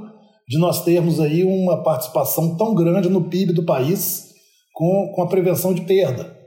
de 0.48 0.56
nós 0.58 0.82
termos 0.82 1.20
aí 1.20 1.44
uma 1.44 1.82
participação 1.82 2.56
tão 2.56 2.74
grande 2.74 3.10
no 3.10 3.24
PIB 3.24 3.52
do 3.52 3.64
país 3.64 4.32
com, 4.72 5.12
com 5.14 5.22
a 5.22 5.26
prevenção 5.26 5.74
de 5.74 5.82
perda 5.82 6.41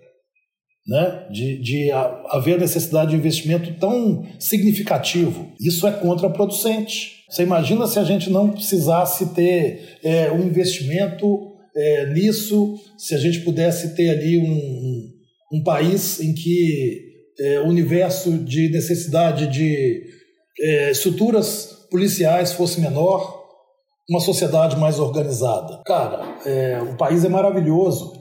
né, 0.88 1.28
de, 1.32 1.58
de 1.60 1.92
haver 2.30 2.60
necessidade 2.60 3.12
de 3.12 3.18
investimento 3.18 3.74
tão 3.80 4.24
significativo. 4.40 5.52
Isso 5.60 5.88
é 5.88 5.92
contraproducente. 5.92 7.24
Você 7.30 7.44
imagina 7.44 7.88
se 7.88 7.98
a 7.98 8.04
gente 8.04 8.30
não 8.30 8.52
precisasse 8.52 9.34
ter 9.34 9.98
é, 10.04 10.32
um 10.32 10.46
investimento 10.46 11.54
é, 11.76 12.14
nisso, 12.14 12.76
se 12.98 13.16
a 13.16 13.18
gente 13.18 13.40
pudesse 13.42 13.96
ter 13.96 14.12
ali 14.12 14.38
um, 14.38 15.58
um 15.58 15.64
país 15.64 16.22
em 16.22 16.34
que 16.34 17.04
é, 17.40 17.60
o 17.60 17.68
universo 17.68 18.32
de 18.38 18.70
necessidade 18.70 19.48
de 19.48 20.04
é, 20.60 20.92
estruturas 20.92 21.88
policiais 21.90 22.54
fosse 22.54 22.80
menor, 22.80 23.44
uma 24.10 24.20
sociedade 24.20 24.78
mais 24.78 25.00
organizada. 25.00 25.82
Cara, 25.86 26.38
é, 26.46 26.80
o 26.82 26.96
país 26.96 27.26
é 27.26 27.30
maravilhoso. 27.30 28.14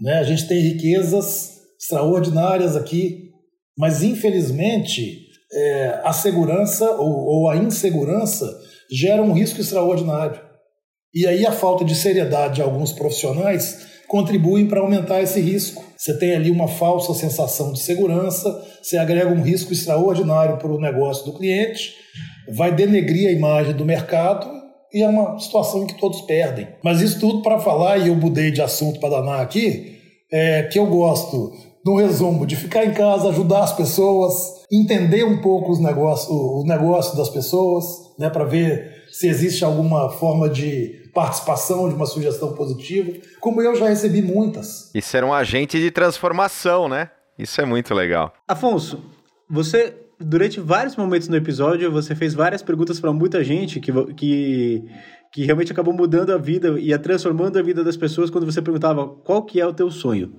Né? 0.00 0.18
A 0.18 0.22
gente 0.22 0.46
tem 0.46 0.60
riquezas 0.60 1.55
extraordinárias 1.80 2.76
aqui, 2.76 3.30
mas 3.76 4.02
infelizmente 4.02 5.26
é, 5.52 6.00
a 6.04 6.12
segurança 6.12 6.90
ou, 6.92 7.24
ou 7.24 7.48
a 7.48 7.56
insegurança 7.56 8.46
gera 8.90 9.22
um 9.22 9.32
risco 9.32 9.60
extraordinário. 9.60 10.40
E 11.14 11.26
aí 11.26 11.46
a 11.46 11.52
falta 11.52 11.84
de 11.84 11.94
seriedade 11.94 12.56
de 12.56 12.62
alguns 12.62 12.92
profissionais 12.92 13.86
contribuem 14.06 14.66
para 14.66 14.80
aumentar 14.80 15.22
esse 15.22 15.40
risco. 15.40 15.84
Você 15.96 16.18
tem 16.18 16.34
ali 16.34 16.50
uma 16.50 16.68
falsa 16.68 17.14
sensação 17.14 17.72
de 17.72 17.80
segurança, 17.80 18.50
você 18.82 18.96
agrega 18.96 19.30
um 19.30 19.42
risco 19.42 19.72
extraordinário 19.72 20.58
para 20.58 20.70
o 20.70 20.80
negócio 20.80 21.24
do 21.24 21.36
cliente, 21.36 21.94
vai 22.54 22.74
denegrir 22.74 23.28
a 23.28 23.32
imagem 23.32 23.74
do 23.74 23.84
mercado 23.84 24.46
e 24.92 25.02
é 25.02 25.08
uma 25.08 25.38
situação 25.38 25.82
em 25.82 25.86
que 25.86 25.98
todos 25.98 26.20
perdem. 26.22 26.68
Mas 26.84 27.00
isso 27.00 27.18
tudo 27.18 27.42
para 27.42 27.58
falar, 27.58 27.98
e 27.98 28.08
eu 28.08 28.14
mudei 28.14 28.50
de 28.50 28.62
assunto 28.62 29.00
para 29.00 29.20
danar 29.20 29.40
aqui, 29.40 29.96
é 30.32 30.64
que 30.64 30.78
eu 30.78 30.86
gosto 30.86 31.52
no 31.86 31.94
resumo, 31.94 32.44
de 32.44 32.56
ficar 32.56 32.84
em 32.84 32.92
casa, 32.92 33.28
ajudar 33.28 33.62
as 33.62 33.72
pessoas, 33.72 34.64
entender 34.70 35.24
um 35.24 35.40
pouco 35.40 35.70
os 35.70 35.78
negócios, 35.78 36.28
o 36.28 36.64
negócio 36.66 37.16
das 37.16 37.28
pessoas, 37.28 37.84
né, 38.18 38.28
para 38.28 38.44
ver 38.44 39.04
se 39.08 39.28
existe 39.28 39.64
alguma 39.64 40.10
forma 40.10 40.50
de 40.50 41.08
participação, 41.14 41.88
de 41.88 41.94
uma 41.94 42.06
sugestão 42.06 42.54
positiva, 42.54 43.12
como 43.40 43.62
eu 43.62 43.76
já 43.76 43.88
recebi 43.88 44.20
muitas. 44.20 44.92
E 44.92 45.00
ser 45.00 45.22
um 45.22 45.32
agente 45.32 45.78
de 45.78 45.92
transformação, 45.92 46.88
né? 46.88 47.08
Isso 47.38 47.60
é 47.60 47.64
muito 47.64 47.94
legal. 47.94 48.32
Afonso, 48.48 49.00
você 49.48 49.94
durante 50.18 50.60
vários 50.60 50.96
momentos 50.96 51.28
no 51.28 51.36
episódio, 51.36 51.92
você 51.92 52.14
fez 52.14 52.34
várias 52.34 52.62
perguntas 52.62 52.98
para 52.98 53.12
muita 53.12 53.44
gente 53.44 53.78
que, 53.80 53.92
que, 54.14 54.82
que 55.32 55.44
realmente 55.44 55.72
acabou 55.72 55.94
mudando 55.94 56.30
a 56.30 56.38
vida 56.38 56.80
e 56.80 56.96
transformando 56.98 57.58
a 57.58 57.62
vida 57.62 57.84
das 57.84 57.96
pessoas 57.96 58.30
quando 58.30 58.46
você 58.46 58.62
perguntava 58.62 59.06
qual 59.06 59.42
que 59.42 59.60
é 59.60 59.66
o 59.66 59.74
teu 59.74 59.90
sonho. 59.90 60.32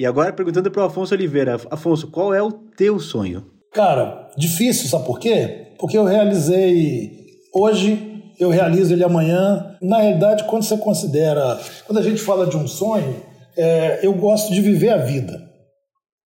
E 0.00 0.06
agora 0.06 0.32
perguntando 0.32 0.70
para 0.70 0.80
o 0.80 0.86
Afonso 0.86 1.12
Oliveira, 1.12 1.60
Afonso, 1.70 2.10
qual 2.10 2.32
é 2.32 2.42
o 2.42 2.50
teu 2.50 2.98
sonho? 2.98 3.44
Cara, 3.70 4.30
difícil, 4.34 4.88
sabe 4.88 5.04
por 5.04 5.20
quê? 5.20 5.74
Porque 5.78 5.98
eu 5.98 6.04
realizei 6.04 7.26
hoje, 7.54 8.32
eu 8.40 8.48
realizo 8.48 8.94
ele 8.94 9.04
amanhã. 9.04 9.76
Na 9.82 9.98
realidade, 9.98 10.44
quando 10.44 10.62
você 10.62 10.78
considera, 10.78 11.60
quando 11.86 11.98
a 11.98 12.02
gente 12.02 12.18
fala 12.18 12.46
de 12.46 12.56
um 12.56 12.66
sonho, 12.66 13.14
é, 13.58 14.00
eu 14.02 14.14
gosto 14.14 14.54
de 14.54 14.62
viver 14.62 14.88
a 14.88 14.96
vida. 14.96 15.38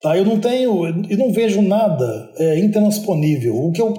Tá? 0.01 0.17
Eu 0.17 0.25
não 0.25 0.39
tenho, 0.39 0.87
eu 1.11 1.19
não 1.19 1.33
vejo 1.33 1.61
nada 1.61 2.31
é, 2.39 2.61
intransponível. 2.61 3.57
O 3.57 3.73
que 3.73 3.83
eu 3.83 3.93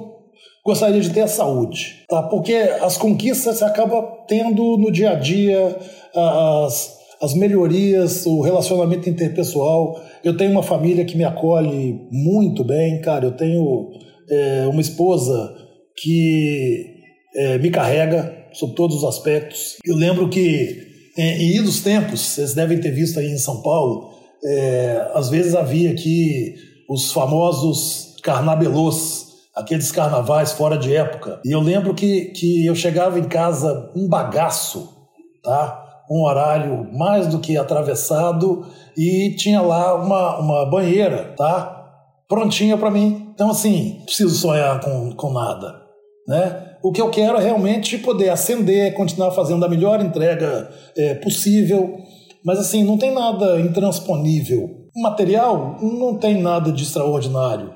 gostaria 0.65 1.01
de 1.01 1.09
ter 1.09 1.19
é 1.19 1.27
saúde, 1.27 2.05
tá? 2.07 2.23
Porque 2.23 2.53
as 2.81 2.95
conquistas 2.95 3.57
você 3.57 3.65
acaba 3.65 4.01
tendo 4.25 4.77
no 4.77 4.89
dia 4.89 5.11
a 5.11 5.15
dia, 5.15 5.77
as 6.15 6.95
as 7.21 7.33
melhorias, 7.33 8.25
o 8.25 8.41
relacionamento 8.41 9.09
interpessoal. 9.09 10.01
Eu 10.23 10.35
tenho 10.35 10.51
uma 10.51 10.63
família 10.63 11.05
que 11.05 11.17
me 11.17 11.23
acolhe 11.23 12.07
muito 12.11 12.63
bem, 12.63 13.01
cara. 13.01 13.25
Eu 13.25 13.31
tenho 13.31 13.89
é, 14.29 14.67
uma 14.67 14.81
esposa 14.81 15.55
que 15.97 16.93
é, 17.35 17.57
me 17.57 17.69
carrega, 17.69 18.45
sobre 18.55 18.75
todos 18.75 18.97
os 18.97 19.03
aspectos. 19.03 19.77
Eu 19.85 19.95
lembro 19.95 20.29
que 20.29 20.87
é, 21.17 21.37
em 21.37 21.55
idos 21.57 21.81
tempos, 21.81 22.21
vocês 22.21 22.53
devem 22.53 22.79
ter 22.79 22.91
visto 22.91 23.19
aí 23.19 23.27
em 23.27 23.37
São 23.37 23.61
Paulo, 23.61 24.11
é, 24.43 25.11
às 25.13 25.29
vezes 25.29 25.55
havia 25.55 25.91
aqui 25.91 26.55
os 26.89 27.11
famosos 27.11 28.15
carnabelôs, 28.23 29.25
aqueles 29.55 29.91
carnavais 29.91 30.51
fora 30.51 30.77
de 30.77 30.95
época. 30.95 31.41
E 31.45 31.51
eu 31.51 31.59
lembro 31.59 31.93
que, 31.93 32.25
que 32.25 32.65
eu 32.65 32.75
chegava 32.75 33.19
em 33.19 33.25
casa 33.25 33.91
um 33.95 34.07
bagaço, 34.07 34.89
tá? 35.43 35.84
Um 36.09 36.23
horário 36.23 36.87
mais 36.93 37.27
do 37.27 37.39
que 37.39 37.57
atravessado 37.57 38.65
e 38.97 39.35
tinha 39.37 39.61
lá 39.61 39.95
uma, 39.95 40.39
uma 40.39 40.65
banheira, 40.69 41.33
tá? 41.37 41.83
Prontinha 42.27 42.77
para 42.77 42.91
mim. 42.91 43.31
Então, 43.33 43.49
assim, 43.49 44.01
preciso 44.05 44.35
sonhar 44.35 44.79
com, 44.79 45.11
com 45.15 45.31
nada, 45.31 45.75
né? 46.27 46.75
O 46.83 46.91
que 46.91 47.01
eu 47.01 47.09
quero 47.09 47.37
é 47.37 47.43
realmente 47.43 47.97
poder 47.97 48.29
acender, 48.29 48.93
continuar 48.93 49.31
fazendo 49.31 49.65
a 49.65 49.69
melhor 49.69 49.99
entrega 50.01 50.69
é, 50.95 51.15
possível, 51.15 51.97
mas 52.45 52.59
assim, 52.59 52.83
não 52.83 52.97
tem 52.97 53.11
nada 53.11 53.59
intransponível. 53.59 54.69
O 54.95 55.01
material 55.01 55.77
não 55.81 56.15
tem 56.15 56.39
nada 56.39 56.71
de 56.71 56.83
extraordinário, 56.83 57.73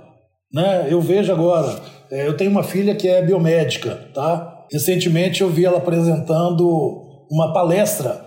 né? 0.53 0.87
Eu 0.89 1.01
vejo 1.01 1.33
agora, 1.33 1.75
é, 2.11 2.27
eu 2.27 2.37
tenho 2.37 2.51
uma 2.51 2.63
filha 2.63 2.95
que 2.95 3.07
é 3.07 3.21
biomédica, 3.21 4.09
tá? 4.13 4.65
Recentemente 4.71 5.41
eu 5.41 5.49
vi 5.49 5.65
ela 5.65 5.79
apresentando 5.79 7.08
uma 7.29 7.53
palestra 7.53 8.25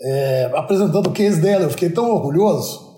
é, 0.00 0.50
apresentando 0.54 1.08
o 1.08 1.12
case 1.12 1.40
dela. 1.40 1.64
Eu 1.64 1.70
fiquei 1.70 1.90
tão 1.90 2.10
orgulhoso. 2.10 2.92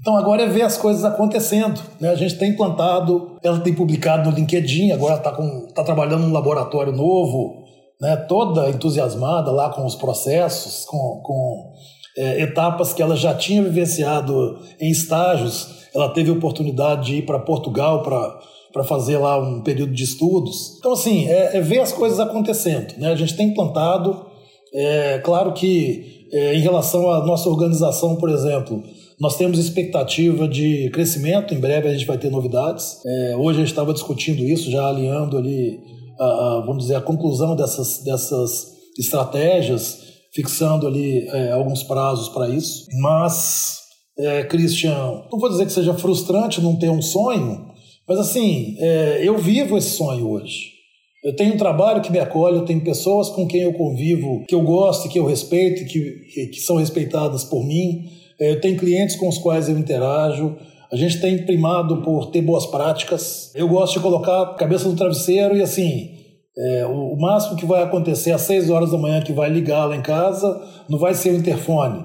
Então 0.00 0.16
agora 0.16 0.42
é 0.42 0.46
ver 0.46 0.62
as 0.62 0.76
coisas 0.76 1.04
acontecendo. 1.04 1.80
Né? 2.00 2.10
A 2.10 2.14
gente 2.14 2.38
tem 2.38 2.50
implantado, 2.50 3.38
ela 3.42 3.60
tem 3.60 3.74
publicado 3.74 4.30
no 4.30 4.36
LinkedIn, 4.36 4.92
agora 4.92 5.16
está 5.16 5.32
tá 5.74 5.84
trabalhando 5.84 6.22
num 6.22 6.32
laboratório 6.32 6.92
novo, 6.92 7.64
né? 8.00 8.16
toda 8.16 8.70
entusiasmada 8.70 9.50
lá 9.50 9.70
com 9.70 9.84
os 9.84 9.96
processos, 9.96 10.84
com, 10.84 11.20
com 11.24 11.72
é, 12.16 12.42
etapas 12.42 12.92
que 12.92 13.02
ela 13.02 13.16
já 13.16 13.34
tinha 13.34 13.62
vivenciado 13.62 14.60
em 14.80 14.90
estágios. 14.90 15.88
Ela 15.94 16.10
teve 16.10 16.30
oportunidade 16.30 17.06
de 17.06 17.16
ir 17.16 17.26
para 17.26 17.38
Portugal 17.40 18.02
para 18.02 18.38
para 18.72 18.84
fazer 18.84 19.18
lá 19.18 19.38
um 19.38 19.62
período 19.62 19.92
de 19.92 20.04
estudos. 20.04 20.76
Então, 20.78 20.92
assim, 20.92 21.26
é, 21.26 21.56
é, 21.56 21.60
ver 21.60 21.80
as 21.80 21.92
coisas 21.92 22.20
acontecendo. 22.20 22.94
Né? 22.98 23.10
A 23.10 23.16
gente 23.16 23.36
tem 23.36 23.48
implantado, 23.48 24.26
é 24.74 25.18
claro 25.18 25.52
que 25.52 26.26
é, 26.32 26.54
em 26.54 26.60
relação 26.60 27.10
à 27.10 27.24
nossa 27.24 27.48
organização, 27.48 28.16
por 28.16 28.28
exemplo, 28.28 28.82
nós 29.20 29.36
temos 29.36 29.58
expectativa 29.58 30.46
de 30.46 30.90
crescimento, 30.90 31.52
em 31.52 31.58
breve 31.58 31.88
a 31.88 31.92
gente 31.92 32.06
vai 32.06 32.18
ter 32.18 32.30
novidades. 32.30 33.00
É, 33.04 33.36
hoje 33.36 33.58
a 33.58 33.62
gente 33.62 33.72
estava 33.72 33.92
discutindo 33.92 34.44
isso, 34.44 34.70
já 34.70 34.86
alinhando 34.88 35.36
ali, 35.36 35.80
a, 36.18 36.24
a, 36.24 36.60
vamos 36.64 36.84
dizer, 36.84 36.94
a 36.96 37.00
conclusão 37.00 37.56
dessas, 37.56 38.02
dessas 38.04 38.76
estratégias, 38.98 40.06
fixando 40.32 40.86
ali 40.86 41.26
é, 41.28 41.52
alguns 41.52 41.82
prazos 41.82 42.28
para 42.28 42.48
isso. 42.48 42.86
Mas, 43.00 43.78
é, 44.18 44.44
Christian, 44.44 45.22
não 45.32 45.38
vou 45.38 45.48
dizer 45.48 45.66
que 45.66 45.72
seja 45.72 45.94
frustrante 45.94 46.60
não 46.60 46.76
ter 46.76 46.90
um 46.90 47.02
sonho, 47.02 47.66
mas 48.06 48.18
assim, 48.18 48.76
é, 48.78 49.20
eu 49.22 49.36
vivo 49.36 49.76
esse 49.76 49.90
sonho 49.90 50.28
hoje. 50.28 50.77
Eu 51.22 51.34
tenho 51.34 51.54
um 51.54 51.56
trabalho 51.56 52.00
que 52.00 52.12
me 52.12 52.20
acolhe, 52.20 52.56
eu 52.56 52.64
tenho 52.64 52.80
pessoas 52.80 53.28
com 53.28 53.46
quem 53.46 53.62
eu 53.62 53.72
convivo, 53.72 54.44
que 54.46 54.54
eu 54.54 54.62
gosto, 54.62 55.08
que 55.08 55.18
eu 55.18 55.26
respeito, 55.26 55.84
que, 55.84 56.46
que, 56.46 56.60
são 56.60 56.76
respeitadas 56.76 57.42
por 57.42 57.66
mim. 57.66 58.04
É, 58.40 58.52
eu 58.52 58.60
tenho 58.60 58.78
clientes 58.78 59.16
com 59.16 59.28
os 59.28 59.36
quais 59.36 59.68
eu 59.68 59.76
interajo. 59.76 60.56
A 60.92 60.96
gente 60.96 61.20
tem 61.20 61.44
primado 61.44 62.02
por 62.02 62.30
ter 62.30 62.40
boas 62.40 62.66
práticas. 62.66 63.52
Eu 63.54 63.68
gosto 63.68 63.94
de 63.94 64.00
colocar 64.00 64.42
a 64.42 64.54
cabeça 64.54 64.88
no 64.88 64.94
travesseiro 64.94 65.56
e 65.56 65.62
assim, 65.62 66.10
é, 66.56 66.86
o, 66.86 67.14
o, 67.14 67.20
máximo 67.20 67.56
que 67.56 67.66
vai 67.66 67.82
acontecer 67.82 68.30
às 68.30 68.42
6 68.42 68.70
horas 68.70 68.92
da 68.92 68.98
manhã 68.98 69.20
que 69.20 69.32
vai 69.32 69.50
ligar 69.50 69.86
lá 69.86 69.96
em 69.96 70.02
casa 70.02 70.60
não 70.88 70.98
vai 70.98 71.14
ser 71.14 71.30
o 71.30 71.36
interfone, 71.36 72.04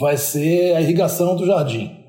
vai 0.00 0.16
ser 0.16 0.76
a 0.76 0.80
irrigação 0.80 1.34
do 1.34 1.44
jardim. 1.46 2.01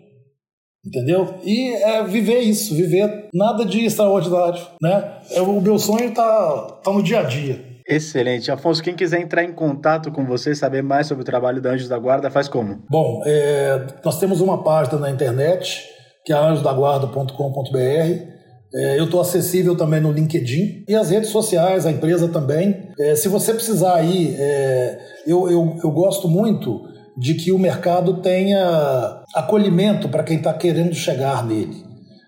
Entendeu? 0.85 1.35
E 1.43 1.71
é 1.73 2.03
viver 2.03 2.39
isso, 2.39 2.75
viver 2.75 3.29
nada 3.33 3.65
de 3.65 3.85
extraordinário, 3.85 4.61
né? 4.81 5.13
É, 5.31 5.41
o 5.41 5.61
meu 5.61 5.79
sonho 5.79 6.13
tá, 6.13 6.79
tá 6.83 6.91
no 6.91 7.01
dia 7.01 7.19
a 7.19 7.23
dia. 7.23 7.73
Excelente. 7.87 8.51
Afonso, 8.51 8.83
quem 8.83 8.95
quiser 8.95 9.21
entrar 9.21 9.43
em 9.43 9.53
contato 9.53 10.11
com 10.11 10.25
você, 10.25 10.53
saber 10.53 10.81
mais 10.81 11.07
sobre 11.07 11.21
o 11.21 11.25
trabalho 11.25 11.61
da 11.61 11.71
Anjos 11.71 11.87
da 11.87 11.97
Guarda, 11.97 12.29
faz 12.29 12.47
como? 12.49 12.83
Bom, 12.89 13.21
é, 13.25 13.87
nós 14.03 14.19
temos 14.19 14.41
uma 14.41 14.61
página 14.63 14.99
na 14.99 15.09
internet, 15.09 15.83
que 16.25 16.33
é 16.33 16.35
anjosdaguarda.com.br. 16.35 18.33
É, 18.75 18.99
eu 18.99 19.05
estou 19.05 19.21
acessível 19.21 19.77
também 19.77 20.01
no 20.01 20.11
LinkedIn 20.11 20.83
e 20.87 20.95
as 20.95 21.11
redes 21.11 21.29
sociais, 21.29 21.85
a 21.85 21.91
empresa 21.91 22.27
também. 22.27 22.89
É, 22.99 23.15
se 23.15 23.29
você 23.29 23.53
precisar 23.53 23.95
aí, 23.95 24.35
é, 24.37 24.99
eu, 25.27 25.49
eu, 25.49 25.77
eu 25.83 25.91
gosto 25.91 26.27
muito 26.27 26.92
de 27.17 27.35
que 27.35 27.51
o 27.51 27.59
mercado 27.59 28.21
tenha 28.21 29.23
acolhimento 29.35 30.09
para 30.09 30.23
quem 30.23 30.37
está 30.37 30.53
querendo 30.53 30.95
chegar 30.95 31.45
nele. 31.45 31.83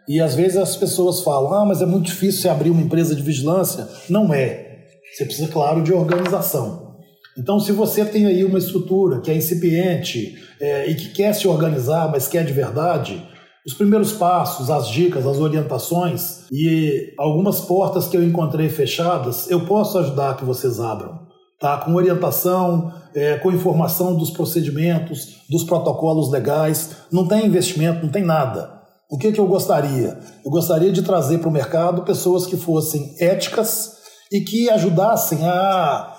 E 0.08 0.22
às 0.22 0.36
vezes 0.36 0.58
as 0.58 0.76
pessoas 0.76 1.22
falam: 1.22 1.54
ah, 1.54 1.66
mas 1.66 1.82
é 1.82 1.86
muito 1.86 2.06
difícil 2.06 2.42
você 2.42 2.50
abrir 2.50 2.70
uma 2.70 2.82
empresa 2.82 3.16
de 3.16 3.22
vigilância. 3.22 3.88
Não 4.10 4.34
é. 4.34 4.66
Você 5.14 5.26
precisa, 5.26 5.48
claro, 5.48 5.82
de 5.82 5.94
organização. 5.94 6.96
Então, 7.38 7.60
se 7.60 7.72
você 7.72 8.06
tem 8.06 8.26
aí 8.26 8.44
uma 8.46 8.58
estrutura 8.58 9.20
que 9.20 9.30
é 9.30 9.36
incipiente 9.36 10.38
é, 10.60 10.90
e 10.90 10.96
que 10.96 11.10
quer 11.10 11.34
se 11.34 11.48
organizar, 11.48 12.10
mas 12.10 12.28
quer 12.28 12.46
de 12.46 12.54
verdade, 12.54 13.22
os 13.66 13.74
primeiros 13.74 14.14
passos, 14.14 14.70
as 14.70 14.88
dicas, 14.88 15.26
as 15.26 15.38
orientações 15.38 16.46
e 16.52 17.14
algumas 17.18 17.60
portas 17.62 18.08
que 18.08 18.16
eu 18.16 18.24
encontrei 18.24 18.70
fechadas, 18.70 19.50
eu 19.50 19.66
posso 19.66 19.98
ajudar 19.98 20.38
que 20.38 20.46
vocês 20.46 20.80
abram 20.80 21.25
tá? 21.60 21.78
com 21.78 21.94
orientação, 21.94 22.92
é, 23.14 23.38
com 23.38 23.52
informação 23.52 24.16
dos 24.16 24.30
procedimentos, 24.30 25.44
dos 25.50 25.64
protocolos 25.64 26.32
legais. 26.32 26.98
Não 27.12 27.28
tem 27.28 27.46
investimento, 27.46 28.04
não 28.04 28.12
tem 28.12 28.24
nada. 28.24 28.76
O 29.10 29.18
que, 29.18 29.32
que 29.32 29.40
eu 29.40 29.48
gostaria? 29.48 30.18
Eu 30.44 30.52
gostaria 30.52 30.92
de 30.92 31.04
trazer 31.04 31.38
para 31.38 31.50
o 31.50 31.52
mercado 31.52 32.04
pessoas 32.04 32.46
que 32.46 32.58
fossem 32.58 33.16
éticas 33.20 33.94
e 34.32 34.42
que 34.42 34.70
ajudassem 34.70 35.46
a 35.46 36.16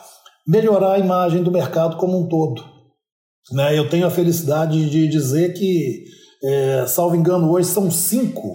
melhorar 0.47 0.93
a 0.93 0.99
imagem 0.99 1.43
do 1.43 1.51
mercado 1.51 1.97
como 1.97 2.18
um 2.18 2.28
todo. 2.28 2.62
Né? 3.53 3.76
Eu 3.76 3.89
tenho 3.89 4.07
a 4.07 4.11
felicidade 4.11 4.89
de 4.89 5.09
dizer 5.09 5.53
que, 5.55 6.05
é, 6.45 6.87
salvo 6.87 7.16
engano, 7.16 7.51
hoje 7.51 7.68
são 7.68 7.91
cinco 7.91 8.55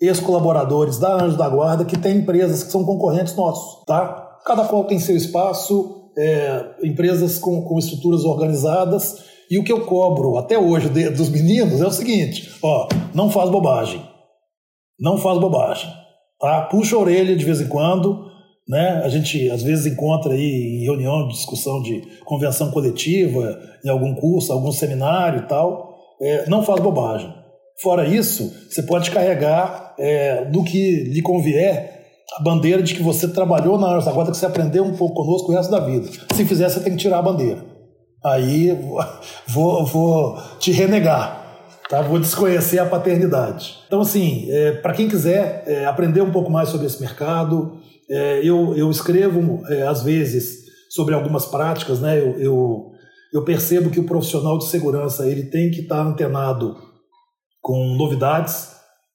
ex-colaboradores 0.00 0.98
da 0.98 1.14
Anjo 1.14 1.36
da 1.36 1.48
Guarda 1.48 1.84
que 1.84 1.98
têm 1.98 2.18
empresas 2.18 2.62
que 2.62 2.72
são 2.72 2.84
concorrentes 2.84 3.34
nossos. 3.34 3.84
Tá? 3.84 4.38
Cada 4.44 4.64
qual 4.64 4.84
tem 4.84 4.98
seu 4.98 5.16
espaço, 5.16 5.97
é, 6.18 6.64
empresas 6.82 7.38
com, 7.38 7.62
com 7.62 7.78
estruturas 7.78 8.24
organizadas. 8.24 9.24
E 9.48 9.58
o 9.58 9.64
que 9.64 9.72
eu 9.72 9.86
cobro 9.86 10.36
até 10.36 10.58
hoje 10.58 10.88
de, 10.88 11.08
dos 11.10 11.30
meninos 11.30 11.80
é 11.80 11.86
o 11.86 11.92
seguinte: 11.92 12.50
ó, 12.62 12.88
não 13.14 13.30
faz 13.30 13.48
bobagem. 13.48 14.02
Não 14.98 15.16
faz 15.16 15.38
bobagem. 15.38 15.88
Tá? 16.40 16.62
Puxa 16.62 16.96
a 16.96 16.98
orelha 16.98 17.36
de 17.36 17.44
vez 17.44 17.60
em 17.60 17.68
quando. 17.68 18.26
Né? 18.68 19.00
A 19.02 19.08
gente 19.08 19.48
às 19.48 19.62
vezes 19.62 19.86
encontra 19.86 20.32
aí 20.32 20.80
em 20.80 20.84
reunião 20.84 21.26
de 21.28 21.34
discussão 21.34 21.80
de 21.80 22.02
convenção 22.24 22.70
coletiva, 22.70 23.58
em 23.84 23.88
algum 23.88 24.14
curso, 24.14 24.52
algum 24.52 24.72
seminário 24.72 25.40
e 25.40 25.46
tal. 25.46 25.96
É, 26.20 26.48
não 26.50 26.64
faz 26.64 26.80
bobagem. 26.80 27.32
Fora 27.80 28.06
isso, 28.06 28.52
você 28.68 28.82
pode 28.82 29.10
carregar 29.12 29.94
é, 29.98 30.44
do 30.46 30.64
que 30.64 31.04
lhe 31.04 31.22
convier 31.22 31.97
a 32.38 32.42
bandeira 32.42 32.82
de 32.82 32.94
que 32.94 33.02
você 33.02 33.28
trabalhou 33.28 33.78
na 33.78 33.88
Arsa 33.88 34.12
Guarda, 34.12 34.30
que 34.30 34.36
você 34.36 34.46
aprendeu 34.46 34.84
um 34.84 34.96
pouco 34.96 35.22
conosco 35.22 35.50
o 35.50 35.54
resto 35.54 35.70
da 35.70 35.80
vida. 35.80 36.08
Se 36.32 36.44
fizer, 36.44 36.68
você 36.68 36.80
tem 36.80 36.92
que 36.92 36.98
tirar 36.98 37.18
a 37.18 37.22
bandeira. 37.22 37.64
Aí 38.24 38.76
vou, 39.46 39.84
vou 39.84 40.38
te 40.58 40.70
renegar. 40.70 41.46
Tá? 41.88 42.02
Vou 42.02 42.18
desconhecer 42.18 42.78
a 42.78 42.86
paternidade. 42.86 43.78
Então, 43.86 44.02
assim, 44.02 44.46
é, 44.50 44.72
para 44.72 44.92
quem 44.92 45.08
quiser 45.08 45.64
é, 45.66 45.86
aprender 45.86 46.20
um 46.20 46.30
pouco 46.30 46.50
mais 46.50 46.68
sobre 46.68 46.86
esse 46.86 47.00
mercado, 47.00 47.80
é, 48.10 48.40
eu, 48.44 48.76
eu 48.76 48.90
escrevo, 48.90 49.66
é, 49.68 49.82
às 49.82 50.02
vezes, 50.02 50.64
sobre 50.90 51.14
algumas 51.14 51.46
práticas. 51.46 52.00
Né? 52.00 52.20
Eu, 52.20 52.38
eu, 52.38 52.92
eu, 53.32 53.44
percebo 53.44 53.90
que 53.90 53.98
o 53.98 54.04
profissional 54.04 54.58
de 54.58 54.66
segurança 54.66 55.26
ele 55.26 55.44
tem 55.44 55.70
que 55.70 55.80
estar 55.80 55.96
tá 55.96 56.02
antenado 56.02 56.76
com 57.60 57.96
novidades, 57.96 58.70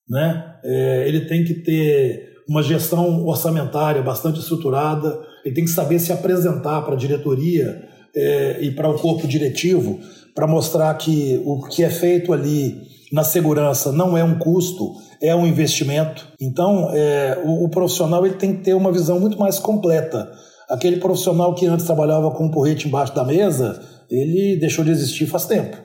né? 0.09 0.55
É, 0.63 1.07
ele 1.07 1.21
tem 1.21 1.43
que 1.43 1.53
ter 1.55 2.32
uma 2.47 2.61
gestão 2.61 3.25
orçamentária 3.25 4.01
bastante 4.01 4.39
estruturada, 4.39 5.19
ele 5.45 5.55
tem 5.55 5.63
que 5.63 5.71
saber 5.71 5.99
se 5.99 6.11
apresentar 6.11 6.81
para 6.81 6.93
a 6.93 6.97
diretoria 6.97 7.87
é, 8.15 8.59
e 8.61 8.71
para 8.71 8.89
o 8.89 8.99
corpo 8.99 9.27
diretivo 9.27 9.99
para 10.35 10.47
mostrar 10.47 10.93
que 10.95 11.41
o 11.45 11.61
que 11.67 11.83
é 11.83 11.89
feito 11.89 12.33
ali 12.33 12.81
na 13.11 13.23
segurança 13.23 13.91
não 13.91 14.17
é 14.17 14.23
um 14.23 14.37
custo, 14.39 14.93
é 15.21 15.35
um 15.35 15.45
investimento. 15.45 16.27
Então, 16.41 16.89
é, 16.91 17.39
o, 17.45 17.65
o, 17.65 17.69
profissional 17.69 18.25
ele 18.25 18.35
tem 18.35 18.55
que 18.55 18.63
ter 18.63 18.73
uma 18.73 18.91
visão 18.91 19.19
muito 19.19 19.37
mais 19.37 19.59
completa. 19.59 20.31
Aquele 20.67 20.97
profissional 20.97 21.53
que 21.53 21.67
antes 21.67 21.85
trabalhava 21.85 22.31
com 22.31 22.45
um 22.45 22.51
porrete 22.51 22.87
embaixo 22.87 23.13
da 23.13 23.23
mesa, 23.23 23.79
ele 24.09 24.57
deixou 24.57 24.83
de 24.83 24.91
existir 24.91 25.27
faz 25.27 25.45
tempo. 25.45 25.77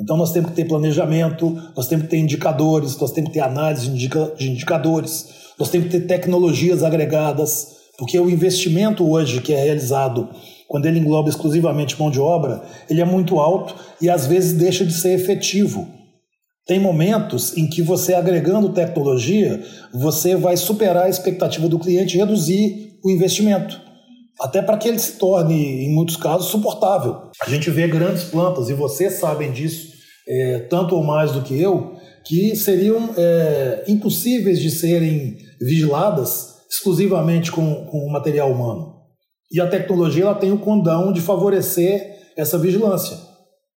Então, 0.00 0.16
nós 0.16 0.32
temos 0.32 0.50
que 0.50 0.56
ter 0.56 0.64
planejamento, 0.66 1.50
nós 1.76 1.86
temos 1.88 2.04
que 2.04 2.10
ter 2.10 2.18
indicadores, 2.18 2.96
nós 2.96 3.10
temos 3.10 3.30
que 3.30 3.34
ter 3.34 3.44
análise 3.44 3.90
de 3.90 4.48
indicadores, 4.48 5.28
nós 5.62 5.70
temos 5.70 5.86
que 5.86 6.00
ter 6.00 6.06
tecnologias 6.08 6.82
agregadas, 6.82 7.68
Porque 7.96 8.18
o 8.18 8.28
investimento 8.28 9.08
hoje 9.08 9.40
que 9.40 9.52
é 9.52 9.62
realizado 9.62 10.28
quando 10.66 10.86
ele 10.86 10.98
engloba 10.98 11.28
exclusivamente 11.28 11.96
mão 12.00 12.10
de 12.10 12.18
obra, 12.18 12.64
ele 12.90 13.00
é 13.00 13.04
muito 13.04 13.38
alto 13.38 13.76
e 14.00 14.10
às 14.10 14.26
vezes 14.26 14.54
deixa 14.54 14.84
de 14.84 14.92
ser 14.92 15.10
efetivo. 15.10 15.86
Tem 16.66 16.80
momentos 16.80 17.56
em 17.56 17.68
que 17.68 17.80
você 17.80 18.12
agregando 18.12 18.72
tecnologia, 18.72 19.62
você 19.94 20.34
vai 20.34 20.56
superar 20.56 21.04
a 21.04 21.10
expectativa 21.10 21.68
do 21.68 21.78
cliente 21.78 22.16
e 22.16 22.18
reduzir 22.18 22.98
o 23.04 23.10
investimento. 23.10 23.80
Até 24.40 24.62
para 24.62 24.78
que 24.78 24.88
ele 24.88 24.98
se 24.98 25.12
torne, 25.12 25.84
em 25.84 25.94
muitos 25.94 26.16
casos, 26.16 26.48
suportável. 26.48 27.30
A 27.40 27.48
gente 27.48 27.70
vê 27.70 27.86
grandes 27.86 28.24
plantas, 28.24 28.68
e 28.68 28.74
vocês 28.74 29.20
sabem 29.20 29.52
disso, 29.52 29.92
é, 30.26 30.58
tanto 30.70 30.96
ou 30.96 31.04
mais 31.04 31.30
do 31.30 31.42
que 31.42 31.60
eu, 31.60 31.92
que 32.24 32.54
seriam 32.56 33.10
é, 33.16 33.84
impossíveis 33.88 34.60
de 34.60 34.70
serem 34.70 35.36
vigiladas 35.64 36.52
exclusivamente 36.70 37.52
com, 37.52 37.86
com 37.86 38.10
material 38.10 38.50
humano. 38.50 38.92
E 39.50 39.60
a 39.60 39.68
tecnologia 39.68 40.24
ela 40.24 40.34
tem 40.34 40.50
o 40.50 40.58
condão 40.58 41.12
de 41.12 41.20
favorecer 41.20 42.32
essa 42.36 42.56
vigilância. 42.56 43.18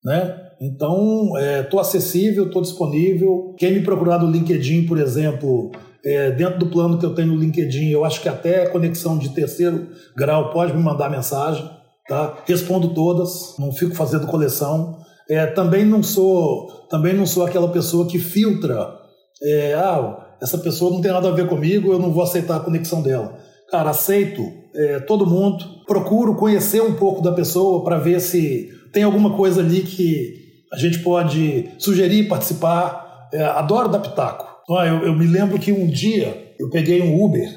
Né? 0.04 0.38
Então, 0.60 1.32
estou 1.62 1.80
é, 1.80 1.82
acessível, 1.82 2.46
estou 2.46 2.60
disponível. 2.60 3.54
Quem 3.58 3.72
me 3.72 3.82
procurar 3.82 4.18
no 4.18 4.30
LinkedIn, 4.30 4.86
por 4.86 4.98
exemplo, 4.98 5.72
é, 6.04 6.30
dentro 6.32 6.58
do 6.58 6.66
plano 6.66 6.98
que 6.98 7.06
eu 7.06 7.14
tenho 7.14 7.28
no 7.28 7.40
LinkedIn, 7.40 7.88
eu 7.88 8.04
acho 8.04 8.20
que 8.20 8.28
até 8.28 8.66
conexão 8.66 9.16
de 9.16 9.30
terceiro 9.30 9.88
grau 10.16 10.50
pode 10.50 10.74
me 10.74 10.82
mandar 10.82 11.10
mensagem. 11.10 11.68
Tá? 12.06 12.36
Respondo 12.46 12.92
todas, 12.94 13.56
não 13.58 13.72
fico 13.72 13.94
fazendo 13.94 14.26
coleção. 14.26 14.98
É, 15.30 15.46
também 15.46 15.84
não 15.84 16.02
sou 16.02 16.86
também 16.90 17.14
não 17.14 17.24
sou 17.24 17.46
aquela 17.46 17.68
pessoa 17.68 18.06
que 18.06 18.18
filtra. 18.18 18.94
É, 19.42 19.74
ah, 19.74 20.21
essa 20.42 20.58
pessoa 20.58 20.90
não 20.90 21.00
tem 21.00 21.12
nada 21.12 21.28
a 21.28 21.32
ver 21.32 21.48
comigo, 21.48 21.92
eu 21.92 21.98
não 21.98 22.12
vou 22.12 22.22
aceitar 22.22 22.56
a 22.56 22.60
conexão 22.60 23.00
dela. 23.00 23.38
Cara, 23.70 23.90
aceito 23.90 24.42
é, 24.74 25.00
todo 25.00 25.26
mundo, 25.26 25.64
procuro 25.86 26.34
conhecer 26.34 26.82
um 26.82 26.94
pouco 26.94 27.22
da 27.22 27.32
pessoa 27.32 27.84
para 27.84 27.98
ver 27.98 28.20
se 28.20 28.70
tem 28.92 29.02
alguma 29.02 29.36
coisa 29.36 29.60
ali 29.60 29.82
que 29.82 30.34
a 30.72 30.76
gente 30.76 30.98
pode 31.00 31.68
sugerir, 31.78 32.28
participar. 32.28 33.28
É, 33.32 33.42
adoro 33.44 33.88
dar 33.88 34.00
pitaco. 34.00 34.46
Eu, 34.68 35.06
eu 35.06 35.14
me 35.14 35.26
lembro 35.26 35.58
que 35.58 35.72
um 35.72 35.86
dia 35.86 36.54
eu 36.58 36.70
peguei 36.70 37.02
um 37.02 37.22
Uber 37.22 37.48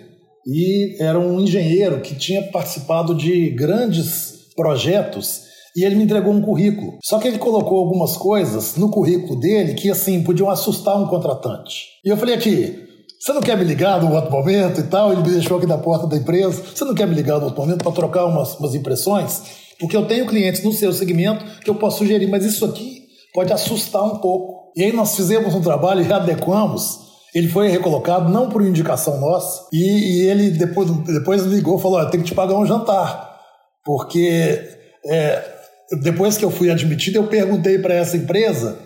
e 0.46 1.02
era 1.02 1.20
um 1.20 1.40
engenheiro 1.40 2.02
que 2.02 2.16
tinha 2.16 2.44
participado 2.44 3.16
de 3.16 3.50
grandes 3.50 4.52
projetos 4.56 5.45
e 5.76 5.84
ele 5.84 5.96
me 5.96 6.04
entregou 6.04 6.34
um 6.34 6.42
currículo. 6.42 6.98
Só 7.04 7.20
que 7.20 7.28
ele 7.28 7.38
colocou 7.38 7.80
algumas 7.80 8.16
coisas 8.16 8.78
no 8.78 8.90
currículo 8.90 9.40
dele 9.40 9.74
que, 9.74 9.90
assim, 9.90 10.24
podiam 10.24 10.50
assustar 10.50 10.96
um 10.98 11.08
contratante. 11.08 11.86
E 12.04 12.10
eu 12.10 12.16
falei 12.16 12.36
aqui, 12.36 12.86
você 13.20 13.34
não 13.34 13.42
quer 13.42 13.58
me 13.58 13.64
ligar 13.64 14.02
no 14.02 14.14
outro 14.14 14.32
momento 14.32 14.80
e 14.80 14.84
tal? 14.84 15.12
Ele 15.12 15.22
me 15.22 15.32
deixou 15.32 15.58
aqui 15.58 15.66
na 15.66 15.78
porta 15.78 16.08
da 16.08 16.16
empresa. 16.16 16.64
Você 16.74 16.86
não 16.86 16.94
quer 16.94 17.08
me 17.08 17.16
ligar 17.16 17.40
no 17.40 17.46
outro 17.46 17.60
momento 17.60 17.84
para 17.84 17.92
trocar 17.92 18.26
umas, 18.26 18.58
umas 18.60 18.76
impressões? 18.76 19.42
Porque 19.80 19.98
eu 19.98 20.06
tenho 20.06 20.26
clientes 20.26 20.64
no 20.64 20.72
seu 20.72 20.94
segmento 20.94 21.44
que 21.62 21.70
eu 21.70 21.76
posso 21.76 21.98
sugerir, 21.98 22.28
mas 22.28 22.46
isso 22.46 22.64
aqui 22.64 23.02
pode 23.34 23.52
assustar 23.52 24.04
um 24.04 24.20
pouco. 24.20 24.72
E 24.78 24.84
aí 24.84 24.94
nós 24.94 25.16
fizemos 25.16 25.54
um 25.56 25.62
trabalho 25.62 26.02
e 26.02 26.04
readequamos. 26.04 27.00
Ele 27.34 27.50
foi 27.50 27.68
recolocado 27.68 28.32
não 28.32 28.48
por 28.48 28.62
indicação 28.62 29.20
nossa. 29.20 29.68
E, 29.74 30.22
e 30.22 30.28
ele 30.28 30.52
depois, 30.52 30.90
depois 30.90 31.44
ligou 31.44 31.78
e 31.78 31.82
falou: 31.82 32.00
oh, 32.00 32.06
tem 32.06 32.22
que 32.22 32.28
te 32.28 32.36
pagar 32.36 32.56
um 32.56 32.66
jantar. 32.66 33.40
Porque 33.84 34.62
é, 35.06 35.55
depois 36.02 36.38
que 36.38 36.46
eu 36.46 36.52
fui 36.52 36.70
admitido, 36.70 37.18
eu 37.18 37.28
perguntei 37.28 37.78
para 37.80 37.94
essa 37.94 38.18
empresa. 38.18 38.80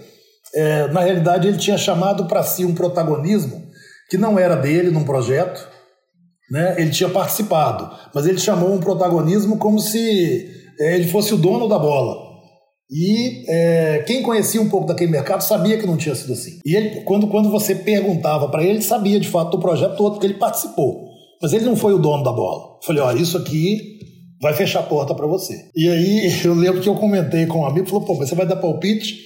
É, 0.53 0.87
na 0.87 1.01
realidade, 1.01 1.47
ele 1.47 1.57
tinha 1.57 1.77
chamado 1.77 2.25
para 2.25 2.43
si 2.43 2.65
um 2.65 2.73
protagonismo 2.73 3.67
que 4.09 4.17
não 4.17 4.39
era 4.39 4.55
dele 4.55 4.89
num 4.89 5.03
projeto, 5.03 5.67
né? 6.51 6.75
Ele 6.79 6.89
tinha 6.89 7.09
participado, 7.09 7.89
mas 8.13 8.25
ele 8.25 8.39
chamou 8.39 8.73
um 8.73 8.79
protagonismo 8.79 9.57
como 9.57 9.79
se 9.79 10.49
é, 10.79 10.95
ele 10.95 11.07
fosse 11.07 11.33
o 11.33 11.37
dono 11.37 11.67
da 11.67 11.77
bola. 11.77 12.27
E 12.91 13.45
é, 13.47 14.03
quem 14.07 14.23
conhecia 14.23 14.59
um 14.59 14.67
pouco 14.67 14.87
daquele 14.87 15.11
mercado 15.11 15.41
sabia 15.41 15.77
que 15.77 15.85
não 15.85 15.95
tinha 15.95 16.15
sido 16.15 16.33
assim. 16.33 16.59
E 16.65 16.75
ele, 16.75 17.01
quando, 17.01 17.27
quando 17.27 17.51
você 17.51 17.75
perguntava 17.75 18.49
para 18.49 18.63
ele, 18.63 18.73
ele 18.73 18.81
sabia 18.81 19.19
de 19.19 19.27
fato 19.27 19.51
do 19.51 19.59
projeto 19.59 19.95
todo, 19.95 20.13
porque 20.13 20.25
ele 20.25 20.33
participou. 20.39 21.07
Mas 21.39 21.53
ele 21.53 21.65
não 21.65 21.75
foi 21.75 21.93
o 21.93 21.99
dono 21.99 22.23
da 22.23 22.31
bola. 22.31 22.77
Eu 22.81 22.85
falei: 22.85 23.01
olha, 23.03 23.19
isso 23.19 23.37
aqui 23.37 23.99
vai 24.41 24.53
fechar 24.53 24.79
a 24.79 24.83
porta 24.83 25.13
para 25.13 25.27
você. 25.27 25.69
E 25.75 25.87
aí 25.89 26.41
eu 26.45 26.53
lembro 26.53 26.81
que 26.81 26.89
eu 26.89 26.95
comentei 26.95 27.45
com 27.45 27.59
um 27.59 27.65
amigo, 27.65 27.87
falou, 27.87 28.05
pô, 28.05 28.15
você 28.15 28.35
vai 28.35 28.45
dar 28.45 28.55
palpite 28.55 29.19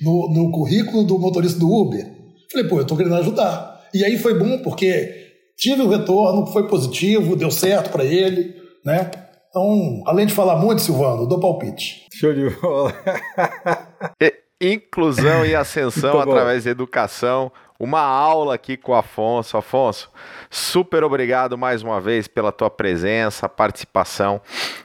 no, 0.00 0.28
no 0.32 0.50
currículo 0.50 1.04
do 1.04 1.18
motorista 1.18 1.58
do 1.58 1.72
Uber? 1.72 2.06
Falei, 2.50 2.68
pô, 2.68 2.78
eu 2.78 2.86
tô 2.86 2.96
querendo 2.96 3.16
ajudar. 3.16 3.86
E 3.94 4.04
aí 4.04 4.18
foi 4.18 4.38
bom 4.38 4.58
porque 4.58 5.26
tive 5.56 5.82
o 5.82 5.88
retorno, 5.88 6.46
foi 6.46 6.68
positivo, 6.68 7.36
deu 7.36 7.50
certo 7.50 7.90
para 7.90 8.04
ele, 8.04 8.54
né? 8.84 9.10
Então, 9.48 10.02
além 10.04 10.26
de 10.26 10.34
falar 10.34 10.56
muito, 10.56 10.82
Silvano, 10.82 11.26
dou 11.26 11.40
palpite. 11.40 12.04
Show 12.12 12.34
de 12.34 12.50
bola. 12.60 12.92
Inclusão 14.60 15.44
e 15.46 15.54
ascensão 15.54 16.20
através 16.20 16.64
da 16.64 16.70
educação 16.70 17.50
uma 17.78 18.00
aula 18.00 18.54
aqui 18.54 18.76
com 18.76 18.92
o 18.92 18.94
Afonso. 18.94 19.56
Afonso, 19.56 20.10
super 20.50 21.04
obrigado 21.04 21.56
mais 21.56 21.82
uma 21.82 22.00
vez 22.00 22.26
pela 22.26 22.52
tua 22.52 22.70
presença, 22.70 23.48
participação 23.48 24.40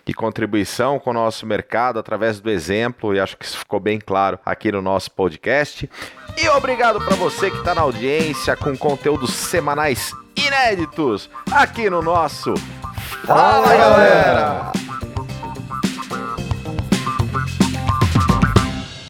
e 0.06 0.14
contribuição 0.14 1.00
com 1.00 1.12
o 1.12 1.14
nosso 1.14 1.46
mercado 1.46 2.00
através 2.00 2.40
do 2.40 2.50
exemplo, 2.50 3.16
e 3.16 3.20
acho 3.20 3.38
que 3.38 3.46
isso 3.46 3.58
ficou 3.58 3.80
bem 3.80 4.00
claro 4.00 4.40
aqui 4.46 4.72
no 4.72 4.82
nosso 4.82 5.12
podcast. 5.12 5.90
E 6.38 6.50
obrigado 6.50 7.00
para 7.02 7.16
você 7.16 7.50
que 7.50 7.58
está 7.58 7.76
na 7.76 7.82
audiência 7.82 8.56
com 8.56 8.78
conteúdos 8.78 9.34
semanais 9.34 10.12
inéditos 10.36 11.30
aqui 11.52 11.90
no 11.90 12.02
nosso 12.02 12.54
Fala, 13.26 13.78
galera! 13.78 14.91